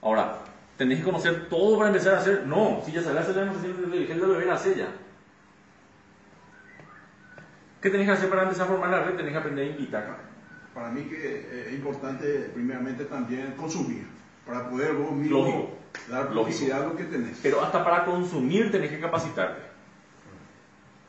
Ahora, 0.00 0.38
¿tenés 0.76 0.98
que 0.98 1.04
conocer 1.04 1.48
todo 1.48 1.76
para 1.76 1.88
empezar 1.88 2.14
a 2.14 2.18
hacer? 2.18 2.46
No, 2.46 2.80
si 2.84 2.92
ya 2.92 3.02
sabes 3.02 3.22
hacer 3.22 3.34
la 3.34 3.42
demostración 3.42 3.90
de 3.90 4.14
lo 4.14 4.32
deber 4.32 4.50
hacer 4.50 4.76
ya. 4.76 4.88
¿Qué 7.80 7.90
tenés 7.90 8.06
que 8.06 8.12
hacer 8.12 8.30
para 8.30 8.44
empezar 8.44 8.66
a 8.66 8.70
formar 8.70 8.90
la 8.90 9.02
red? 9.02 9.16
Tenés 9.16 9.32
que 9.32 9.38
aprender 9.38 9.66
a 9.66 9.70
invitar. 9.70 10.16
Para 10.72 10.90
mí 10.90 11.02
que 11.02 11.66
es 11.66 11.74
importante 11.74 12.50
primeramente 12.54 13.04
también 13.04 13.52
consumir, 13.56 14.06
para 14.46 14.68
poder 14.70 14.94
vos 14.94 15.12
mismo 15.12 15.83
dar 16.08 16.28
publicidad 16.28 16.82
a 16.82 16.86
lo 16.88 16.96
que 16.96 17.04
tenés. 17.04 17.38
Pero 17.42 17.62
hasta 17.62 17.84
para 17.84 18.04
consumir 18.04 18.70
tenés 18.70 18.90
que 18.90 19.00
capacitarte, 19.00 19.62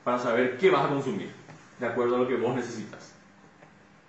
para 0.03 0.19
saber 0.19 0.57
qué 0.57 0.69
vas 0.69 0.85
a 0.85 0.89
consumir, 0.89 1.31
de 1.79 1.87
acuerdo 1.87 2.15
a 2.15 2.19
lo 2.19 2.27
que 2.27 2.35
vos 2.35 2.55
necesitas 2.55 3.15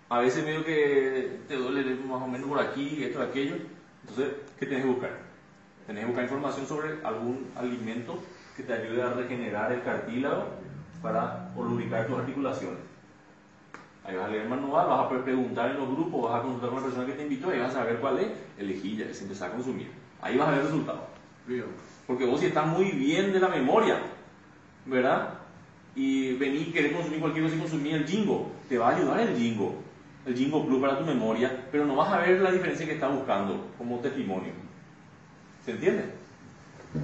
a 0.08 0.20
veces 0.20 0.44
medio 0.44 0.64
que 0.64 1.40
te 1.48 1.56
duele 1.56 1.96
más 1.96 2.22
o 2.22 2.28
menos 2.28 2.48
por 2.48 2.60
aquí, 2.60 3.02
esto, 3.02 3.20
aquello. 3.20 3.56
Entonces, 4.02 4.34
¿qué 4.58 4.66
tienes 4.66 4.84
que 4.84 4.92
buscar? 4.92 5.10
Tienes 5.84 6.02
que 6.02 6.06
buscar 6.06 6.24
información 6.24 6.66
sobre 6.66 7.04
algún 7.04 7.50
alimento 7.56 8.18
que 8.56 8.62
te 8.62 8.72
ayude 8.72 9.02
a 9.02 9.10
regenerar 9.10 9.72
el 9.72 9.82
cartílago 9.82 10.44
para 11.02 11.50
lubricar 11.56 12.06
tus 12.06 12.18
articulaciones. 12.18 12.78
Ahí 14.04 14.14
vas 14.14 14.26
a 14.26 14.28
leer 14.28 14.42
el 14.44 14.48
manual, 14.48 14.86
vas 14.86 15.06
a 15.06 15.24
preguntar 15.24 15.72
en 15.72 15.78
los 15.78 15.88
grupos, 15.88 16.30
vas 16.30 16.38
a 16.38 16.42
consultar 16.42 16.70
con 16.70 16.78
la 16.78 16.84
persona 16.84 17.06
que 17.06 17.12
te 17.12 17.22
invitó 17.22 17.52
y 17.52 17.58
vas 17.58 17.70
a 17.70 17.80
saber 17.80 17.98
cuál 17.98 18.20
es, 18.20 18.28
elegí 18.56 18.96
ya, 18.96 19.12
se 19.12 19.24
empezar 19.24 19.50
a 19.50 19.54
consumir. 19.54 19.90
Ahí 20.26 20.36
vas 20.36 20.48
a 20.48 20.50
ver 20.52 20.60
el 20.60 20.66
resultado. 20.66 21.06
Porque 22.06 22.24
vos 22.24 22.40
si 22.40 22.46
estás 22.46 22.66
muy 22.66 22.90
bien 22.90 23.32
de 23.32 23.40
la 23.40 23.48
memoria, 23.48 24.00
¿verdad? 24.84 25.34
Y 25.94 26.34
vení 26.34 26.58
y 26.58 26.72
querés 26.72 26.92
consumir 26.92 27.20
cualquier 27.20 27.44
cosa 27.44 27.56
y 27.56 27.60
consumir 27.60 27.94
el 27.94 28.06
jingo, 28.06 28.52
te 28.68 28.78
va 28.78 28.90
a 28.90 28.96
ayudar 28.96 29.20
el 29.20 29.36
jingo 29.36 29.86
el 30.26 30.36
Jingo 30.36 30.64
Blue 30.64 30.80
para 30.80 30.98
tu 30.98 31.04
memoria, 31.04 31.66
pero 31.70 31.86
no 31.86 31.94
vas 31.94 32.12
a 32.12 32.18
ver 32.18 32.40
la 32.40 32.50
diferencia 32.50 32.84
que 32.84 32.94
estás 32.94 33.12
buscando 33.12 33.68
como 33.78 34.00
testimonio. 34.00 34.52
¿Se 35.64 35.70
entiende? 35.70 36.04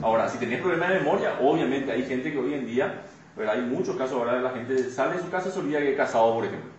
Ahora, 0.02 0.28
si 0.28 0.38
tenés 0.38 0.60
problemas 0.60 0.90
de 0.90 0.98
memoria, 0.98 1.38
obviamente 1.40 1.92
hay 1.92 2.04
gente 2.04 2.32
que 2.32 2.38
hoy 2.38 2.54
en 2.54 2.66
día, 2.66 3.02
pero 3.36 3.50
hay 3.50 3.60
muchos 3.60 3.96
casos 3.96 4.18
ahora 4.18 4.34
de 4.34 4.42
la 4.42 4.50
gente 4.50 4.90
sale 4.90 5.16
de 5.16 5.22
su 5.22 5.30
casa 5.30 5.48
y 5.48 5.52
se 5.52 5.58
olvida 5.60 5.78
que 5.78 5.92
es 5.92 5.96
casado, 5.96 6.34
por 6.34 6.44
ejemplo. 6.44 6.70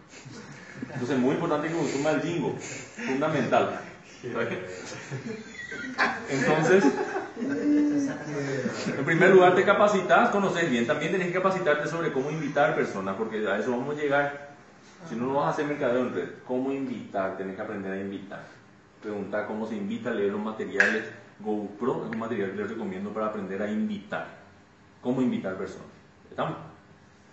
Entonces 0.82 1.12
es 1.12 1.20
muy 1.20 1.36
importante 1.36 1.70
que 1.70 1.76
consuma 1.76 2.12
el 2.12 2.22
jingo, 2.22 2.56
fundamental. 3.08 3.80
Entonces, 6.30 6.84
en 8.98 9.06
primer 9.06 9.30
lugar 9.32 9.56
te 9.56 9.64
capacitas, 9.64 10.30
conoces 10.30 10.70
bien, 10.70 10.88
también 10.88 11.12
tenés 11.12 11.28
que 11.28 11.34
capacitarte 11.34 11.88
sobre 11.88 12.12
cómo 12.12 12.32
invitar 12.32 12.76
personas, 12.76 13.16
porque 13.18 13.48
a 13.48 13.58
eso 13.58 13.72
vamos 13.72 13.96
a 13.96 14.00
llegar. 14.00 14.54
Si 15.10 15.16
no, 15.16 15.26
no 15.26 15.34
vas 15.36 15.48
a 15.48 15.50
hacer 15.50 15.66
mercadeo 15.66 16.02
en 16.02 16.14
red. 16.14 16.30
¿Cómo 16.48 16.72
invitar? 16.72 17.36
Tienes 17.36 17.56
que 17.56 17.62
aprender 17.62 17.92
a 17.92 18.00
invitar. 18.00 18.44
Preguntar 19.02 19.48
cómo 19.48 19.68
se 19.68 19.76
invita, 19.76 20.12
leer 20.12 20.32
los 20.32 20.42
materiales. 20.42 21.04
GoPro 21.40 22.06
es 22.06 22.12
un 22.12 22.20
material 22.20 22.52
que 22.52 22.58
les 22.58 22.70
recomiendo 22.70 23.10
para 23.10 23.28
aprender 23.28 23.62
a 23.62 23.70
invitar. 23.70 24.28
¿Cómo 25.02 25.22
invitar 25.22 25.56
personas? 25.56 25.88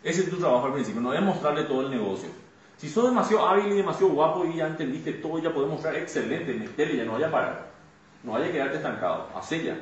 Ese 0.03 0.23
es 0.23 0.31
tu 0.31 0.37
trabajo 0.37 0.67
al 0.67 0.73
principio. 0.73 1.01
No 1.01 1.13
a 1.13 1.21
mostrarle 1.21 1.65
todo 1.65 1.83
el 1.83 1.91
negocio. 1.91 2.29
Si 2.77 2.89
sos 2.89 3.05
demasiado 3.05 3.47
hábil 3.47 3.73
y 3.73 3.77
demasiado 3.77 4.13
guapo 4.13 4.45
y 4.47 4.57
ya 4.57 4.67
entendiste 4.67 5.13
todo, 5.13 5.39
ya 5.39 5.53
puedes 5.53 5.71
mostrar 5.71 5.95
excelente, 5.97 6.55
metele, 6.55 6.97
ya 6.97 7.05
no 7.05 7.13
vaya 7.13 7.29
a 7.29 7.31
parar. 7.31 7.70
No 8.23 8.33
vaya 8.33 8.47
a 8.47 8.53
quedarte 8.53 8.77
estancado. 8.77 9.29
Hacé 9.35 9.65
ya. 9.65 9.77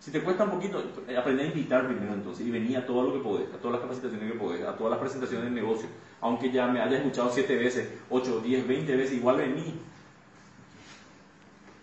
Si 0.00 0.10
te 0.10 0.22
cuesta 0.22 0.44
un 0.44 0.50
poquito, 0.50 0.82
eh, 1.06 1.16
aprende 1.16 1.42
a 1.42 1.46
invitar 1.46 1.86
primero 1.86 2.14
entonces 2.14 2.46
y 2.46 2.50
venía 2.50 2.78
a 2.78 2.86
todo 2.86 3.02
lo 3.02 3.12
que 3.12 3.18
podés, 3.20 3.52
a 3.52 3.58
todas 3.58 3.72
las 3.72 3.82
capacitaciones 3.82 4.32
que 4.32 4.38
podés, 4.38 4.66
a 4.66 4.74
todas 4.74 4.92
las 4.92 4.98
presentaciones 4.98 5.44
del 5.44 5.54
negocio. 5.54 5.88
Aunque 6.22 6.50
ya 6.50 6.66
me 6.68 6.80
haya 6.80 6.96
escuchado 6.96 7.30
7 7.30 7.56
veces, 7.56 7.88
8, 8.08 8.40
10, 8.40 8.66
20 8.66 8.96
veces, 8.96 9.16
igual 9.16 9.36
vení. 9.36 9.78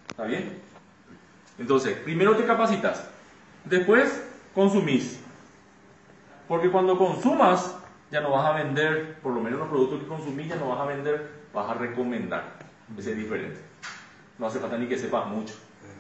¿Está 0.10 0.26
bien? 0.26 0.60
Entonces, 1.60 1.96
primero 2.00 2.36
te 2.36 2.46
capacitas, 2.46 3.08
después 3.66 4.24
consumís. 4.56 5.20
Porque 6.48 6.72
cuando 6.72 6.98
consumas, 6.98 7.78
ya 8.10 8.22
no 8.22 8.32
vas 8.32 8.46
a 8.48 8.54
vender, 8.54 9.20
por 9.22 9.34
lo 9.34 9.42
menos 9.42 9.60
los 9.60 9.68
productos 9.68 10.00
que 10.00 10.08
consumís 10.08 10.48
ya 10.48 10.56
no 10.56 10.70
vas 10.70 10.80
a 10.80 10.86
vender, 10.86 11.30
vas 11.54 11.70
a 11.70 11.76
recomendar. 11.76 12.58
Ese 12.98 13.12
es 13.12 13.18
diferente. 13.18 13.60
No 14.40 14.48
hace 14.48 14.60
falta 14.60 14.78
ni 14.78 14.88
que 14.88 14.98
sepas 14.98 15.28
mucho. 15.28 15.54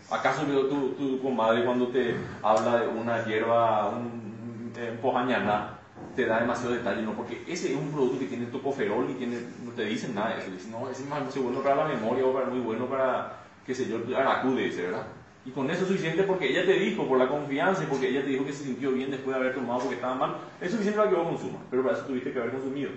¿Acaso 0.09 0.43
tu, 0.43 0.89
tu 0.91 1.21
comadre 1.21 1.65
cuando 1.65 1.87
te 1.87 2.15
habla 2.41 2.79
de 2.79 2.87
una 2.87 3.25
hierba, 3.25 3.89
un, 3.89 4.71
pojañana, 5.01 5.79
te 6.15 6.25
da 6.25 6.39
demasiado 6.39 6.73
detalle? 6.73 7.01
No, 7.01 7.11
porque 7.11 7.43
ese 7.45 7.73
es 7.73 7.77
un 7.77 7.91
producto 7.91 8.19
que 8.19 8.27
tiene 8.27 8.45
tocoferol 8.45 9.09
y 9.09 9.15
tiene, 9.15 9.37
no 9.65 9.71
te 9.71 9.83
dicen 9.83 10.15
nada 10.15 10.35
de 10.35 10.41
eso. 10.41 10.51
Dicen, 10.51 10.71
no, 10.71 10.89
ese 10.89 11.03
es 11.03 11.09
muy 11.09 11.43
bueno 11.43 11.61
para 11.61 11.75
la 11.75 11.85
memoria 11.85 12.25
o 12.25 12.33
para, 12.33 12.45
muy 12.45 12.59
bueno 12.59 12.85
para, 12.85 13.39
qué 13.65 13.75
sé 13.75 13.89
yo, 13.89 13.97
aracude, 14.17 14.69
¿verdad? 14.69 15.07
Y 15.45 15.51
con 15.51 15.69
eso 15.69 15.81
es 15.81 15.87
suficiente 15.87 16.23
porque 16.23 16.49
ella 16.49 16.65
te 16.65 16.79
dijo, 16.79 17.05
por 17.05 17.17
la 17.17 17.27
confianza 17.27 17.83
y 17.83 17.87
porque 17.87 18.09
ella 18.09 18.21
te 18.21 18.29
dijo 18.29 18.45
que 18.45 18.53
se 18.53 18.63
sintió 18.63 18.91
bien 18.91 19.11
después 19.11 19.35
de 19.35 19.41
haber 19.41 19.55
tomado 19.55 19.79
porque 19.79 19.95
estaba 19.95 20.15
mal, 20.15 20.35
es 20.61 20.71
suficiente 20.71 20.97
para 20.97 21.09
que 21.09 21.17
vos 21.17 21.27
consumas, 21.27 21.61
pero 21.69 21.83
para 21.83 21.95
eso 21.95 22.05
tuviste 22.05 22.31
que 22.31 22.39
haber 22.39 22.51
consumido. 22.51 22.91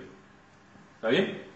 ¿Está 0.96 1.08
bien? 1.08 1.49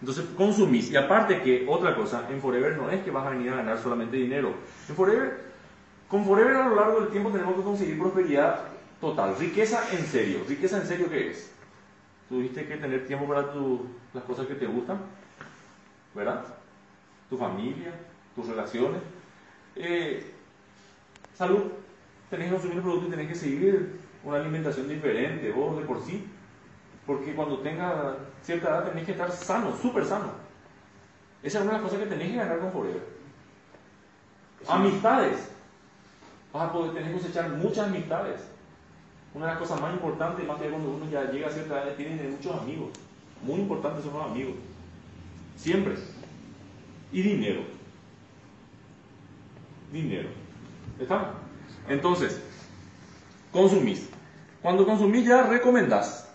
Entonces 0.00 0.24
consumís. 0.36 0.90
Y 0.90 0.96
aparte 0.96 1.42
que, 1.42 1.66
otra 1.68 1.94
cosa, 1.94 2.26
en 2.30 2.40
Forever 2.40 2.76
no 2.76 2.90
es 2.90 3.02
que 3.02 3.10
vas 3.10 3.26
a 3.26 3.30
venir 3.30 3.52
a 3.52 3.56
ganar 3.56 3.78
solamente 3.78 4.16
dinero. 4.16 4.54
En 4.88 4.94
Forever, 4.94 5.40
con 6.08 6.24
Forever 6.24 6.56
a 6.56 6.68
lo 6.68 6.76
largo 6.76 7.00
del 7.00 7.10
tiempo 7.10 7.30
tenemos 7.30 7.54
que 7.56 7.62
conseguir 7.62 7.98
prosperidad 7.98 8.60
total. 9.00 9.36
Riqueza 9.38 9.82
en 9.92 10.04
serio. 10.06 10.40
¿Riqueza 10.48 10.78
en 10.78 10.86
serio 10.86 11.08
qué 11.10 11.30
es? 11.30 11.52
Tuviste 12.28 12.66
que 12.66 12.76
tener 12.76 13.06
tiempo 13.06 13.26
para 13.26 13.52
tu, 13.52 13.86
las 14.14 14.24
cosas 14.24 14.46
que 14.46 14.54
te 14.54 14.66
gustan, 14.66 14.98
¿verdad? 16.14 16.44
Tu 17.28 17.36
familia, 17.36 17.92
tus 18.34 18.46
relaciones 18.46 19.00
eh, 19.76 20.24
salud, 21.34 21.62
tenés 22.28 22.48
que 22.48 22.54
consumir 22.54 22.82
productos 22.82 23.08
y 23.08 23.10
tenés 23.10 23.28
que 23.28 23.34
seguir 23.34 24.00
una 24.24 24.36
alimentación 24.36 24.88
diferente, 24.88 25.50
vos 25.52 25.76
de 25.78 25.84
por 25.84 26.02
sí, 26.02 26.26
porque 27.10 27.34
cuando 27.34 27.58
tengas 27.58 28.14
cierta 28.40 28.68
edad 28.68 28.84
tenés 28.84 29.04
que 29.04 29.10
estar 29.10 29.32
sano, 29.32 29.76
súper 29.76 30.04
sano. 30.04 30.30
Esa 31.42 31.58
es 31.58 31.64
una 31.64 31.72
de 31.72 31.78
las 31.78 31.90
cosas 31.90 32.04
que 32.04 32.14
tenés 32.14 32.30
que 32.30 32.36
ganar 32.36 32.60
con 32.60 32.70
Forever. 32.70 33.02
Amistades. 34.68 35.50
Vas 36.52 36.68
a 36.68 36.72
poder 36.72 36.92
tener 36.92 37.08
que 37.08 37.18
cosechar 37.18 37.48
muchas 37.50 37.88
amistades. 37.88 38.42
Una 39.34 39.46
de 39.46 39.52
las 39.52 39.60
cosas 39.60 39.80
más 39.80 39.92
importantes, 39.92 40.46
más 40.46 40.60
que 40.60 40.70
cuando 40.70 40.90
uno 40.90 41.10
ya 41.10 41.24
llega 41.32 41.48
a 41.48 41.50
cierta 41.50 41.82
edad, 41.82 41.96
tiene 41.96 42.22
muchos 42.28 42.60
amigos. 42.60 42.90
Muy 43.42 43.58
importantes 43.58 44.04
son 44.04 44.12
los 44.12 44.26
amigos. 44.26 44.54
Siempre. 45.56 45.96
Y 47.10 47.22
dinero 47.22 47.80
dinero. 49.92 50.28
¿Está? 51.00 51.32
Entonces, 51.88 52.40
consumís. 53.50 54.08
Cuando 54.62 54.86
consumís 54.86 55.26
ya 55.26 55.42
recomendás. 55.42 56.29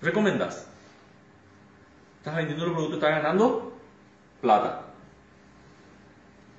Recomendás. 0.00 0.68
Estás 2.18 2.36
vendiendo 2.36 2.66
los 2.66 2.74
productos, 2.74 2.98
estás 2.98 3.22
ganando 3.22 3.72
plata. 4.40 4.82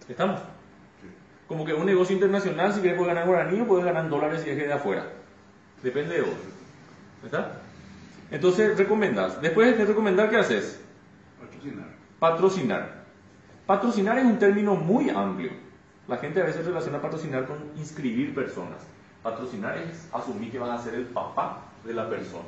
¿Estamos? 0.08 0.40
Como 1.48 1.66
que 1.66 1.74
un 1.74 1.86
negocio 1.86 2.14
internacional, 2.14 2.74
si 2.74 2.82
quieres 2.82 2.98
puedes 2.98 3.14
ganar 3.14 3.28
guaraní 3.28 3.62
o 3.62 3.68
puedes 3.68 3.86
ganar 3.86 4.10
dólares 4.10 4.42
si 4.42 4.50
es 4.50 4.58
de 4.58 4.74
afuera. 4.74 5.08
Depende 5.82 6.16
de 6.16 6.22
vos. 6.22 6.36
¿Está? 7.24 7.62
Entonces, 8.32 8.78
recomendás. 8.78 9.42
Después 9.42 9.78
de 9.78 9.86
recomendar, 9.86 10.30
¿qué 10.30 10.38
haces? 10.38 10.80
Patrocinar. 11.40 11.88
Patrocinar. 12.20 13.00
Patrocinar 13.66 14.18
es 14.20 14.26
un 14.26 14.40
término 14.40 14.76
muy 14.76 15.10
amplio. 15.10 15.52
La 16.08 16.18
gente 16.18 16.42
a 16.42 16.46
veces 16.46 16.66
relaciona 16.66 17.02
patrocinar 17.02 17.46
con 17.46 17.72
inscribir 17.78 18.34
personas. 18.34 18.82
Patrocinar 19.22 19.78
es 19.78 20.10
asumir 20.12 20.52
que 20.52 20.60
van 20.60 20.72
a 20.72 20.82
ser 20.82 20.96
el 20.96 21.06
papá 21.06 21.66
de 21.86 21.94
la 21.94 22.10
persona. 22.10 22.48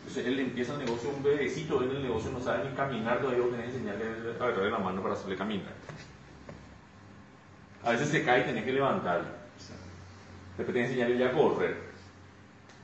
Entonces 0.00 0.26
él 0.26 0.40
empieza 0.40 0.72
el 0.72 0.80
negocio, 0.80 1.10
un 1.10 1.22
bebecito 1.22 1.82
en 1.82 1.90
el 1.90 2.02
negocio 2.02 2.30
no 2.30 2.40
sabe 2.40 2.68
ni 2.68 2.74
caminar, 2.74 3.20
todavía 3.20 3.42
vos 3.42 3.50
tenés 3.50 3.66
que 3.66 3.76
enseñarle 3.76 4.04
a 4.04 4.44
agarrarle 4.44 4.70
la 4.70 4.78
mano 4.78 5.02
para 5.02 5.14
hacerle 5.14 5.36
caminar. 5.36 5.72
A 7.84 7.90
veces 7.92 8.08
se 8.08 8.24
cae 8.24 8.40
y 8.40 8.44
tenés 8.44 8.64
que 8.64 8.72
levantarle. 8.72 9.28
Después 10.56 10.74
tenés 10.74 10.90
que 10.90 10.94
enseñarle 10.94 11.18
ya 11.18 11.28
a 11.28 11.32
correr. 11.32 11.76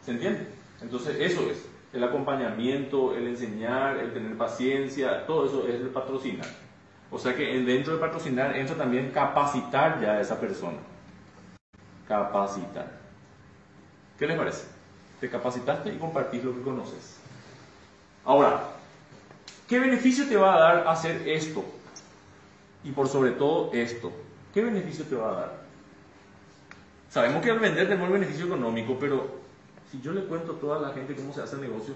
¿Se 0.02 0.12
entiende? 0.12 0.46
Entonces 0.80 1.16
eso 1.20 1.50
es. 1.50 1.68
El 1.92 2.04
acompañamiento, 2.04 3.16
el 3.16 3.26
enseñar, 3.28 3.96
el 3.98 4.12
tener 4.12 4.36
paciencia, 4.36 5.26
todo 5.26 5.46
eso 5.46 5.66
es 5.66 5.80
el 5.80 5.88
patrocinar. 5.88 6.46
O 7.10 7.18
sea 7.18 7.34
que 7.34 7.44
dentro 7.60 7.94
de 7.94 8.00
patrocinar 8.00 8.56
entra 8.56 8.76
también 8.76 9.10
capacitar 9.10 10.00
ya 10.00 10.12
a 10.12 10.20
esa 10.20 10.38
persona. 10.38 10.78
Capacitar. 12.06 12.92
¿Qué 14.18 14.26
les 14.26 14.36
parece? 14.36 14.75
Te 15.20 15.30
capacitaste 15.30 15.92
y 15.92 15.98
compartís 15.98 16.44
lo 16.44 16.54
que 16.54 16.62
conoces. 16.62 17.16
Ahora, 18.24 18.70
¿qué 19.68 19.78
beneficio 19.78 20.26
te 20.26 20.36
va 20.36 20.54
a 20.54 20.60
dar 20.60 20.88
hacer 20.88 21.28
esto? 21.28 21.64
Y 22.84 22.90
por 22.90 23.08
sobre 23.08 23.32
todo 23.32 23.70
esto. 23.72 24.12
¿Qué 24.52 24.62
beneficio 24.62 25.04
te 25.04 25.14
va 25.14 25.30
a 25.30 25.34
dar? 25.34 25.66
Sabemos 27.10 27.42
que 27.42 27.50
al 27.50 27.58
vender 27.58 27.88
tenemos 27.88 28.08
el 28.08 28.14
beneficio 28.14 28.46
económico, 28.46 28.96
pero 28.98 29.40
si 29.90 30.00
yo 30.00 30.12
le 30.12 30.24
cuento 30.24 30.52
a 30.52 30.60
toda 30.60 30.80
la 30.80 30.94
gente 30.94 31.14
cómo 31.14 31.32
se 31.32 31.42
hace 31.42 31.56
el 31.56 31.62
negocio, 31.62 31.94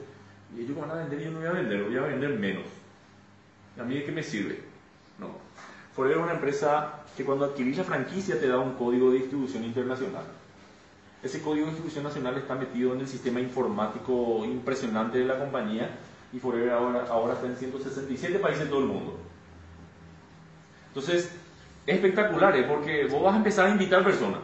y 0.56 0.62
ellos 0.62 0.76
van 0.78 0.90
a 0.90 0.94
vender 0.94 1.20
y 1.20 1.24
yo 1.24 1.30
no 1.30 1.38
voy 1.38 1.48
a 1.48 1.52
vender, 1.52 1.84
voy 1.84 1.96
a 1.96 2.02
vender 2.02 2.38
menos. 2.38 2.64
¿A 3.78 3.84
mí 3.84 3.94
de 3.94 4.04
qué 4.04 4.12
me 4.12 4.22
sirve? 4.22 4.60
No. 5.18 5.28
Forever 5.94 6.18
es 6.18 6.22
una 6.24 6.32
empresa 6.34 7.00
que 7.16 7.24
cuando 7.24 7.44
adquirís 7.44 7.76
la 7.76 7.84
franquicia 7.84 8.38
te 8.40 8.48
da 8.48 8.58
un 8.58 8.74
código 8.74 9.10
de 9.10 9.18
distribución 9.18 9.64
internacional. 9.64 10.24
Ese 11.22 11.42
código 11.42 11.66
de 11.66 11.72
distribución 11.72 12.04
nacional 12.04 12.36
está 12.38 12.54
metido 12.54 12.94
en 12.94 13.00
el 13.00 13.08
sistema 13.08 13.40
informático 13.40 14.42
impresionante 14.44 15.18
de 15.18 15.26
la 15.26 15.38
compañía 15.38 15.90
y 16.32 16.38
Forever 16.38 16.70
ahora, 16.70 17.04
ahora 17.10 17.34
está 17.34 17.46
en 17.46 17.56
167 17.56 18.38
países 18.38 18.62
en 18.62 18.70
todo 18.70 18.80
el 18.80 18.86
mundo. 18.86 19.18
Entonces, 20.88 21.30
es 21.86 21.94
espectacular, 21.94 22.56
¿eh? 22.56 22.64
porque 22.64 23.06
vos 23.06 23.22
vas 23.22 23.34
a 23.34 23.36
empezar 23.36 23.66
a 23.66 23.70
invitar 23.70 24.02
personas, 24.02 24.40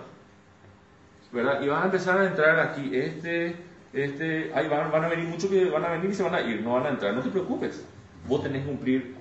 ¿verdad? 1.32 1.62
Y 1.62 1.68
vas 1.68 1.82
a 1.82 1.86
empezar 1.86 2.20
a 2.20 2.26
entrar 2.26 2.60
aquí, 2.60 2.90
este, 2.94 3.56
este, 3.92 4.52
ahí 4.54 4.68
van, 4.68 4.90
van 4.90 5.04
a 5.04 5.08
venir 5.08 5.26
muchos 5.26 5.50
que 5.50 5.64
van 5.66 5.84
a 5.84 5.90
venir 5.90 6.10
y 6.10 6.14
se 6.14 6.22
van 6.22 6.34
a 6.34 6.42
ir, 6.42 6.60
no 6.62 6.74
van 6.74 6.86
a 6.86 6.88
entrar, 6.90 7.14
no 7.14 7.22
te 7.22 7.30
preocupes, 7.30 7.84
vos 8.28 8.42
tenés 8.42 8.62
que 8.62 8.68
cumplir 8.68 9.16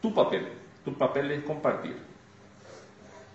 tu 0.00 0.12
papel. 0.12 0.48
Tu 0.84 0.92
papel 0.94 1.30
es 1.30 1.44
compartir. 1.44 1.96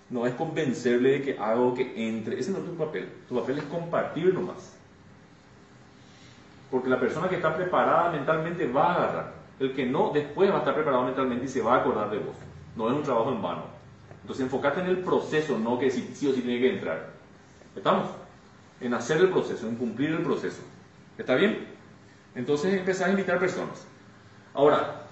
No 0.09 0.25
es 0.25 0.33
convencerle 0.35 1.11
de 1.11 1.21
que 1.21 1.37
hago 1.37 1.73
que 1.73 2.07
entre. 2.07 2.39
Ese 2.39 2.51
no 2.51 2.59
es 2.59 2.65
tu 2.65 2.75
papel. 2.75 3.09
Tu 3.27 3.35
papel 3.35 3.57
es 3.57 3.63
compartir 3.65 4.33
nomás. 4.33 4.73
Porque 6.71 6.89
la 6.89 6.99
persona 6.99 7.29
que 7.29 7.35
está 7.35 7.55
preparada 7.55 8.11
mentalmente 8.11 8.67
va 8.67 8.91
a 8.91 8.95
agarrar. 8.95 9.33
El 9.59 9.73
que 9.73 9.85
no, 9.85 10.11
después 10.13 10.49
va 10.51 10.55
a 10.55 10.59
estar 10.59 10.75
preparado 10.75 11.03
mentalmente 11.03 11.45
y 11.45 11.49
se 11.49 11.61
va 11.61 11.75
a 11.75 11.79
acordar 11.79 12.09
de 12.09 12.19
vos. 12.19 12.35
No 12.75 12.89
es 12.89 12.95
un 12.95 13.03
trabajo 13.03 13.31
en 13.31 13.41
vano. 13.41 13.63
Entonces 14.21 14.43
enfocate 14.43 14.81
en 14.81 14.87
el 14.87 14.99
proceso, 14.99 15.57
no 15.57 15.79
que 15.79 15.89
sí, 15.89 16.11
sí 16.13 16.27
o 16.27 16.33
sí 16.33 16.41
tiene 16.41 16.59
que 16.59 16.73
entrar. 16.73 17.09
¿Estamos? 17.75 18.07
En 18.81 18.93
hacer 18.93 19.17
el 19.17 19.29
proceso, 19.29 19.67
en 19.67 19.75
cumplir 19.75 20.11
el 20.11 20.21
proceso. 20.21 20.61
¿Está 21.17 21.35
bien? 21.35 21.67
Entonces 22.35 22.73
empezás 22.73 23.07
a 23.07 23.11
invitar 23.11 23.39
personas. 23.39 23.85
Ahora, 24.53 25.06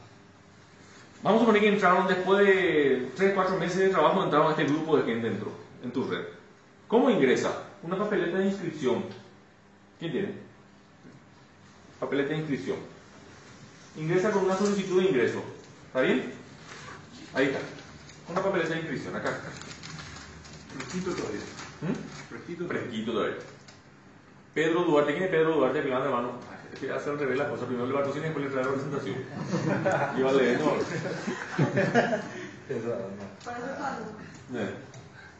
Vamos 1.23 1.41
a 1.41 1.45
poner 1.45 1.61
que 1.61 1.69
entraron 1.69 2.07
después 2.07 2.45
de 2.45 3.09
3, 3.15 3.33
4 3.33 3.57
meses 3.57 3.77
de 3.77 3.89
trabajo, 3.89 4.23
entraron 4.23 4.47
a 4.47 4.51
este 4.51 4.65
grupo 4.65 4.97
de 4.97 5.03
gente 5.03 5.29
dentro, 5.29 5.51
en 5.83 5.91
tu 5.91 6.07
red. 6.07 6.23
¿Cómo 6.87 7.09
ingresa? 7.09 7.63
Una 7.81 7.97
papeleta 7.97 8.37
de 8.37 8.45
inscripción. 8.45 9.03
¿Quién 9.99 10.11
tiene? 10.11 10.33
Papeleta 11.99 12.29
de 12.29 12.37
inscripción. 12.37 12.77
Ingresa 13.97 14.31
con 14.31 14.45
una 14.45 14.57
solicitud 14.57 15.01
de 15.01 15.07
ingreso. 15.09 15.41
¿Está 15.87 16.01
bien? 16.01 16.33
Ahí 17.33 17.45
está. 17.45 17.59
Una 18.29 18.43
papeleta 18.43 18.73
de 18.73 18.79
inscripción, 18.81 19.15
acá. 19.15 19.39
Fresquito 20.75 21.11
todavía. 21.15 21.41
¿Mm? 21.81 22.29
Fresquito 22.29 23.11
todavía. 23.13 23.37
Pedro 24.53 24.83
Duarte, 24.83 25.13
¿quién 25.13 25.23
es 25.23 25.29
Pedro 25.29 25.55
Duarte? 25.55 25.81
Que 25.81 25.87
levanta 25.87 26.09
la 26.09 26.15
mano 26.15 26.54
que 26.79 26.91
hace 26.91 27.09
al 27.09 27.19
revés 27.19 27.37
la 27.37 27.49
cosa. 27.49 27.65
Primero 27.65 27.87
le 27.87 27.93
patrocina 27.93 28.25
y 28.25 28.29
después 28.29 28.45
le 28.45 28.51
trae 28.51 28.65
la 28.65 28.71
presentación. 28.71 29.15
y 30.17 30.21
va 30.21 30.31
leyendo. 30.31 30.77
Eh. 34.53 34.69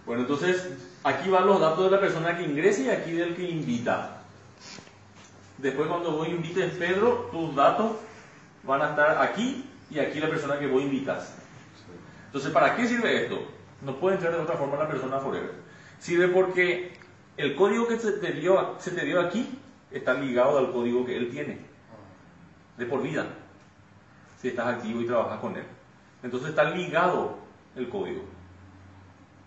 Bueno, 0.05 0.21
entonces 0.21 0.67
aquí 1.03 1.29
van 1.29 1.47
los 1.47 1.59
datos 1.59 1.85
de 1.85 1.91
la 1.91 1.99
persona 1.99 2.37
que 2.37 2.43
ingresa 2.43 2.81
y 2.81 2.89
aquí 2.89 3.11
del 3.11 3.35
que 3.35 3.43
invita. 3.43 4.21
Después 5.57 5.87
cuando 5.87 6.11
vos 6.11 6.27
invites 6.27 6.73
Pedro, 6.73 7.29
tus 7.31 7.55
datos 7.55 7.93
van 8.63 8.81
a 8.81 8.89
estar 8.89 9.21
aquí 9.21 9.69
y 9.89 9.99
aquí 9.99 10.19
la 10.19 10.29
persona 10.29 10.59
que 10.59 10.67
vos 10.67 10.81
invitas. 10.81 11.35
Entonces, 12.27 12.51
¿para 12.51 12.75
qué 12.75 12.87
sirve 12.87 13.23
esto? 13.23 13.39
No 13.81 13.99
puede 13.99 14.15
entrar 14.15 14.33
de 14.33 14.41
otra 14.41 14.57
forma 14.57 14.77
la 14.77 14.87
persona 14.87 15.19
forever. 15.19 15.53
Sirve 15.99 16.27
porque 16.27 16.97
el 17.37 17.55
código 17.55 17.87
que 17.87 17.97
se 17.97 18.13
te 18.13 18.33
dio, 18.33 18.75
se 18.79 18.91
te 18.91 19.05
dio 19.05 19.21
aquí 19.21 19.59
está 19.97 20.13
ligado 20.13 20.57
al 20.57 20.71
código 20.71 21.05
que 21.05 21.15
él 21.15 21.29
tiene, 21.29 21.59
de 22.77 22.85
por 22.85 23.01
vida, 23.01 23.27
si 24.41 24.49
estás 24.49 24.67
activo 24.67 25.01
y 25.01 25.07
trabajas 25.07 25.39
con 25.39 25.55
él. 25.55 25.63
Entonces 26.21 26.49
está 26.49 26.65
ligado 26.65 27.37
el 27.75 27.89
código. 27.89 28.23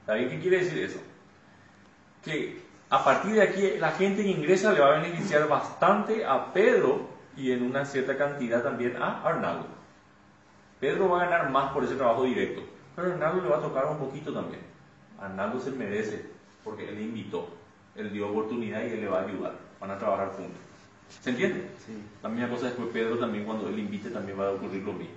¿Está 0.01 0.15
bien 0.15 0.31
qué 0.31 0.41
quiere 0.41 0.59
decir 0.59 0.79
eso? 0.79 1.01
Que 2.25 2.67
A 2.91 3.05
partir 3.05 3.35
de 3.35 3.43
aquí, 3.43 3.73
la 3.79 3.91
gente 3.93 4.23
que 4.23 4.31
ingresa 4.31 4.73
le 4.73 4.81
va 4.81 4.97
a 4.97 5.01
beneficiar 5.01 5.47
bastante 5.47 6.25
a 6.25 6.55
Pedro 6.55 7.07
y 7.37 7.53
en 7.53 7.63
una 7.63 7.85
cierta 7.85 8.17
cantidad 8.17 8.63
también 8.63 8.97
a 8.97 9.23
Arnaldo. 9.23 9.67
Pedro 10.81 11.11
va 11.11 11.23
a 11.23 11.27
ganar 11.27 11.51
más 11.51 11.73
por 11.73 11.85
ese 11.85 11.97
trabajo 11.97 12.25
directo, 12.25 12.63
pero 12.97 13.13
Arnaldo 13.13 13.43
le 13.43 13.49
va 13.51 13.59
a 13.59 13.61
tocar 13.61 13.85
un 13.85 13.99
poquito 13.99 14.33
también. 14.33 14.63
Arnaldo 15.21 15.61
se 15.61 15.71
merece 15.73 16.25
porque 16.65 16.89
él 16.89 16.95
le 16.95 17.03
invitó, 17.03 17.51
él 17.95 18.11
dio 18.11 18.31
oportunidad 18.31 18.81
y 18.81 18.93
él 18.93 19.03
le 19.03 19.09
va 19.09 19.21
a 19.21 19.25
ayudar. 19.25 19.68
Van 19.81 19.91
a 19.91 19.99
trabajar 19.99 20.29
juntos. 20.29 20.61
¿Se 21.23 21.31
entiende? 21.31 21.71
Sí. 21.87 21.93
La 22.23 22.29
misma 22.29 22.49
cosa 22.49 22.67
después 22.67 22.89
Pedro 22.93 23.19
también 23.19 23.45
cuando 23.45 23.69
él 23.69 23.79
invite 23.79 24.11
también 24.11 24.39
va 24.39 24.49
a 24.49 24.53
ocurrir 24.53 24.83
lo 24.83 24.93
mismo. 24.93 25.17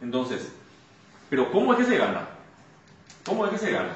Entonces, 0.00 0.52
pero 1.28 1.50
¿cómo 1.50 1.72
es 1.72 1.78
que 1.80 1.84
se 1.86 1.98
gana? 1.98 2.28
¿Cómo 3.24 3.46
es 3.46 3.52
que 3.52 3.58
se 3.58 3.70
gana? 3.70 3.94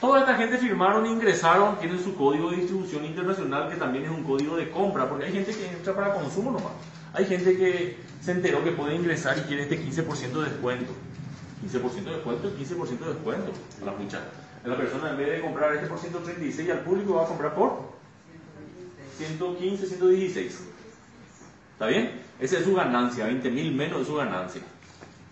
Toda 0.00 0.20
esta 0.20 0.34
gente 0.36 0.58
firmaron, 0.58 1.06
ingresaron, 1.06 1.78
tienen 1.78 2.02
su 2.02 2.14
código 2.14 2.50
de 2.50 2.56
distribución 2.56 3.04
internacional 3.04 3.70
que 3.70 3.76
también 3.76 4.04
es 4.04 4.10
un 4.10 4.24
código 4.24 4.56
de 4.56 4.70
compra, 4.70 5.08
porque 5.08 5.24
hay 5.24 5.32
gente 5.32 5.52
que 5.52 5.68
entra 5.68 5.94
para 5.94 6.12
consumo 6.12 6.50
nomás. 6.50 6.72
Hay 7.14 7.24
gente 7.24 7.56
que 7.56 7.96
se 8.20 8.32
enteró 8.32 8.62
que 8.62 8.72
puede 8.72 8.94
ingresar 8.94 9.38
y 9.38 9.42
quiere 9.42 9.62
este 9.62 9.80
15% 9.80 10.32
de 10.32 10.50
descuento. 10.50 10.92
15% 11.64 12.04
de 12.04 12.10
descuento, 12.10 12.50
15% 12.50 12.98
de 12.98 13.14
descuento 13.14 13.52
a 13.80 13.84
la 13.86 13.92
mucha. 13.92 14.20
La 14.64 14.76
persona 14.76 15.10
en 15.10 15.16
vez 15.16 15.30
de 15.30 15.40
comprar 15.40 15.74
este 15.74 15.86
por 15.86 15.98
136 15.98 16.70
al 16.70 16.80
público 16.80 17.14
va 17.14 17.24
a 17.24 17.28
comprar 17.28 17.54
por 17.54 17.95
115, 19.16 19.86
116. 19.86 20.68
¿Está 21.72 21.86
bien? 21.86 22.22
Esa 22.40 22.58
es 22.58 22.64
su 22.64 22.74
ganancia, 22.74 23.26
20 23.26 23.50
mil 23.50 23.74
menos 23.74 24.00
de 24.00 24.04
su 24.04 24.14
ganancia. 24.14 24.62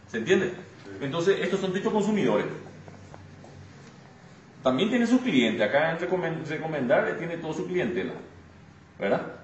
¿Se 0.09 0.18
entiende? 0.18 0.55
Entonces, 1.01 1.39
estos 1.41 1.61
son 1.61 1.72
dichos 1.72 1.93
consumidores. 1.93 2.47
También 4.62 4.89
tiene 4.89 5.07
sus 5.07 5.20
clientes. 5.20 5.61
Acá 5.61 5.93
en 5.93 5.99
recomendar 6.47 7.18
tiene 7.18 7.37
todo 7.37 7.53
su 7.53 7.66
clientela. 7.66 8.12
¿Verdad? 8.99 9.35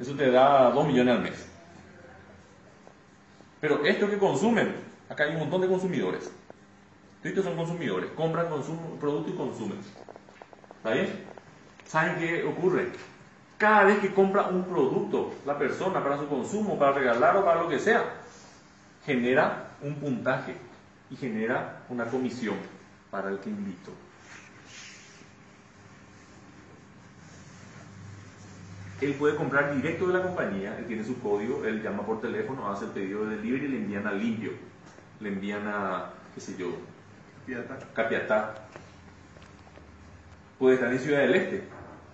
Eso 0.00 0.14
te 0.14 0.30
da 0.30 0.70
2 0.70 0.86
millones 0.86 1.14
al 1.14 1.22
mes. 1.22 1.46
Pero 3.60 3.84
esto 3.86 4.10
que 4.10 4.18
consumen, 4.18 4.74
acá 5.08 5.24
hay 5.24 5.32
un 5.32 5.40
montón 5.40 5.62
de 5.62 5.68
consumidores. 5.68 6.30
Estos 7.22 7.44
son 7.44 7.56
consumidores. 7.56 8.10
Compran 8.10 8.48
consumo, 8.48 8.96
producto 9.00 9.30
y 9.30 9.34
consumen. 9.34 9.78
¿Está 10.76 10.90
bien? 10.92 11.35
¿Saben 11.86 12.16
qué 12.18 12.44
ocurre? 12.44 12.88
Cada 13.58 13.84
vez 13.84 14.00
que 14.00 14.12
compra 14.12 14.48
un 14.48 14.64
producto, 14.64 15.34
la 15.46 15.58
persona 15.58 16.02
para 16.02 16.18
su 16.18 16.28
consumo, 16.28 16.78
para 16.78 16.92
regalar 16.92 17.36
o 17.36 17.44
para 17.44 17.62
lo 17.62 17.68
que 17.68 17.78
sea, 17.78 18.04
genera 19.04 19.70
un 19.80 19.94
puntaje 19.94 20.54
y 21.10 21.16
genera 21.16 21.84
una 21.88 22.04
comisión 22.06 22.56
para 23.10 23.30
el 23.30 23.38
que 23.38 23.48
invito. 23.48 23.92
Él 29.00 29.14
puede 29.14 29.36
comprar 29.36 29.74
directo 29.74 30.06
de 30.06 30.14
la 30.14 30.22
compañía, 30.22 30.76
él 30.78 30.86
tiene 30.86 31.04
su 31.04 31.20
código, 31.20 31.64
él 31.64 31.82
llama 31.82 32.04
por 32.04 32.20
teléfono, 32.20 32.70
hace 32.70 32.86
el 32.86 32.92
pedido 32.92 33.26
de 33.26 33.36
delivery 33.36 33.66
y 33.66 33.68
le 33.68 33.76
envían 33.76 34.06
a 34.06 34.12
limpio. 34.12 34.52
Le 35.20 35.28
envían 35.28 35.66
a, 35.66 36.10
qué 36.34 36.40
sé 36.40 36.56
yo, 36.56 36.68
Capiatá. 37.94 38.54
Puede 40.58 40.76
estar 40.76 40.92
en 40.92 40.98
Ciudad 40.98 41.20
del 41.20 41.34
Este. 41.34 41.64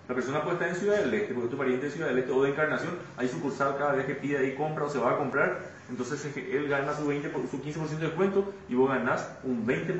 La 0.07 0.15
persona 0.15 0.41
puede 0.43 0.55
estar 0.55 0.69
en 0.69 0.75
Ciudad 0.75 0.97
del 0.97 1.13
Este, 1.13 1.33
porque 1.33 1.49
tu 1.49 1.57
pariente 1.57 1.85
de 1.85 1.91
Ciudad 1.91 2.09
del 2.09 2.19
Este 2.19 2.31
o 2.31 2.43
de 2.43 2.49
Encarnación, 2.49 2.97
hay 3.15 3.27
sucursal 3.27 3.77
cada 3.77 3.93
vez 3.93 4.05
que 4.05 4.15
pide 4.15 4.37
ahí 4.37 4.55
compra 4.55 4.85
o 4.85 4.89
se 4.89 4.99
va 4.99 5.11
a 5.11 5.17
comprar, 5.17 5.61
entonces 5.89 6.25
él 6.35 6.67
gana 6.67 6.93
su, 6.93 7.07
20, 7.07 7.31
su 7.49 7.61
15% 7.61 7.87
de 7.97 8.07
descuento 8.07 8.53
y 8.67 8.75
vos 8.75 8.89
ganás 8.89 9.37
un 9.43 9.65
20% 9.65 9.97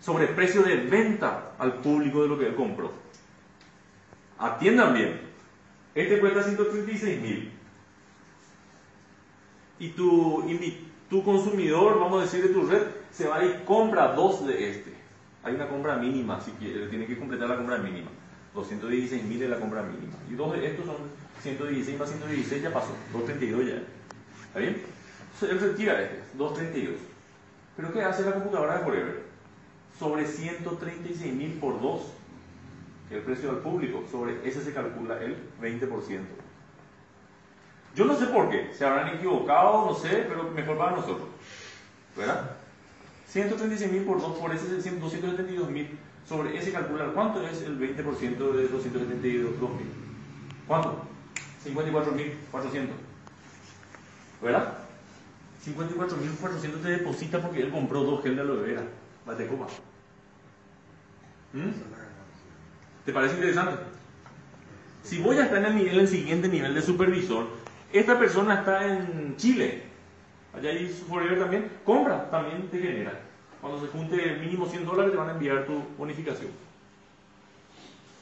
sobre 0.00 0.26
precio 0.28 0.62
de 0.62 0.76
venta 0.76 1.52
al 1.58 1.74
público 1.74 2.22
de 2.22 2.28
lo 2.28 2.38
que 2.38 2.46
él 2.46 2.54
compró. 2.54 2.92
Atiendan 4.38 4.94
bien. 4.94 5.20
Este 5.94 6.18
cuesta 6.18 6.42
136 6.42 7.20
mil. 7.20 7.52
Y 9.78 9.88
tu, 9.90 10.44
tu 11.08 11.22
consumidor, 11.22 12.00
vamos 12.00 12.20
a 12.20 12.24
decir, 12.24 12.42
de 12.42 12.48
tu 12.48 12.66
red, 12.66 12.82
se 13.10 13.28
va 13.28 13.44
y 13.44 13.62
compra 13.64 14.14
dos 14.14 14.46
de 14.46 14.70
este. 14.70 14.91
Hay 15.44 15.54
una 15.54 15.68
compra 15.68 15.96
mínima, 15.96 16.40
si 16.40 16.52
quiere, 16.52 16.86
tiene 16.86 17.06
que 17.06 17.18
completar 17.18 17.48
la 17.48 17.56
compra 17.56 17.78
mínima. 17.78 18.10
216 18.54 19.24
mil 19.24 19.42
es 19.42 19.50
la 19.50 19.58
compra 19.58 19.82
mínima. 19.82 20.14
Y 20.30 20.34
dos 20.34 20.52
de 20.52 20.66
estos 20.66 20.86
son 20.86 20.96
116 21.42 21.98
más 21.98 22.08
116, 22.10 22.62
ya 22.62 22.72
pasó. 22.72 22.94
232 23.12 23.66
ya. 23.66 23.82
¿Está 24.46 24.58
bien? 24.58 24.82
Entonces 25.34 25.50
él 25.50 25.70
retira 25.70 26.02
este, 26.02 26.20
232. 26.36 27.00
¿Pero 27.76 27.92
qué 27.92 28.02
hace 28.02 28.22
la 28.24 28.34
computadora 28.34 28.78
de 28.78 28.84
Forever? 28.84 29.32
sobre 29.98 30.26
136 30.26 31.32
mil 31.34 31.52
por 31.60 31.80
2, 31.80 32.00
que 33.08 33.14
es 33.14 33.20
el 33.20 33.24
precio 33.24 33.50
al 33.50 33.58
público, 33.58 34.02
sobre 34.10 34.46
ese 34.48 34.62
se 34.62 34.72
calcula 34.72 35.22
el 35.22 35.36
20%. 35.60 36.20
Yo 37.94 38.04
no 38.06 38.16
sé 38.16 38.26
por 38.26 38.50
qué, 38.50 38.72
se 38.74 38.84
habrán 38.84 39.14
equivocado, 39.16 39.86
no 39.86 39.94
sé, 39.94 40.26
pero 40.28 40.50
mejor 40.50 40.78
para 40.78 40.96
nosotros. 40.96 41.28
¿Verdad? 42.16 42.56
136 43.32 43.90
mil 43.90 44.02
por 44.02 44.20
2 44.20 44.38
por 44.38 44.54
ese 44.54 44.68
272 44.68 45.70
mil, 45.70 45.88
sobre 46.28 46.56
ese 46.56 46.70
calcular, 46.70 47.12
¿cuánto 47.14 47.46
es 47.46 47.62
el 47.62 47.78
20% 47.78 48.52
de 48.52 48.68
272 48.68 49.70
mil? 49.70 49.88
¿Cuánto? 50.66 51.02
54.400. 51.64 52.88
¿Verdad? 54.42 54.74
54.400 55.64 56.82
te 56.82 56.88
deposita 56.88 57.40
porque 57.40 57.62
él 57.62 57.70
compró 57.70 58.02
dos 58.02 58.22
gel 58.22 58.36
de 58.36 58.42
aloe 58.42 58.62
vera. 58.62 58.82
Bate 59.24 59.46
copa. 59.46 59.66
¿Mm? 61.54 61.70
¿Te 63.06 63.12
parece 63.12 63.36
interesante? 63.36 63.82
Si 65.04 65.18
voy 65.20 65.38
a 65.38 65.44
estar 65.44 65.64
en 65.64 65.78
el 65.78 66.08
siguiente 66.08 66.48
nivel 66.48 66.74
de 66.74 66.82
supervisor, 66.82 67.46
esta 67.92 68.18
persona 68.18 68.60
está 68.60 68.86
en 68.86 69.36
Chile, 69.36 69.84
allá 70.54 70.70
hay 70.70 70.88
Forever 70.88 71.38
también, 71.38 71.70
compra, 71.84 72.30
también 72.30 72.68
te 72.68 72.78
genera. 72.78 73.12
Cuando 73.60 73.80
se 73.80 73.86
junte 73.88 74.36
mínimo 74.40 74.66
100 74.66 74.84
dólares 74.84 75.12
te 75.12 75.18
van 75.18 75.28
a 75.28 75.32
enviar 75.32 75.64
tu 75.66 75.82
bonificación. 75.96 76.50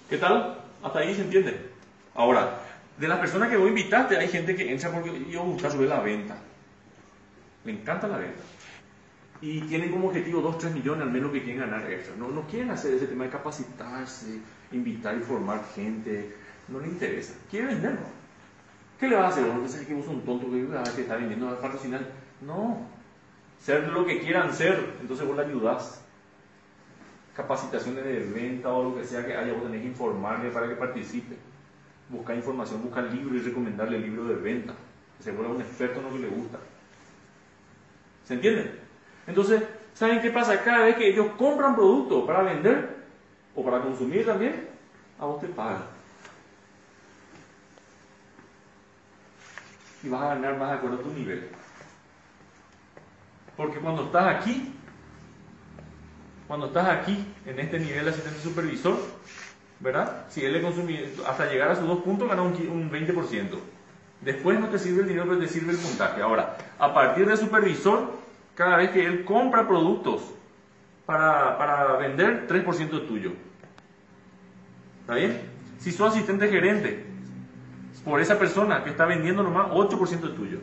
¿Qué 0.09 0.19
tal? 0.19 0.59
Hasta 0.83 0.99
ahí 0.99 1.15
se 1.15 1.23
entiende. 1.23 1.71
Ahora, 2.15 2.59
de 2.99 3.09
las 3.09 3.19
personas 3.19 3.49
que 3.49 3.57
vos 3.57 3.69
invitaste, 3.69 4.17
hay 4.17 4.29
gente 4.29 4.55
que 4.55 4.71
entra 4.71 4.91
porque 4.93 5.25
yo 5.31 5.45
buscar 5.45 5.71
sobre 5.71 5.89
la 5.89 6.01
venta. 6.01 6.37
Me 7.65 7.73
encanta 7.73 8.09
la 8.09 8.19
venta 8.19 8.43
y 9.43 9.63
tienen 9.63 9.91
como 9.91 10.09
objetivo 10.09 10.41
2, 10.43 10.59
3 10.59 10.75
millones 10.75 11.03
al 11.03 11.11
menos 11.11 11.33
que 11.33 11.43
quieren 11.43 11.61
ganar 11.61 11.91
extra. 11.91 12.15
No, 12.17 12.29
no 12.29 12.47
quieren 12.47 12.71
hacer 12.71 12.95
ese 12.95 13.07
tema 13.07 13.25
de 13.25 13.31
capacitarse, 13.31 14.41
invitar 14.73 15.17
y 15.17 15.21
formar 15.21 15.65
gente, 15.75 16.37
no 16.69 16.81
le 16.81 16.89
interesa. 16.89 17.35
Quiere 17.51 17.69
venderlo. 17.69 18.01
¿Qué 18.99 19.09
le 19.09 19.17
va 19.17 19.27
a 19.27 19.29
hacer? 19.29 19.45
Bueno, 19.45 19.61
pensás 19.61 19.87
que 19.87 19.95
vos 19.95 20.07
un 20.09 20.23
tonto 20.23 20.51
que, 20.51 20.67
que 20.95 21.03
está 21.03 21.17
vendiendo 21.17 21.49
a 21.49 21.61
patrocinar. 21.61 22.03
No, 22.41 22.79
ser 23.61 23.89
lo 23.89 24.07
que 24.07 24.21
quieran 24.21 24.53
ser, 24.55 24.95
entonces 25.01 25.27
vos 25.27 25.37
le 25.37 25.45
ayudás. 25.45 26.03
Capacitaciones 27.35 28.05
de 28.05 28.21
venta 28.21 28.71
o 28.71 28.91
lo 28.91 28.97
que 28.97 29.05
sea 29.05 29.25
que 29.25 29.37
haya, 29.37 29.53
vos 29.53 29.65
tenés 29.65 29.83
que 29.83 29.89
informarle 29.89 30.51
para 30.51 30.69
que 30.69 30.75
participe. 30.75 31.37
Buscar 32.09 32.37
información, 32.37 32.83
buscar 32.83 33.05
libros 33.05 33.37
y 33.37 33.49
recomendarle 33.49 33.99
el 33.99 34.03
libro 34.03 34.25
de 34.25 34.35
venta. 34.35 34.75
Que 35.17 35.25
se 35.25 35.33
vuelva 35.33 35.55
un 35.55 35.61
experto 35.61 36.01
en 36.01 36.07
lo 36.07 36.13
que 36.13 36.19
le 36.19 36.29
gusta. 36.29 36.59
¿Se 38.27 38.35
entiende? 38.35 38.81
Entonces, 39.27 39.63
¿saben 39.95 40.21
qué 40.21 40.31
pasa? 40.31 40.63
Cada 40.63 40.85
vez 40.85 40.97
que 40.97 41.09
ellos 41.09 41.29
compran 41.39 41.75
producto 41.75 42.27
para 42.27 42.43
vender 42.43 42.97
o 43.55 43.65
para 43.65 43.81
consumir 43.81 44.25
también, 44.27 44.69
a 45.19 45.27
vos 45.27 45.41
te 45.41 45.49
pagan. 45.49 45.83
Y 50.03 50.09
vas 50.09 50.23
a 50.23 50.35
ganar 50.35 50.59
más 50.59 50.71
de 50.71 50.77
acuerdo 50.77 50.99
a 50.99 51.03
tu 51.03 51.13
nivel. 51.13 51.49
Porque 53.61 53.79
cuando 53.79 54.05
estás 54.05 54.27
aquí, 54.27 54.73
cuando 56.49 56.69
estás 56.69 56.89
aquí, 56.89 57.27
en 57.45 57.61
este 57.61 57.79
nivel 57.79 58.07
de 58.07 58.11
asistente 58.11 58.41
supervisor, 58.41 58.97
¿verdad? 59.81 60.25
Si 60.31 60.43
él 60.43 60.55
le 60.55 60.63
consume, 60.63 61.05
hasta 61.29 61.45
llegar 61.45 61.71
a 61.71 61.77
sus 61.77 61.87
dos 61.87 61.99
puntos, 61.99 62.27
gana 62.27 62.41
un, 62.41 62.55
un 62.55 62.91
20%. 62.91 63.49
Después 64.23 64.59
no 64.59 64.71
te 64.71 64.79
sirve 64.79 65.03
el 65.03 65.09
dinero, 65.09 65.27
pero 65.29 65.41
te 65.41 65.47
sirve 65.47 65.73
el 65.73 65.79
puntaje. 65.79 66.23
Ahora, 66.23 66.57
a 66.79 66.95
partir 66.95 67.29
de 67.29 67.37
supervisor, 67.37 68.13
cada 68.55 68.79
vez 68.79 68.93
que 68.93 69.05
él 69.05 69.27
compra 69.27 69.69
productos 69.69 70.23
para, 71.05 71.59
para 71.59 71.99
vender, 71.99 72.49
3% 72.49 72.81
es 72.81 73.09
tuyo. 73.09 73.33
¿Está 75.03 75.17
bien? 75.17 75.39
Si 75.81 75.93
sos 75.93 76.15
asistente 76.15 76.49
gerente, 76.49 77.05
por 78.07 78.23
esa 78.23 78.39
persona 78.39 78.83
que 78.85 78.89
está 78.89 79.05
vendiendo 79.05 79.43
nomás, 79.43 79.71
8% 79.73 80.31
es 80.31 80.35
tuyo. 80.35 80.61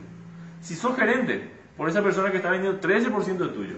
Si 0.61 0.73
sos 0.73 0.95
gerente, 0.95 1.56
por 1.77 1.89
esa 1.89 2.01
persona 2.01 2.31
que 2.31 2.37
está 2.37 2.49
vendiendo, 2.49 2.81
13% 2.81 3.45
es 3.45 3.53
tuyo. 3.53 3.75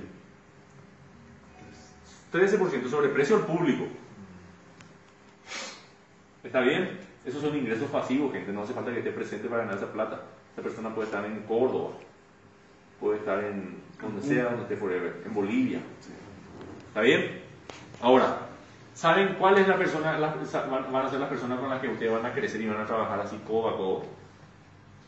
13% 2.32 2.90
sobre 2.90 3.10
precio 3.10 3.36
al 3.36 3.46
público. 3.46 3.86
¿Está 6.44 6.62
bien? 6.62 6.98
Esos 7.26 7.42
son 7.42 7.56
ingresos 7.56 7.90
pasivos, 7.90 8.32
gente. 8.32 8.54
No 8.54 8.64
hace 8.64 8.74
falta 8.74 8.92
que 8.92 9.00
esté 9.00 9.12
presente 9.12 9.48
para 9.50 9.64
ganar 9.64 9.78
esa 9.78 9.92
plata. 9.92 10.22
Esa 10.54 10.62
persona 10.62 10.94
puede 10.96 11.08
estar 11.08 11.26
en 11.26 11.42
Córdoba, 11.44 11.92
puede 13.00 13.18
estar 13.18 13.44
en 13.44 13.78
donde 14.02 14.22
sea, 14.22 14.46
donde 14.46 14.64
esté 14.64 14.78
forever, 14.78 15.22
en 15.26 15.34
Bolivia. 15.34 15.82
¿Está 16.88 17.02
bien? 17.02 17.42
Ahora, 18.02 18.50
¿Saben 19.00 19.36
cuál 19.36 19.58
es 19.58 19.66
la 19.66 19.78
persona, 19.78 20.18
van 20.20 21.06
a 21.06 21.10
ser 21.10 21.22
las 21.22 21.30
personas 21.30 21.58
con 21.58 21.70
las 21.70 21.80
que 21.80 21.88
ustedes 21.88 22.12
van 22.12 22.26
a 22.26 22.34
crecer 22.34 22.60
y 22.60 22.68
van 22.68 22.82
a 22.82 22.86
trabajar 22.86 23.18
así 23.22 23.38
codo 23.48 23.70
a 23.70 23.78
codo 23.78 24.04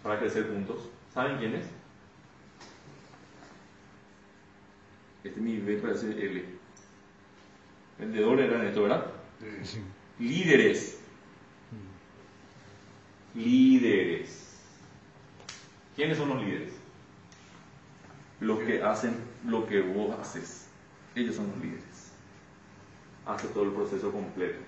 para 0.01 0.17
crecer 0.17 0.47
juntos? 0.47 0.87
¿Saben 1.13 1.37
quién 1.39 1.55
es? 1.55 1.65
Este 5.23 5.39
es 5.39 5.45
mi 5.45 5.57
B 5.57 5.77
parece 5.77 6.09
L. 6.09 6.43
Vendedor 7.99 8.39
era 8.39 8.67
esto, 8.67 8.83
¿verdad? 8.83 9.05
Sí. 9.63 9.79
Líderes. 10.19 10.99
Líderes. 13.35 14.59
¿Quiénes 15.95 16.17
son 16.17 16.29
los 16.29 16.43
líderes? 16.43 16.73
Los 18.39 18.59
que 18.59 18.81
hacen 18.81 19.15
lo 19.45 19.67
que 19.67 19.81
vos 19.81 20.17
haces. 20.19 20.67
Ellos 21.15 21.35
son 21.35 21.47
los 21.49 21.57
líderes. 21.59 22.11
Hace 23.25 23.47
todo 23.49 23.65
el 23.65 23.71
proceso 23.71 24.11
completo. 24.11 24.59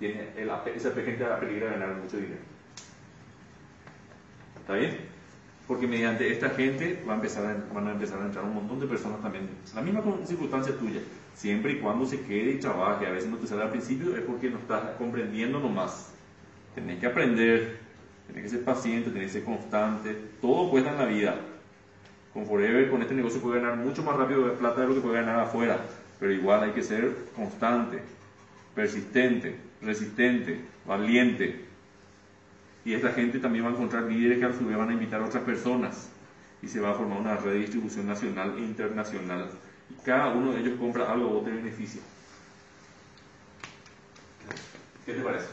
Tiene 0.00 0.30
el, 0.36 0.50
esa 0.74 0.92
pequeña 0.92 1.38
peligro 1.38 1.66
de 1.66 1.72
ganar 1.72 1.94
mucho 1.94 2.16
dinero. 2.16 2.40
¿Está 4.60 4.74
bien? 4.74 5.09
Porque 5.70 5.86
mediante 5.86 6.32
esta 6.32 6.50
gente 6.50 7.00
va 7.08 7.12
a 7.12 7.14
empezar 7.14 7.46
a, 7.46 7.72
van 7.72 7.86
a 7.86 7.92
empezar 7.92 8.20
a 8.20 8.24
entrar 8.24 8.44
un 8.44 8.54
montón 8.54 8.80
de 8.80 8.88
personas 8.88 9.22
también. 9.22 9.48
La 9.72 9.80
misma 9.80 10.02
circunstancia 10.26 10.76
tuya. 10.76 10.98
Siempre 11.32 11.74
y 11.74 11.76
cuando 11.78 12.06
se 12.06 12.22
quede 12.22 12.54
y 12.54 12.58
trabaje. 12.58 13.06
A 13.06 13.10
veces 13.10 13.30
no 13.30 13.36
te 13.36 13.46
sale 13.46 13.62
al 13.62 13.70
principio 13.70 14.16
es 14.16 14.22
porque 14.22 14.50
no 14.50 14.58
estás 14.58 14.96
comprendiendo 14.98 15.60
nomás. 15.60 16.12
Tenés 16.74 16.98
que 16.98 17.06
aprender, 17.06 17.78
tenés 18.26 18.42
que 18.42 18.48
ser 18.48 18.64
paciente, 18.64 19.10
tenés 19.10 19.28
que 19.28 19.32
ser 19.34 19.44
constante. 19.44 20.16
Todo 20.40 20.70
cuesta 20.70 20.90
en 20.90 20.98
la 20.98 21.06
vida. 21.06 21.36
Con 22.34 22.46
Forever, 22.46 22.90
con 22.90 23.02
este 23.02 23.14
negocio 23.14 23.40
puede 23.40 23.60
ganar 23.60 23.76
mucho 23.76 24.02
más 24.02 24.16
rápido 24.16 24.48
de 24.48 24.56
plata 24.56 24.80
de 24.80 24.88
lo 24.88 24.94
que 24.96 25.00
puede 25.02 25.20
ganar 25.20 25.38
afuera. 25.38 25.78
Pero 26.18 26.32
igual 26.32 26.64
hay 26.64 26.72
que 26.72 26.82
ser 26.82 27.14
constante, 27.36 28.02
persistente, 28.74 29.54
resistente, 29.80 30.62
valiente. 30.84 31.69
Y 32.90 32.94
esta 32.94 33.12
gente 33.12 33.38
también 33.38 33.64
va 33.64 33.68
a 33.68 33.72
encontrar 33.72 34.02
líderes 34.02 34.40
que 34.40 34.46
a 34.46 34.52
su 34.52 34.66
vez 34.66 34.76
van 34.76 34.90
a 34.90 34.92
invitar 34.92 35.20
a 35.22 35.24
otras 35.24 35.44
personas. 35.44 36.08
Y 36.60 36.66
se 36.66 36.80
va 36.80 36.90
a 36.90 36.94
formar 36.94 37.20
una 37.20 37.36
red 37.36 37.52
de 37.52 37.58
distribución 37.60 38.08
nacional 38.08 38.54
e 38.58 38.62
internacional. 38.62 39.48
Y 39.88 39.94
cada 40.04 40.32
uno 40.34 40.50
de 40.50 40.58
ellos 40.58 40.76
compra 40.76 41.08
algo 41.08 41.38
o 41.38 41.40
te 41.40 41.52
beneficia. 41.52 42.00
¿Qué 45.06 45.12
te 45.12 45.20
parece? 45.20 45.46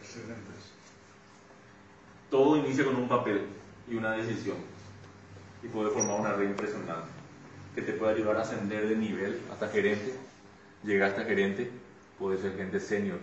Excelente. 0.00 0.52
Todo 2.30 2.56
inicia 2.58 2.84
con 2.84 2.94
un 2.94 3.08
papel 3.08 3.40
y 3.90 3.96
una 3.96 4.12
decisión. 4.12 4.58
Y 5.60 5.66
puede 5.66 5.90
formar 5.90 6.20
una 6.20 6.34
red 6.34 6.50
impresionante 6.50 7.08
que 7.74 7.82
te 7.82 7.94
puede 7.94 8.14
ayudar 8.14 8.36
a 8.36 8.42
ascender 8.42 8.88
de 8.88 8.94
nivel 8.94 9.40
hasta 9.50 9.66
gerente. 9.66 10.14
Llegar 10.84 11.10
hasta 11.10 11.24
gerente, 11.24 11.68
puede 12.16 12.40
ser 12.40 12.56
gente 12.56 12.78
senior. 12.78 13.18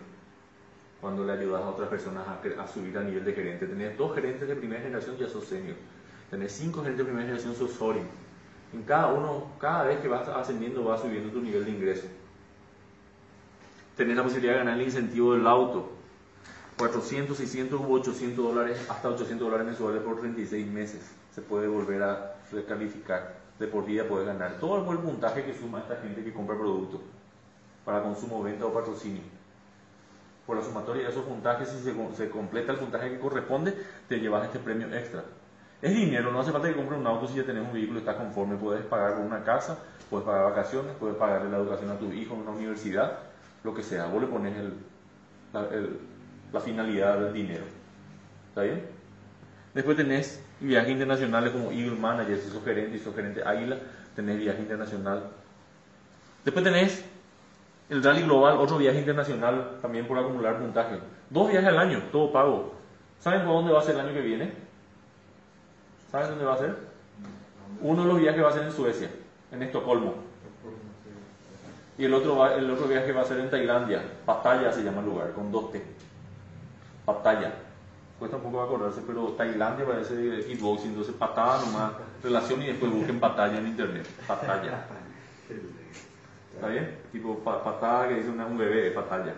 Cuando 1.01 1.23
le 1.23 1.33
ayudas 1.33 1.61
a 1.63 1.69
otras 1.69 1.89
personas 1.89 2.25
a, 2.27 2.67
subir 2.67 2.97
a 2.97 3.03
nivel 3.03 3.23
de 3.23 3.33
gerente. 3.33 3.65
Tenés 3.67 3.97
dos 3.97 4.13
gerentes 4.13 4.47
de 4.47 4.55
primera 4.55 4.81
generación, 4.81 5.17
ya 5.17 5.27
sos 5.27 5.45
senior. 5.45 5.75
Tenés 6.29 6.51
cinco 6.51 6.81
gerentes 6.81 6.99
de 6.99 7.03
primera 7.05 7.25
generación, 7.25 7.55
sos 7.55 7.71
soaring. 7.71 8.07
En 8.73 8.83
cada 8.83 9.07
uno, 9.07 9.45
cada 9.59 9.85
vez 9.85 9.99
que 9.99 10.07
vas 10.07 10.27
ascendiendo, 10.27 10.83
vas 10.83 11.01
subiendo 11.01 11.31
tu 11.31 11.41
nivel 11.41 11.65
de 11.65 11.71
ingreso. 11.71 12.07
Tenés 13.95 14.17
la 14.17 14.23
posibilidad 14.23 14.53
de 14.53 14.59
ganar 14.59 14.75
el 14.75 14.85
incentivo 14.85 15.33
del 15.33 15.47
auto. 15.47 15.91
400, 16.77 17.35
600 17.35 17.81
u 17.81 17.93
800 17.93 18.45
dólares, 18.45 18.85
hasta 18.89 19.09
800 19.09 19.47
dólares 19.47 19.67
mensuales 19.67 20.01
por 20.01 20.19
36 20.19 20.67
meses. 20.67 21.11
Se 21.33 21.41
puede 21.41 21.67
volver 21.67 22.03
a 22.03 22.35
recalificar. 22.51 23.37
De 23.57 23.67
por 23.67 23.85
vida 23.85 24.05
puedes 24.07 24.27
ganar 24.27 24.57
todo 24.59 24.89
el 24.91 24.99
puntaje 24.99 25.43
que 25.43 25.53
suma 25.53 25.79
esta 25.79 25.97
gente 25.97 26.23
que 26.23 26.31
compra 26.31 26.57
producto 26.57 27.01
para 27.89 28.03
consumo, 28.03 28.43
venta 28.43 28.65
o 28.65 28.71
patrocinio. 28.71 29.23
Por 30.49 30.57
la 30.57 30.63
sumatoria 30.63 31.03
de 31.03 31.09
esos 31.09 31.25
puntajes, 31.25 31.69
si 31.69 31.77
se, 31.77 31.93
se 32.17 32.29
completa 32.31 32.71
el 32.71 32.79
puntaje 32.79 33.11
que 33.11 33.19
corresponde, 33.19 33.71
te 34.07 34.19
llevas 34.19 34.45
este 34.45 34.57
premio 34.57 34.87
extra. 34.91 35.23
Es 35.79 35.93
dinero, 35.93 36.31
no 36.31 36.39
hace 36.39 36.51
falta 36.51 36.67
que 36.67 36.73
compres 36.73 36.99
un 36.99 37.05
auto 37.05 37.27
si 37.27 37.35
ya 37.35 37.43
tenés 37.43 37.61
un 37.61 37.71
vehículo 37.71 37.99
estás 37.99 38.15
conforme. 38.15 38.55
Puedes 38.55 38.83
pagar 38.85 39.19
una 39.19 39.43
casa, 39.43 39.77
puedes 40.09 40.25
pagar 40.25 40.45
vacaciones, 40.45 40.95
puedes 40.99 41.17
pagarle 41.17 41.51
la 41.51 41.57
educación 41.57 41.91
a 41.91 41.99
tu 41.99 42.11
hijo 42.11 42.33
en 42.33 42.41
una 42.41 42.49
universidad, 42.49 43.19
lo 43.63 43.75
que 43.75 43.83
sea. 43.83 44.07
Vos 44.07 44.23
le 44.23 44.27
pones 44.27 44.57
el, 44.57 44.73
la, 46.51 46.59
finalidad 46.59 47.19
del 47.19 47.31
dinero. 47.31 47.65
¿Está 48.47 48.63
bien? 48.63 48.87
Después 49.75 49.97
tenés 49.97 50.43
viajes 50.59 50.89
internacionales 50.89 51.51
como 51.51 51.69
Eagle 51.69 51.99
Manager, 51.99 52.39
si 52.39 52.49
sos 52.49 52.63
gerente 52.63 52.97
y 52.97 52.99
sos 52.99 53.13
gerente 53.13 53.43
Águila, 53.45 53.77
tenés 54.15 54.39
viaje 54.39 54.61
internacional. 54.61 55.29
Después 56.43 56.63
tenés 56.65 57.05
el 57.89 58.03
Rally 58.03 58.21
Global, 58.23 58.57
otro 58.57 58.77
viaje 58.77 58.99
internacional 58.99 59.79
también 59.81 60.07
por 60.07 60.17
acumular 60.17 60.59
puntaje. 60.59 60.99
Dos 61.29 61.49
viajes 61.49 61.69
al 61.69 61.79
año, 61.79 62.03
todo 62.11 62.31
pago. 62.31 62.73
¿Saben 63.19 63.41
por 63.41 63.53
dónde 63.53 63.73
va 63.73 63.79
a 63.79 63.83
ser 63.83 63.95
el 63.95 64.01
año 64.01 64.13
que 64.13 64.21
viene? 64.21 64.53
¿Saben 66.11 66.29
dónde 66.29 66.45
va 66.45 66.53
a 66.53 66.57
ser? 66.57 66.75
Uno 67.81 68.03
de 68.03 68.07
los 68.07 68.19
viajes 68.19 68.43
va 68.43 68.49
a 68.49 68.53
ser 68.53 68.63
en 68.63 68.71
Suecia, 68.71 69.09
en 69.51 69.63
Estocolmo. 69.63 70.13
Y 71.97 72.05
el 72.05 72.13
otro, 72.13 72.47
el 72.55 72.69
otro 72.69 72.87
viaje 72.87 73.11
va 73.11 73.21
a 73.21 73.25
ser 73.25 73.39
en 73.39 73.49
Tailandia. 73.49 74.01
Pattaya 74.25 74.71
se 74.71 74.83
llama 74.83 74.99
el 75.01 75.07
lugar, 75.07 75.33
con 75.33 75.51
dos 75.51 75.71
T. 75.71 75.83
Pattaya. 77.05 77.53
Cuesta 78.19 78.37
un 78.37 78.43
poco 78.43 78.61
acordarse, 78.61 79.01
pero 79.05 79.29
Tailandia 79.29 79.85
parece 79.85 80.45
kickboxing, 80.45 80.89
entonces 80.89 81.15
patada 81.15 81.65
nomás, 81.65 81.93
relación 82.21 82.61
y 82.61 82.67
después 82.67 82.91
busquen 82.91 83.19
batalla 83.19 83.57
en 83.57 83.67
internet. 83.67 84.07
Pattaya. 84.27 84.85
¿Está 86.59 86.67
bien? 86.67 86.97
Tipo 87.13 87.39
patada 87.39 88.09
que 88.09 88.15
dice 88.15 88.29
un 88.29 88.57
bebé, 88.57 88.91
patalla. 88.91 89.33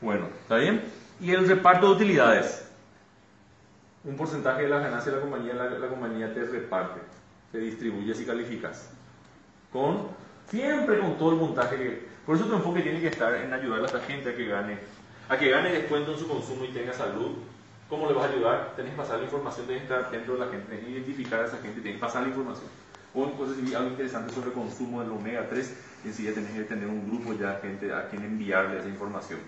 Bueno, 0.00 0.28
¿está 0.42 0.56
bien? 0.56 0.82
Y 1.20 1.32
el 1.32 1.48
reparto 1.48 1.88
de 1.88 1.92
utilidades 1.94 2.66
un 4.06 4.16
porcentaje 4.16 4.62
de 4.62 4.68
las 4.68 4.82
ganancias 4.82 5.06
de 5.06 5.20
la 5.20 5.20
compañía, 5.20 5.54
la, 5.54 5.88
compañía 5.88 6.32
te 6.32 6.44
reparte, 6.44 7.00
te 7.50 7.58
distribuye 7.58 8.14
si 8.14 8.24
calificas. 8.24 8.90
Con, 9.72 10.08
siempre 10.48 11.00
con 11.00 11.18
todo 11.18 11.32
el 11.32 11.38
puntaje 11.38 11.76
que... 11.76 12.06
Por 12.24 12.36
eso 12.36 12.46
tu 12.46 12.54
enfoque 12.54 12.82
tiene 12.82 13.00
que 13.00 13.08
estar 13.08 13.34
en 13.34 13.52
ayudar 13.52 13.82
a 13.82 13.86
esta 13.86 14.00
gente 14.00 14.30
a 14.30 14.36
que 14.36 14.46
gane, 14.46 14.78
a 15.28 15.36
que 15.36 15.50
gane 15.50 15.72
descuento 15.72 16.12
en 16.12 16.18
su 16.18 16.28
consumo 16.28 16.64
y 16.64 16.68
tenga 16.68 16.92
salud. 16.92 17.32
¿Cómo 17.88 18.06
le 18.06 18.14
vas 18.14 18.26
a 18.26 18.32
ayudar? 18.32 18.72
Tienes 18.74 18.94
que 18.94 18.98
pasar 18.98 19.18
la 19.18 19.24
información, 19.24 19.66
tienes 19.66 19.86
que 19.86 19.94
estar 19.94 20.10
dentro 20.10 20.34
de 20.34 20.40
la 20.40 20.46
gente, 20.46 20.66
tienes 20.68 20.84
que 20.84 20.92
identificar 20.92 21.40
a 21.40 21.46
esa 21.46 21.58
gente, 21.58 21.80
tienes 21.80 22.00
que 22.00 22.06
pasar 22.06 22.22
la 22.22 22.28
información. 22.28 22.68
O 23.16 23.24
entonces 23.24 23.66
si 23.66 23.74
algo 23.74 23.90
interesante 23.90 24.32
sobre 24.32 24.52
consumo 24.52 25.00
del 25.00 25.10
omega 25.10 25.48
3, 25.48 25.74
y 26.04 26.08
enseguida 26.08 26.34
tienes 26.34 26.52
que 26.52 26.64
tener 26.64 26.86
un 26.86 27.08
grupo 27.08 27.32
ya 27.32 27.54
de 27.54 27.60
gente 27.62 27.92
a 27.92 28.08
quien 28.08 28.22
enviarle 28.22 28.78
esa 28.78 28.88
información. 28.88 29.40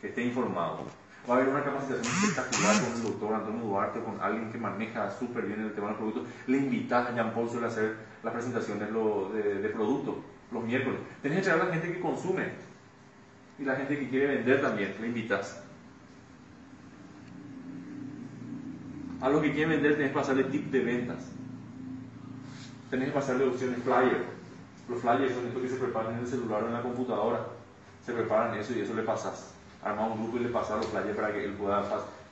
Que 0.00 0.08
esté 0.08 0.24
informado 0.24 0.86
va 1.28 1.34
a 1.34 1.38
haber 1.38 1.48
una 1.48 1.64
capacitación 1.64 2.04
espectacular 2.04 2.82
con 2.82 2.92
el 2.92 3.02
doctor 3.02 3.34
Antonio 3.34 3.64
Duarte, 3.64 4.00
con 4.00 4.20
alguien 4.20 4.52
que 4.52 4.58
maneja 4.58 5.10
súper 5.10 5.46
bien 5.46 5.60
el 5.60 5.72
tema 5.72 5.88
del 5.88 5.96
producto. 5.96 6.24
Le 6.46 6.58
invitas 6.58 7.08
a 7.08 7.14
Jean 7.14 7.32
Paul 7.32 7.48
suele 7.48 7.66
hacer 7.66 7.96
las 8.22 8.32
presentaciones 8.32 8.88
de, 8.92 9.54
de 9.60 9.68
productos 9.70 10.16
los 10.52 10.64
miércoles. 10.64 11.00
Tienes 11.22 11.40
que 11.40 11.44
traer 11.44 11.62
a 11.62 11.64
la 11.64 11.72
gente 11.72 11.92
que 11.92 12.00
consume 12.00 12.48
y 13.58 13.64
la 13.64 13.76
gente 13.76 13.98
que 13.98 14.08
quiere 14.08 14.36
vender 14.36 14.60
también, 14.60 14.94
le 15.00 15.06
invitas. 15.06 15.62
A 19.20 19.28
los 19.30 19.40
que 19.40 19.52
quieren 19.52 19.70
vender 19.70 19.96
tenés 19.96 20.10
que 20.10 20.18
pasarle 20.18 20.44
tip 20.44 20.70
de 20.70 20.80
ventas. 20.80 21.30
Tenés 22.94 23.08
que 23.08 23.14
pasarle 23.14 23.44
opciones 23.44 23.82
flyer. 23.82 24.22
Los 24.88 25.00
flyers 25.00 25.34
son 25.34 25.48
estos 25.48 25.60
que 25.60 25.68
se 25.68 25.78
preparan 25.78 26.12
en 26.12 26.20
el 26.20 26.28
celular 26.28 26.62
o 26.62 26.68
en 26.68 26.74
la 26.74 26.80
computadora. 26.80 27.40
Se 28.06 28.12
preparan 28.12 28.56
eso 28.56 28.72
y 28.72 28.82
eso 28.82 28.94
le 28.94 29.02
pasas 29.02 29.52
armar 29.82 30.12
un 30.12 30.22
grupo 30.22 30.36
y 30.36 30.44
le 30.44 30.50
pasar 30.50 30.76
los 30.76 30.86
flyers 30.86 31.16
para 31.16 31.32
que 31.32 31.44
él 31.44 31.54
pueda 31.54 31.82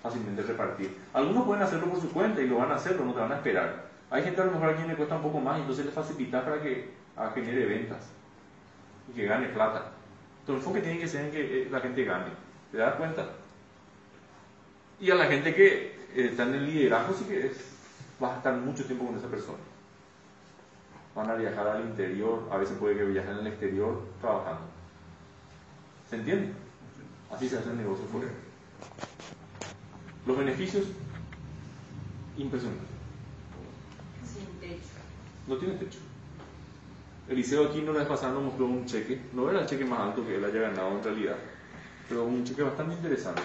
fácilmente 0.00 0.40
repartir. 0.42 0.96
Algunos 1.14 1.46
pueden 1.46 1.64
hacerlo 1.64 1.86
por 1.86 2.00
su 2.00 2.12
cuenta 2.12 2.40
y 2.40 2.46
lo 2.46 2.58
van 2.58 2.70
a 2.70 2.76
hacer, 2.76 2.92
pero 2.92 3.06
no 3.06 3.12
te 3.12 3.18
van 3.18 3.32
a 3.32 3.36
esperar. 3.38 3.86
Hay 4.08 4.22
gente 4.22 4.40
a 4.40 4.44
lo 4.44 4.52
mejor 4.52 4.68
a 4.70 4.76
quien 4.76 4.86
le 4.86 4.94
cuesta 4.94 5.16
un 5.16 5.22
poco 5.22 5.40
más 5.40 5.58
entonces 5.58 5.84
le 5.84 5.90
facilita 5.90 6.44
para 6.44 6.62
que 6.62 6.90
genere 7.34 7.66
ventas 7.66 8.06
y 9.10 9.16
que 9.16 9.26
gane 9.26 9.48
plata. 9.48 9.86
El 10.46 10.54
enfoque 10.54 10.80
tiene 10.80 11.00
que 11.00 11.08
ser 11.08 11.24
en 11.24 11.32
que 11.32 11.62
eh, 11.62 11.68
la 11.72 11.80
gente 11.80 12.04
gane. 12.04 12.30
¿Te 12.70 12.78
das 12.78 12.94
cuenta? 12.94 13.26
Y 15.00 15.10
a 15.10 15.16
la 15.16 15.26
gente 15.26 15.52
que 15.56 16.06
eh, 16.14 16.28
está 16.30 16.44
en 16.44 16.54
el 16.54 16.66
liderazgo 16.66 17.14
sí 17.14 17.24
que 17.24 17.50
vas 18.20 18.34
a 18.34 18.36
estar 18.36 18.54
mucho 18.54 18.84
tiempo 18.84 19.06
con 19.06 19.16
esa 19.16 19.26
persona. 19.26 19.71
Van 21.14 21.30
a 21.30 21.34
viajar 21.34 21.66
al 21.66 21.82
interior, 21.82 22.48
a 22.50 22.56
veces 22.56 22.78
puede 22.78 22.96
que 22.96 23.04
viajen 23.04 23.34
al 23.34 23.46
exterior 23.46 24.02
trabajando. 24.20 24.62
¿Se 26.08 26.16
entiende? 26.16 26.52
Así 27.30 27.48
se 27.48 27.58
hace 27.58 27.70
el 27.70 27.78
negocio 27.78 28.06
fuera. 28.06 28.28
Los 30.26 30.38
beneficios, 30.38 30.84
impresionantes. 32.36 32.88
Sin 34.24 34.46
techo. 34.60 34.88
No 35.46 35.56
tiene 35.56 35.74
techo. 35.74 35.98
Eliseo 37.28 37.68
aquí 37.68 37.80
no 37.82 37.92
la 37.92 38.00
vez 38.00 38.08
pasada 38.08 38.34
nos 38.34 38.44
mostró 38.44 38.66
un 38.66 38.84
cheque, 38.84 39.20
no 39.32 39.48
era 39.50 39.60
el 39.60 39.66
cheque 39.66 39.84
más 39.84 40.00
alto 40.00 40.26
que 40.26 40.36
él 40.36 40.44
haya 40.44 40.60
ganado 40.60 40.90
en 40.90 41.04
realidad, 41.04 41.36
pero 42.08 42.24
un 42.24 42.44
cheque 42.44 42.62
bastante 42.62 42.94
interesante 42.94 43.42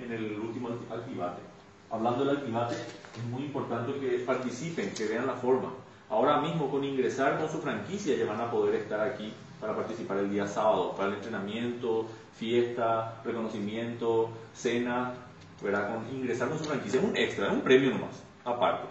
en 0.00 0.12
el 0.12 0.38
último 0.40 0.70
activate. 0.90 1.42
Hablando 1.90 2.24
del 2.24 2.36
activate, 2.38 2.74
es 2.74 3.24
muy 3.30 3.44
importante 3.44 3.98
que 4.00 4.18
participen, 4.26 4.92
que 4.94 5.06
vean 5.06 5.26
la 5.26 5.34
forma. 5.34 5.70
Ahora 6.08 6.40
mismo 6.40 6.70
con 6.70 6.84
ingresar 6.84 7.38
con 7.38 7.50
su 7.50 7.58
franquicia 7.58 8.14
ya 8.14 8.26
van 8.26 8.40
a 8.40 8.50
poder 8.50 8.76
estar 8.76 9.00
aquí 9.00 9.32
para 9.60 9.74
participar 9.74 10.18
el 10.18 10.30
día 10.30 10.46
sábado, 10.46 10.94
para 10.94 11.08
el 11.08 11.14
entrenamiento, 11.14 12.06
fiesta, 12.38 13.20
reconocimiento, 13.24 14.30
cena, 14.54 15.14
¿verdad? 15.62 15.94
Con 15.94 16.16
ingresar 16.16 16.48
con 16.48 16.58
su 16.58 16.64
franquicia. 16.64 17.00
Es 17.00 17.06
un 17.06 17.16
extra, 17.16 17.46
es 17.48 17.52
un 17.52 17.62
premio 17.62 17.90
nomás, 17.90 18.22
aparte. 18.44 18.86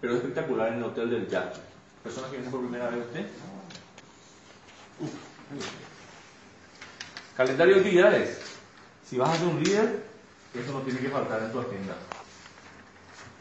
Pero 0.00 0.14
es 0.14 0.18
espectacular 0.20 0.68
en 0.72 0.78
el 0.78 0.84
Hotel 0.84 1.10
del 1.10 1.28
Jack. 1.28 1.54
¿Personas 2.02 2.30
que 2.30 2.36
vienen 2.36 2.50
por 2.50 2.60
primera 2.60 2.88
vez 2.88 3.06
usted? 3.06 3.26
Uf, 5.00 5.10
Calendario 7.36 7.74
de 7.74 7.80
actividades. 7.80 8.40
Si 9.04 9.16
vas 9.16 9.30
a 9.30 9.36
ser 9.36 9.46
un 9.46 9.62
líder, 9.62 10.04
eso 10.54 10.72
no 10.72 10.80
tiene 10.80 11.00
que 11.00 11.08
faltar 11.08 11.42
en 11.42 11.52
tu 11.52 11.60
agenda. 11.60 11.94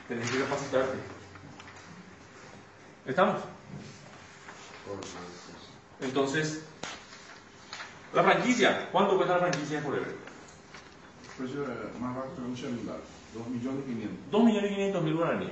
Tenés 0.07 0.29
que 0.29 0.39
capacitarte. 0.39 1.16
¿Estamos? 3.07 3.41
Entonces, 6.01 6.65
la 8.13 8.23
franquicia. 8.23 8.89
¿Cuánto 8.91 9.15
cuesta 9.15 9.35
la 9.35 9.47
franquicia 9.47 9.81
por 9.81 9.93
Forever? 9.93 10.15
Precio 11.37 11.65
más 12.01 12.15
bajo 12.15 12.35
que 12.35 12.41
un 12.41 12.57
celular. 12.57 12.97
2 13.33 13.47
millones 13.47 13.83
y 13.85 13.93
500. 13.93 14.17
2 14.31 14.43
millones 14.43 14.71
y 14.71 14.75
500 14.75 15.03
mil 15.03 15.15
guaraníes. 15.15 15.51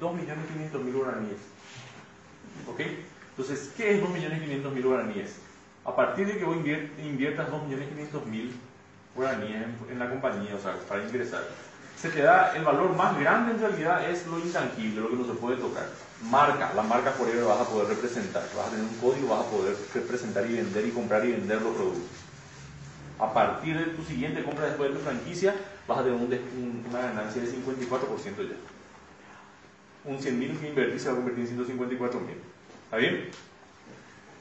2 0.00 0.14
millones 0.14 0.44
y 0.48 0.52
500 0.54 0.82
mil 0.82 0.94
guaraníes. 0.94 1.40
¿Ok? 2.66 2.80
Entonces, 3.36 3.72
¿qué 3.76 3.94
es 3.94 4.00
2 4.00 4.10
millones 4.10 4.38
y 4.38 4.44
500 4.44 4.72
mil 4.72 4.86
guaraníes? 4.86 5.36
A 5.84 5.94
partir 5.94 6.26
de 6.28 6.38
que 6.38 6.44
vos 6.44 6.56
inviertas 6.56 7.50
2 7.50 7.62
millones 7.64 7.88
y 7.88 7.94
500 7.94 8.26
mil 8.26 8.54
guaraníes 9.14 9.62
en, 9.62 9.76
en 9.90 9.98
la 9.98 10.08
compañía, 10.08 10.54
o 10.54 10.58
sea, 10.58 10.76
para 10.88 11.04
ingresar, 11.04 11.44
se 11.96 12.08
te 12.08 12.22
da 12.22 12.56
el 12.56 12.64
valor 12.64 12.96
más 12.96 13.18
grande 13.20 13.52
en 13.52 13.60
realidad 13.60 14.08
es 14.08 14.26
lo 14.26 14.38
intangible, 14.38 15.02
lo 15.02 15.10
que 15.10 15.16
no 15.16 15.26
se 15.26 15.34
puede 15.34 15.58
tocar. 15.58 15.84
Marca, 16.22 16.72
la 16.74 16.82
marca 16.82 17.12
Forever 17.12 17.44
vas 17.44 17.60
a 17.60 17.64
poder 17.64 17.88
representar, 17.88 18.42
vas 18.54 18.66
a 18.66 18.70
tener 18.70 18.84
un 18.84 18.94
código, 18.98 19.28
vas 19.28 19.46
a 19.46 19.50
poder 19.50 19.74
representar 19.94 20.48
y 20.50 20.54
vender 20.54 20.86
y 20.86 20.90
comprar 20.90 21.24
y 21.24 21.32
vender 21.32 21.62
los 21.62 21.74
productos. 21.74 22.10
A 23.18 23.32
partir 23.32 23.78
de 23.78 23.86
tu 23.86 24.02
siguiente 24.04 24.44
compra 24.44 24.66
después 24.66 24.90
de 24.90 24.98
tu 24.98 25.02
franquicia, 25.02 25.54
vas 25.88 25.98
a 25.98 26.04
tener 26.04 26.18
una 26.18 27.00
ganancia 27.00 27.40
de 27.40 27.48
54% 27.48 28.48
ya. 28.48 28.56
Un 30.04 30.20
100 30.20 30.38
mil 30.38 30.58
que 30.58 30.68
invertís 30.68 31.02
se 31.02 31.08
va 31.08 31.14
a 31.14 31.16
convertir 31.16 31.44
en 31.44 31.48
154 31.48 32.20
mil. 32.20 32.36
¿Está 32.84 32.96
bien? 32.96 33.30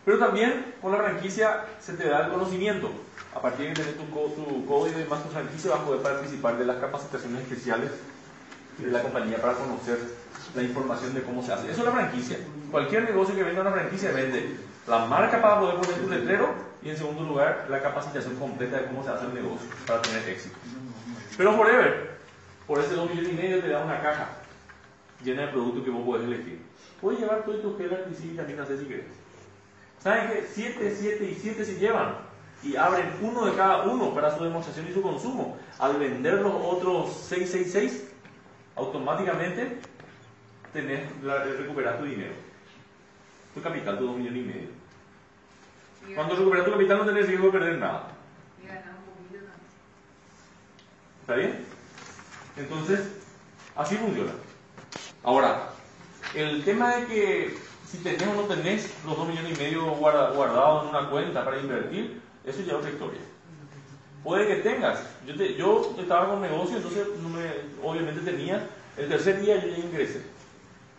Pero 0.05 0.17
también 0.17 0.73
con 0.81 0.91
la 0.91 0.97
franquicia 0.97 1.65
se 1.79 1.93
te 1.93 2.07
da 2.07 2.25
el 2.25 2.31
conocimiento 2.31 2.91
a 3.33 3.41
partir 3.41 3.67
de 3.67 3.73
tener 3.73 3.95
tu, 3.95 4.03
tu 4.03 4.65
código 4.65 4.99
y 4.99 5.05
más 5.05 5.23
tu 5.23 5.29
franquicia 5.29 5.71
vas 5.71 5.81
a 5.81 5.85
poder 5.85 6.01
participar 6.01 6.57
de 6.57 6.65
las 6.65 6.77
capacitaciones 6.77 7.41
especiales 7.41 7.91
de 8.85 8.91
la 8.91 9.01
compañía 9.01 9.41
para 9.41 9.53
conocer 9.53 9.97
la 10.55 10.63
información 10.63 11.13
de 11.13 11.21
cómo 11.23 11.43
se 11.43 11.53
hace. 11.53 11.71
Eso 11.71 11.81
es 11.81 11.85
la 11.85 11.91
franquicia. 11.91 12.37
Cualquier 12.71 13.03
negocio 13.03 13.35
que 13.35 13.43
venda 13.43 13.61
una 13.61 13.71
franquicia 13.71 14.11
vende 14.11 14.55
la 14.87 15.05
marca 15.05 15.41
para 15.41 15.59
poder 15.59 15.75
poner 15.75 16.01
tu 16.01 16.09
letrero 16.09 16.53
y 16.81 16.89
en 16.89 16.97
segundo 16.97 17.23
lugar 17.23 17.67
la 17.69 17.81
capacitación 17.81 18.35
completa 18.35 18.77
de 18.77 18.85
cómo 18.85 19.03
se 19.03 19.09
hace 19.09 19.25
el 19.25 19.33
negocio 19.33 19.67
para 19.85 20.01
tener 20.01 20.27
éxito. 20.29 20.55
Pero 21.37 21.53
Forever, 21.53 22.17
por 22.65 22.79
ese 22.79 22.95
2 22.95 23.09
millones 23.09 23.31
y 23.31 23.35
medio 23.35 23.59
te 23.61 23.69
da 23.69 23.83
una 23.83 24.01
caja 24.01 24.29
llena 25.23 25.43
de 25.43 25.47
productos 25.49 25.83
que 25.83 25.89
vos 25.89 26.03
podés 26.05 26.25
elegir. 26.25 26.61
Puedes 27.01 27.19
llevar 27.19 27.43
todo 27.43 27.55
tu 27.57 27.77
gel 27.77 27.91
y 28.09 28.35
también 28.35 28.59
hacer 28.59 28.79
si 28.79 28.85
querés. 28.85 29.05
¿Saben 29.99 30.27
qué? 30.27 30.47
7, 30.53 30.95
7 30.97 31.25
y 31.25 31.35
7 31.35 31.65
se 31.65 31.75
llevan 31.75 32.15
y 32.63 32.75
abren 32.75 33.11
uno 33.21 33.45
de 33.45 33.55
cada 33.55 33.83
uno 33.83 34.13
para 34.13 34.35
su 34.35 34.43
demostración 34.43 34.87
y 34.89 34.93
su 34.93 35.01
consumo. 35.01 35.57
Al 35.77 35.97
vender 35.97 36.41
los 36.41 36.53
otros 36.53 37.13
666, 37.29 38.08
automáticamente 38.79 39.79
tenés, 40.73 41.01
recuperar 41.57 41.97
tu 41.99 42.05
dinero. 42.05 42.33
Tu 43.53 43.61
capital, 43.61 43.97
tu 43.97 44.05
2 44.05 44.17
millones 44.17 44.43
y 44.43 44.47
medio. 44.47 44.69
Cuando 46.15 46.35
recuperas 46.35 46.65
tu 46.65 46.71
capital 46.71 46.97
no 46.99 47.05
tenés 47.05 47.27
riesgo 47.27 47.47
de 47.47 47.51
perder 47.51 47.77
nada. 47.77 48.07
¿Está 51.21 51.35
bien? 51.35 51.65
Entonces, 52.57 52.99
así 53.75 53.95
funciona. 53.95 54.31
Ahora, 55.23 55.69
el 56.33 56.63
tema 56.63 56.95
de 56.95 57.05
que 57.05 57.57
si 57.85 57.97
tenés 57.99 58.27
o 58.27 58.33
no 58.33 58.43
tenés 58.43 58.93
los 59.05 59.17
2 59.17 59.27
millones 59.27 59.57
y 59.57 59.61
medio 59.61 59.85
guardados 59.91 60.83
en 60.83 60.89
una 60.89 61.09
cuenta 61.09 61.43
para 61.45 61.59
invertir, 61.59 62.21
eso 62.45 62.61
ya 62.61 62.73
es 62.73 62.79
otra 62.79 62.89
historia. 62.89 63.21
Puede 64.23 64.47
que 64.47 64.55
tengas. 64.55 64.99
Yo, 65.25 65.33
yo 65.33 65.95
estaba 65.97 66.29
con 66.29 66.41
negocio, 66.41 66.77
entonces 66.77 67.07
obviamente 67.81 68.21
tenía. 68.21 68.67
El 68.97 69.07
tercer 69.07 69.41
día 69.41 69.63
yo 69.63 69.69
ya 69.69 69.77
ingresé. 69.77 70.21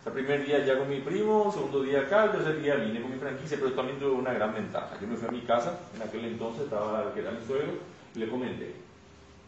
el 0.06 0.12
primer 0.12 0.46
día 0.46 0.64
ya 0.64 0.78
con 0.78 0.88
mi 0.88 1.00
primo, 1.00 1.52
segundo 1.52 1.82
día 1.82 2.00
acá, 2.00 2.24
el 2.24 2.32
tercer 2.32 2.62
día 2.62 2.76
vine 2.76 3.02
con 3.02 3.10
mi 3.10 3.18
franquicia, 3.18 3.58
pero 3.60 3.74
también 3.74 3.98
tuve 3.98 4.12
una 4.12 4.32
gran 4.32 4.54
ventaja. 4.54 4.98
Yo 5.00 5.06
me 5.06 5.16
fui 5.16 5.28
a 5.28 5.32
mi 5.32 5.42
casa, 5.42 5.80
en 5.94 6.02
aquel 6.02 6.24
entonces 6.24 6.64
estaba 6.64 7.12
que 7.12 7.20
era 7.20 7.32
mi 7.32 7.44
suegro, 7.46 7.74
y 8.14 8.18
le 8.18 8.28
comenté. 8.28 8.74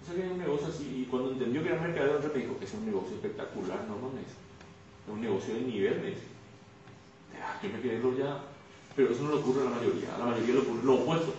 O 0.02 0.04
sea 0.04 0.14
que 0.14 0.26
es 0.26 0.32
un 0.32 0.38
negocio 0.38 0.66
así, 0.66 1.02
y 1.02 1.10
cuando 1.10 1.30
entendió 1.30 1.62
que 1.62 1.70
era 1.70 1.80
mercadeo, 1.80 2.20
me 2.20 2.40
dijo 2.40 2.58
es 2.60 2.74
un 2.74 2.84
negocio 2.84 3.14
espectacular, 3.14 3.78
no, 3.88 3.96
no 3.96 4.18
es. 4.18 4.26
Es 4.26 5.12
un 5.12 5.22
negocio 5.22 5.54
de 5.54 5.60
nivel, 5.62 6.00
me 6.00 6.06
dice. 6.08 6.26
Yo 7.62 7.68
me 7.70 7.80
quedé 7.80 8.00
ya, 8.18 8.38
pero 8.94 9.10
eso 9.10 9.22
no 9.22 9.30
le 9.30 9.36
ocurre 9.36 9.62
a 9.62 9.70
la 9.70 9.76
mayoría, 9.76 10.14
a 10.14 10.18
la 10.18 10.26
mayoría 10.26 10.54
le 10.54 10.60
ocurre 10.60 10.84
lo 10.84 10.94
opuesto. 10.94 11.32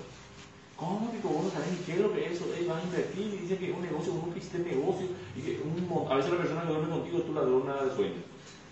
¿Cómo 0.84 1.12
que 1.12 1.18
vos 1.24 1.46
no 1.46 1.50
sabes 1.50 1.72
ni 1.72 1.78
qué 1.78 1.94
es 1.94 2.00
lo 2.00 2.12
que 2.12 2.26
es 2.26 2.32
eso? 2.34 2.46
Ellos 2.54 2.68
van 2.68 2.80
a 2.80 2.84
invertir 2.84 3.34
y 3.34 3.38
dicen 3.38 3.58
que 3.58 3.72
es 3.72 3.76
un 3.76 3.84
negocio, 3.84 4.14
uno 4.14 4.34
que 4.34 4.40
hiciste 4.40 4.60
negocio 4.60 5.08
y 5.36 5.42
que 5.42 5.64
a 5.64 6.16
veces 6.16 6.32
la 6.32 6.38
persona 6.38 6.62
que 6.64 6.68
duerme 6.68 6.90
contigo 6.90 7.18
es 7.20 7.26
tu 7.26 7.34
ladrona 7.34 7.84
de 7.84 7.96
sueño. 7.96 8.20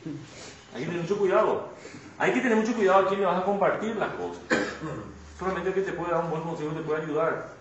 Hay 0.75 0.81
que 0.81 0.87
tener 0.87 1.01
mucho 1.01 1.17
cuidado. 1.17 1.69
Hay 2.17 2.33
que 2.33 2.41
tener 2.41 2.57
mucho 2.57 2.73
cuidado 2.75 3.05
a 3.05 3.07
quién 3.07 3.21
le 3.21 3.25
vas 3.25 3.41
a 3.41 3.45
compartir 3.45 3.95
las 3.95 4.13
cosas. 4.15 4.43
Solamente 5.39 5.69
el 5.69 5.75
que 5.75 5.81
te 5.81 5.93
puede 5.93 6.11
dar 6.11 6.25
un 6.25 6.31
buen 6.31 6.43
consejo 6.43 6.71
te 6.71 6.81
puede 6.81 7.01
ayudar. 7.03 7.53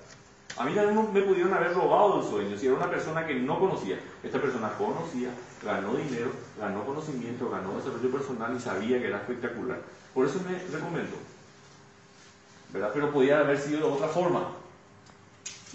A 0.58 0.64
mí 0.64 0.74
también 0.74 1.12
me 1.12 1.22
pudieron 1.22 1.54
haber 1.54 1.72
robado 1.72 2.20
el 2.20 2.26
sueño. 2.26 2.58
Si 2.58 2.66
era 2.66 2.74
una 2.74 2.90
persona 2.90 3.24
que 3.24 3.34
no 3.34 3.58
conocía, 3.58 3.98
esta 4.22 4.40
persona 4.40 4.72
conocía, 4.76 5.30
ganó 5.64 5.94
dinero, 5.94 6.32
ganó 6.58 6.84
conocimiento, 6.84 7.48
ganó 7.48 7.76
desarrollo 7.76 8.10
personal 8.10 8.54
y 8.56 8.60
sabía 8.60 8.98
que 8.98 9.06
era 9.06 9.18
espectacular. 9.18 9.78
Por 10.12 10.26
eso 10.26 10.40
me 10.46 10.58
recomendó. 10.58 11.16
¿Verdad? 12.72 12.90
Pero 12.92 13.12
podía 13.12 13.40
haber 13.40 13.58
sido 13.58 13.78
de 13.78 13.94
otra 13.94 14.08
forma. 14.08 14.48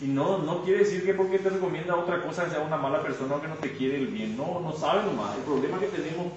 Y 0.01 0.07
no, 0.07 0.39
no 0.39 0.63
quiere 0.63 0.79
decir 0.79 1.05
que 1.05 1.13
porque 1.13 1.39
te 1.39 1.49
recomienda 1.49 1.95
otra 1.95 2.21
cosa 2.21 2.49
sea 2.49 2.59
una 2.59 2.77
mala 2.77 3.01
persona 3.01 3.35
o 3.35 3.41
que 3.41 3.47
no 3.47 3.55
te 3.55 3.71
quiere 3.71 3.97
el 3.97 4.07
bien. 4.07 4.35
No, 4.35 4.59
no 4.59 4.73
sabe 4.73 5.03
nomás. 5.03 5.37
El 5.37 5.43
problema 5.43 5.79
que 5.79 5.87
tenemos, 5.87 6.33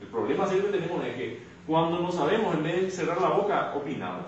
el 0.00 0.06
problema 0.06 0.48
que 0.48 0.56
tenemos 0.56 1.04
es 1.04 1.14
que 1.14 1.42
cuando 1.66 2.00
no 2.00 2.10
sabemos, 2.10 2.54
en 2.54 2.62
vez 2.62 2.82
de 2.82 2.90
cerrar 2.90 3.20
la 3.20 3.30
boca, 3.30 3.74
opinamos. 3.74 4.26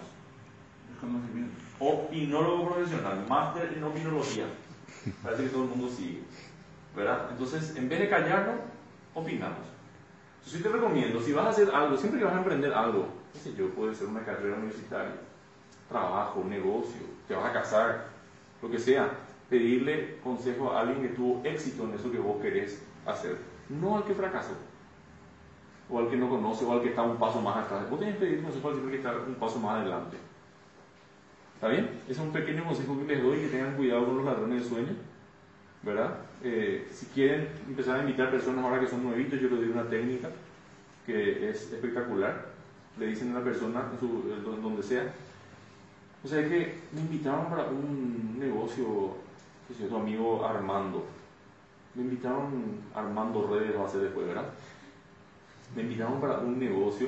Opinólogo 1.78 2.70
profesional, 2.70 3.24
máster 3.28 3.74
en 3.76 3.84
opinología. 3.84 4.44
Parece 5.22 5.44
que 5.44 5.48
todo 5.50 5.64
el 5.64 5.70
mundo 5.70 5.88
sigue. 5.88 6.22
¿Verdad? 6.94 7.28
Entonces, 7.30 7.76
en 7.76 7.88
vez 7.88 8.00
de 8.00 8.08
callarnos, 8.08 8.56
opinamos. 9.14 9.58
Entonces, 10.38 10.62
yo 10.62 10.70
te 10.70 10.76
recomiendo, 10.76 11.20
si 11.20 11.32
vas 11.32 11.46
a 11.46 11.50
hacer 11.50 11.70
algo, 11.74 11.96
siempre 11.96 12.20
que 12.20 12.24
vas 12.24 12.34
a 12.34 12.38
emprender 12.38 12.72
algo, 12.72 13.08
qué 13.32 13.38
sé 13.38 13.54
yo, 13.54 13.68
puede 13.70 13.94
ser 13.94 14.06
una 14.06 14.24
carrera 14.24 14.56
universitaria, 14.56 15.12
trabajo, 15.88 16.44
negocio, 16.44 17.02
te 17.28 17.34
vas 17.34 17.46
a 17.46 17.52
casar, 17.52 18.06
lo 18.62 18.70
que 18.70 18.78
sea, 18.78 19.10
pedirle 19.48 20.18
consejo 20.22 20.72
a 20.72 20.80
alguien 20.80 21.02
que 21.02 21.14
tuvo 21.14 21.40
éxito 21.44 21.84
en 21.84 21.94
eso 21.94 22.10
que 22.10 22.18
vos 22.18 22.40
querés 22.40 22.82
hacer, 23.06 23.36
no 23.68 23.96
al 23.96 24.04
que 24.04 24.14
fracasó, 24.14 24.54
o 25.88 25.98
al 25.98 26.08
que 26.08 26.16
no 26.16 26.28
conoce, 26.28 26.64
o 26.64 26.72
al 26.72 26.82
que 26.82 26.88
está 26.88 27.02
un 27.02 27.16
paso 27.16 27.40
más 27.40 27.56
atrás. 27.56 27.88
Vos 27.88 28.00
tenés 28.00 28.16
que 28.16 28.26
pedir 28.26 28.42
consejo 28.42 28.68
al 28.68 28.90
que 28.90 28.96
está 28.96 29.16
un 29.26 29.34
paso 29.36 29.58
más 29.58 29.80
adelante. 29.80 30.16
¿Está 31.54 31.68
bien? 31.68 31.88
Ese 32.04 32.12
es 32.12 32.18
un 32.18 32.32
pequeño 32.32 32.64
consejo 32.64 32.98
que 32.98 33.14
les 33.14 33.22
doy, 33.22 33.40
que 33.40 33.48
tengan 33.48 33.76
cuidado 33.76 34.06
con 34.06 34.16
los 34.16 34.26
ladrones 34.26 34.62
de 34.62 34.68
sueño, 34.68 34.92
¿verdad? 35.82 36.18
Eh, 36.42 36.86
si 36.92 37.06
quieren 37.06 37.48
empezar 37.66 37.98
a 37.98 38.02
invitar 38.02 38.30
personas 38.30 38.64
ahora 38.64 38.80
que 38.80 38.88
son 38.88 39.02
nuevitos, 39.02 39.40
yo 39.40 39.48
les 39.48 39.60
doy 39.60 39.70
una 39.70 39.88
técnica 39.88 40.28
que 41.06 41.48
es 41.48 41.72
espectacular. 41.72 42.56
Le 42.98 43.06
dicen 43.06 43.28
a 43.28 43.36
una 43.36 43.44
persona, 43.44 43.84
donde 44.62 44.82
sea, 44.82 45.12
o 46.26 46.28
sea, 46.28 46.42
que 46.48 46.74
me 46.90 47.02
invitaron 47.02 47.48
para 47.48 47.68
un 47.68 48.36
negocio, 48.36 49.14
que 49.68 49.84
es 49.84 49.88
tu 49.88 49.96
amigo 49.96 50.44
Armando. 50.44 51.06
Me 51.94 52.02
invitaron 52.02 52.80
Armando 52.92 53.46
Redes, 53.46 53.78
va 53.78 53.86
a 53.86 53.88
ser 53.88 54.00
después, 54.00 54.26
¿verdad? 54.26 54.46
Me 55.76 55.82
invitaron 55.82 56.20
para 56.20 56.40
un 56.40 56.58
negocio 56.58 57.06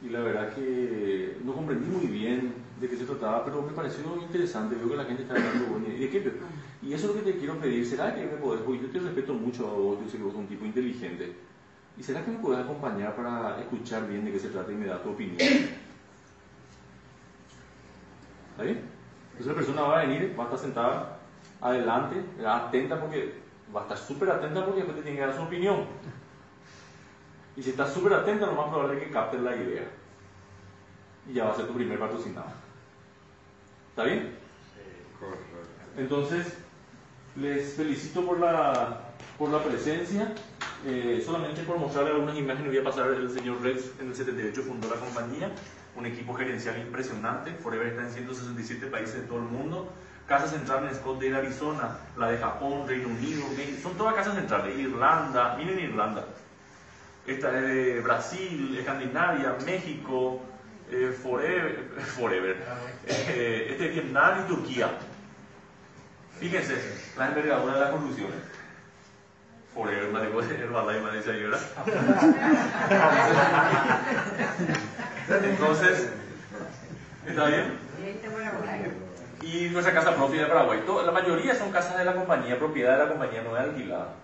y 0.00 0.08
la 0.08 0.20
verdad 0.20 0.54
que 0.54 1.36
no 1.44 1.52
comprendí 1.52 1.90
muy 1.90 2.06
bien 2.06 2.54
de 2.80 2.88
qué 2.88 2.96
se 2.96 3.04
trataba, 3.04 3.44
pero 3.44 3.60
me 3.60 3.72
pareció 3.72 4.16
interesante. 4.16 4.76
Veo 4.76 4.88
que 4.88 4.96
la 4.96 5.04
gente 5.04 5.24
está 5.24 5.34
hablando 5.34 5.66
bueno. 5.66 5.86
¿Y 5.86 6.08
qué? 6.08 6.32
Y 6.80 6.94
eso 6.94 7.10
es 7.10 7.16
lo 7.16 7.22
que 7.22 7.32
te 7.32 7.38
quiero 7.38 7.58
pedir. 7.58 7.84
¿Será 7.84 8.14
que 8.14 8.22
me 8.22 8.38
podés? 8.38 8.62
Porque 8.62 8.80
yo 8.80 8.90
te 8.90 8.98
respeto 8.98 9.34
mucho 9.34 9.68
a 9.68 9.74
vos, 9.74 9.98
yo 10.02 10.08
sé 10.08 10.16
que 10.16 10.22
vos 10.22 10.32
sos 10.32 10.40
un 10.40 10.48
tipo 10.48 10.64
inteligente. 10.64 11.34
¿Y 11.98 12.02
será 12.02 12.24
que 12.24 12.30
me 12.30 12.38
podés 12.38 12.60
acompañar 12.60 13.14
para 13.14 13.60
escuchar 13.60 14.08
bien 14.08 14.24
de 14.24 14.32
qué 14.32 14.38
se 14.38 14.48
trata 14.48 14.72
y 14.72 14.76
me 14.76 14.86
da 14.86 15.02
tu 15.02 15.10
opinión? 15.10 15.36
¿Está 18.58 18.64
bien? 18.64 18.90
Entonces 19.30 19.46
la 19.46 19.54
persona 19.54 19.82
va 19.82 20.00
a 20.00 20.04
venir, 20.04 20.34
va 20.36 20.42
a 20.42 20.46
estar 20.46 20.58
sentada 20.58 21.18
adelante, 21.60 22.24
atenta 22.44 22.98
porque 22.98 23.34
va 23.72 23.82
a 23.82 23.82
estar 23.84 23.96
súper 23.98 24.30
atenta 24.30 24.64
porque 24.64 24.80
después 24.80 24.96
te 24.96 25.04
tiene 25.04 25.16
que 25.16 25.26
dar 25.26 25.36
su 25.36 25.42
opinión. 25.42 25.84
Y 27.56 27.62
si 27.62 27.70
estás 27.70 27.94
súper 27.94 28.14
atenta, 28.14 28.46
lo 28.46 28.54
más 28.54 28.68
probable 28.68 28.98
es 28.98 29.04
que 29.04 29.12
captes 29.12 29.40
la 29.42 29.54
idea. 29.54 29.84
Y 31.28 31.34
ya 31.34 31.44
va 31.44 31.52
a 31.52 31.54
ser 31.54 31.68
tu 31.68 31.74
primer 31.74 32.00
patrocinado. 32.00 32.48
¿Está 33.90 34.02
bien? 34.02 34.34
Entonces, 35.96 36.58
les 37.36 37.74
felicito 37.74 38.26
por 38.26 38.40
la, 38.40 39.12
por 39.38 39.50
la 39.50 39.62
presencia. 39.62 40.32
Eh, 40.84 41.22
solamente 41.24 41.62
por 41.62 41.78
mostrarles 41.78 42.14
algunas 42.14 42.36
imágenes, 42.36 42.72
voy 42.72 42.78
a 42.78 42.84
pasar 42.84 43.10
el 43.10 43.30
señor 43.30 43.62
Rex 43.62 43.92
en 44.00 44.08
el 44.08 44.16
78 44.16 44.62
fundó 44.62 44.88
la 44.88 44.96
compañía, 44.96 45.50
un 45.98 46.06
equipo 46.06 46.34
gerencial 46.34 46.78
impresionante. 46.78 47.52
Forever 47.52 47.88
está 47.88 48.02
en 48.02 48.10
167 48.10 48.86
países 48.86 49.22
de 49.22 49.22
todo 49.22 49.38
el 49.38 49.44
mundo. 49.44 49.92
Casa 50.26 50.46
central 50.46 50.86
en 50.86 50.94
Scottsdale, 50.94 51.36
Arizona, 51.36 51.98
la 52.16 52.30
de 52.30 52.38
Japón, 52.38 52.86
Reino 52.86 53.08
Unido, 53.08 53.44
son 53.82 53.96
todas 53.96 54.14
casas 54.14 54.34
centrales. 54.34 54.78
Irlanda, 54.78 55.56
miren 55.56 55.80
Irlanda. 55.80 56.26
Esta 57.26 57.48
es 57.56 57.62
de 57.62 58.00
Brasil, 58.00 58.76
Escandinavia, 58.78 59.56
México, 59.64 60.40
eh, 60.90 61.16
Forever, 61.22 61.88
forever. 62.16 62.56
Eh, 63.06 63.68
este 63.70 63.86
es 63.86 63.92
Vietnam 63.94 64.44
y 64.44 64.48
Turquía. 64.48 64.90
Fíjense, 66.38 66.76
la 67.16 67.28
envergadura 67.28 67.74
de 67.74 67.80
las 67.80 67.90
conclusiones. 67.90 68.36
Forever, 69.74 70.12
me 70.12 70.26
digo, 70.26 70.42
Herbalife, 70.42 71.00
me 71.00 71.16
dice 71.16 71.44
ahora. 71.44 71.58
Entonces, 75.30 76.10
¿está 77.26 77.46
bien? 77.46 77.78
Y 79.42 79.68
nuestra 79.70 79.92
casa 79.92 80.14
propia 80.14 80.42
de 80.42 80.46
Paraguay. 80.46 80.82
La 81.04 81.12
mayoría 81.12 81.54
son 81.54 81.70
casas 81.70 81.98
de 81.98 82.04
la 82.04 82.14
compañía, 82.14 82.58
propiedad 82.58 82.98
de 82.98 83.04
la 83.04 83.10
compañía, 83.10 83.42
no 83.42 83.56
es 83.56 83.62
alquilada. 83.62 84.14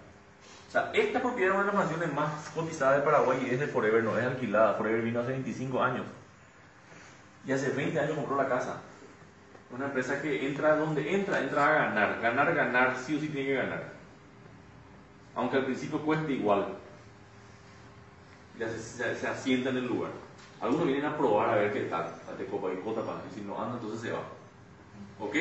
O 0.69 0.71
sea, 0.71 0.91
esta 0.93 1.21
propiedad 1.21 1.51
es 1.51 1.55
una 1.55 1.65
de 1.65 1.77
las 1.77 1.77
mansiones 1.77 2.13
más 2.13 2.49
cotizadas 2.55 2.97
de 2.97 3.03
Paraguay 3.03 3.47
y 3.47 3.55
es 3.55 3.61
de 3.61 3.67
Forever, 3.67 4.03
no 4.03 4.19
es 4.19 4.25
alquilada. 4.25 4.75
Forever 4.75 5.03
vino 5.03 5.21
hace 5.21 5.33
25 5.33 5.83
años. 5.83 6.07
Y 7.47 7.53
hace 7.53 7.69
20 7.71 8.01
años 8.01 8.17
compró 8.17 8.37
la 8.37 8.49
casa. 8.49 8.81
Una 9.71 9.87
empresa 9.87 10.21
que 10.23 10.47
entra 10.47 10.77
donde 10.77 11.15
entra, 11.15 11.41
entra 11.41 11.67
a 11.67 11.87
ganar. 11.87 12.21
Ganar, 12.21 12.55
ganar, 12.55 12.97
sí 12.97 13.17
o 13.17 13.21
sí 13.21 13.29
tiene 13.29 13.49
que 13.49 13.55
ganar. 13.55 13.93
Aunque 15.35 15.59
al 15.59 15.65
principio 15.65 16.01
cueste 16.01 16.33
igual. 16.33 16.67
Ya 18.59 18.69
se, 18.69 19.15
se, 19.17 19.29
asienta 19.29 19.71
en 19.71 19.79
el 19.79 19.87
lugar. 19.87 20.13
Algunos 20.65 20.87
vienen 20.87 21.05
a 21.05 21.15
probar 21.15 21.51
a 21.51 21.57
ver 21.57 21.73
qué 21.75 21.81
tal. 21.83 22.07
De 22.39 22.47
copa 22.47 22.69
y 22.73 22.83
cota 22.83 23.03
para 23.03 23.19
si 23.35 23.43
no 23.43 23.61
anda, 23.61 23.75
entonces 23.75 24.01
se 24.01 24.13
va. 24.13 24.23
¿Ok? 25.21 25.37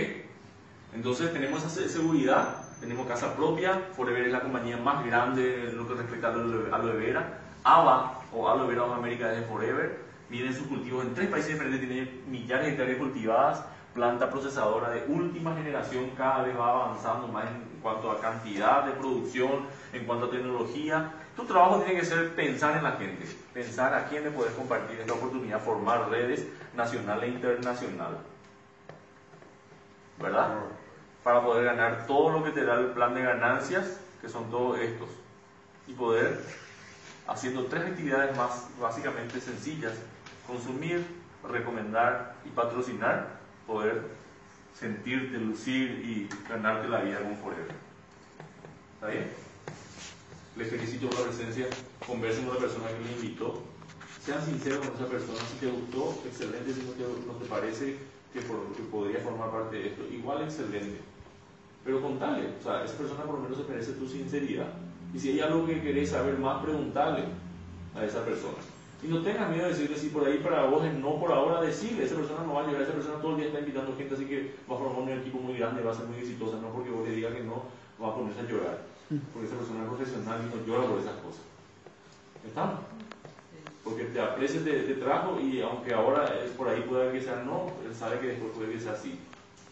Entonces 0.94 1.32
tenemos 1.32 1.64
esa 1.64 1.88
seguridad, 1.88 2.58
tenemos 2.82 3.08
casa 3.08 3.34
propia, 3.34 3.80
Forever 3.96 4.26
es 4.26 4.34
la 4.34 4.42
compañía 4.42 4.78
más 4.78 5.06
grande 5.06 5.70
en 5.70 5.78
lo 5.78 5.88
que 5.88 5.94
respecta 5.94 6.28
a 6.28 6.32
aloe 6.32 6.98
vera. 6.98 7.40
ABA 7.64 8.22
o 8.34 8.50
Aloe 8.50 8.68
Vera 8.68 8.84
of 8.84 8.92
America 8.92 9.30
de 9.30 9.44
Forever, 9.44 10.02
vienen 10.30 10.54
sus 10.54 10.68
cultivos 10.68 11.06
en 11.06 11.14
tres 11.14 11.30
países 11.30 11.54
diferentes, 11.54 11.88
tiene 11.88 12.22
millares 12.28 12.66
de 12.66 12.72
hectáreas 12.74 12.98
cultivadas, 12.98 13.64
planta 13.94 14.30
procesadora 14.30 14.90
de 14.90 15.06
última 15.08 15.56
generación, 15.56 16.10
cada 16.18 16.44
vez 16.44 16.60
va 16.60 16.70
avanzando 16.70 17.30
más 17.30 17.46
en 17.46 17.80
cuanto 17.82 18.12
a 18.12 18.20
cantidad 18.20 18.84
de 18.84 18.92
producción, 18.92 19.68
en 19.94 20.06
cuanto 20.06 20.26
a 20.26 20.32
tecnología. 20.32 21.14
Tu 21.36 21.46
trabajo 21.46 21.82
tiene 21.82 22.00
que 22.00 22.06
ser 22.06 22.36
pensar 22.36 22.78
en 22.78 22.84
la 22.84 22.92
gente, 22.92 23.26
pensar 23.54 23.94
a 23.94 24.08
quién 24.08 24.24
le 24.24 24.32
puedes 24.32 24.54
compartir 24.54 25.00
esta 25.00 25.14
oportunidad, 25.14 25.60
formar 25.62 26.10
redes 26.10 26.46
nacional 26.76 27.24
e 27.24 27.28
internacional. 27.30 28.20
¿Verdad? 30.20 30.60
Para 31.24 31.42
poder 31.44 31.66
ganar 31.66 32.06
todo 32.06 32.30
lo 32.30 32.44
que 32.44 32.52
te 32.52 32.64
da 32.64 32.76
el 32.76 32.88
plan 32.88 33.16
de 33.16 33.24
ganancias, 33.24 34.00
que 34.22 34.30
son 34.30 34.52
todos 34.52 34.80
estos, 34.80 35.10
y 35.88 35.94
poder, 35.94 36.44
haciendo 37.28 37.66
tres 37.66 37.84
actividades 37.84 38.38
más 38.38 38.68
básicamente 38.80 39.42
sencillas, 39.42 39.94
consumir, 40.46 41.04
recomendar 41.50 42.36
y 42.46 42.50
patrocinar, 42.50 43.28
poder 43.66 44.02
sentirte, 44.74 45.38
lucir 45.38 45.90
y 46.04 46.30
ganarte 46.48 46.88
la 46.88 47.02
vida 47.02 47.20
con 47.20 47.36
Forever. 47.38 47.76
¿Está 48.96 49.08
bien? 49.08 49.53
Les 50.56 50.70
felicito 50.70 51.10
por 51.10 51.20
la 51.20 51.26
presencia, 51.26 51.66
conversen 52.06 52.46
con 52.46 52.54
la 52.54 52.62
persona 52.62 52.86
que 52.88 53.00
me 53.04 53.12
invitó, 53.12 53.64
sean 54.24 54.46
sinceros 54.46 54.86
con 54.86 54.96
esa 54.96 55.08
persona, 55.08 55.40
si 55.50 55.58
te 55.58 55.72
gustó, 55.72 56.22
excelente, 56.26 56.74
si 56.74 56.82
no 56.82 57.34
te, 57.34 57.46
parece 57.46 57.98
que, 58.32 58.42
podría 58.92 59.20
formar 59.20 59.52
parte 59.52 59.78
de 59.78 59.88
esto, 59.88 60.04
igual 60.12 60.44
excelente. 60.44 61.02
Pero 61.84 62.02
contale, 62.02 62.50
o 62.60 62.64
sea, 62.64 62.86
esa 62.86 62.96
persona 62.98 63.24
por 63.24 63.36
lo 63.36 63.42
menos 63.42 63.58
se 63.58 63.64
merece 63.64 63.94
tu 63.94 64.08
sinceridad. 64.08 64.70
Y 65.14 65.20
si 65.20 65.30
hay 65.32 65.40
algo 65.42 65.66
que 65.66 65.82
querés 65.82 66.12
saber 66.12 66.38
más, 66.38 66.64
preguntale 66.64 67.26
a 67.96 68.06
esa 68.06 68.24
persona. 68.24 68.58
Y 69.04 69.08
no 69.08 69.22
tengas 69.22 69.50
miedo 69.50 69.64
de 69.64 69.72
decirle 69.72 69.98
si 69.98 70.10
por 70.10 70.26
ahí 70.26 70.38
para 70.38 70.66
vos 70.66 70.86
es 70.86 70.94
no 70.94 71.20
por 71.20 71.32
ahora, 71.32 71.62
decirle, 71.62 72.06
esa 72.06 72.16
persona 72.16 72.44
no 72.46 72.54
va 72.54 72.62
a 72.62 72.68
llegar, 72.68 72.84
esa 72.84 72.94
persona 72.94 73.20
todo 73.20 73.32
el 73.32 73.38
día 73.38 73.48
está 73.48 73.60
invitando 73.60 73.98
gente, 73.98 74.14
así 74.16 74.26
que 74.26 74.54
va 74.70 74.76
a 74.76 74.80
formar 74.80 75.02
un 75.02 75.10
equipo 75.10 75.40
muy 75.40 75.58
grande, 75.58 75.82
va 75.82 75.92
a 75.92 75.96
ser 75.96 76.06
muy 76.06 76.20
exitosa, 76.20 76.58
no 76.62 76.70
porque 76.70 76.92
vos 76.92 77.06
le 77.06 77.16
digas 77.16 77.34
que 77.34 77.44
no, 77.44 77.64
va 78.02 78.10
a 78.10 78.16
ponerse 78.16 78.40
a 78.40 78.44
llorar. 78.44 78.93
Porque 79.34 79.48
esa 79.48 79.58
persona 79.58 79.84
es 79.84 79.90
profesional 79.90 80.50
no 80.50 80.66
llora 80.66 80.88
por 80.88 81.00
esas 81.00 81.18
cosas. 81.18 81.42
¿Estamos? 82.46 82.80
Porque 83.84 84.06
te 84.06 84.22
aprecia, 84.22 84.64
te, 84.64 84.84
te, 84.84 84.94
trajo 84.96 85.40
y 85.40 85.62
aunque 85.62 85.94
ahora 85.94 86.26
es 86.44 86.52
por 86.52 86.70
ahí 86.70 86.82
puede 86.88 87.12
que 87.12 87.22
sea 87.22 87.44
no, 87.44 87.68
él 87.86 87.94
sabe 87.94 88.20
que 88.20 88.28
después 88.28 88.54
puede 88.56 88.72
que 88.72 88.80
sea 88.80 88.94
así. 88.94 89.20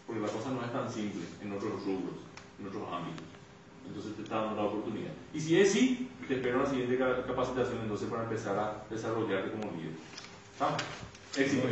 Porque 0.06 0.20
la 0.20 0.28
cosa 0.28 0.50
no 0.50 0.62
es 0.64 0.72
tan 0.72 0.90
simple 0.90 1.22
en 1.40 1.52
otros 1.52 1.72
rubros, 1.84 2.20
en 2.60 2.66
otros 2.66 2.82
ámbitos. 2.92 3.24
Entonces 3.86 4.14
te 4.16 4.22
está 4.22 4.36
dando 4.42 4.56
la 4.56 4.68
oportunidad. 4.68 5.12
Y 5.32 5.40
si 5.40 5.60
es 5.60 5.72
sí, 5.72 6.10
te 6.28 6.34
espero 6.34 6.62
la 6.62 6.68
siguiente 6.68 6.98
capacitación 6.98 7.80
entonces 7.82 8.08
para 8.08 8.24
empezar 8.24 8.58
a 8.58 8.84
desarrollarte 8.90 9.50
como 9.52 9.72
líder. 9.76 9.92
¿Estamos? 10.52 10.82
Éxito. 11.36 11.68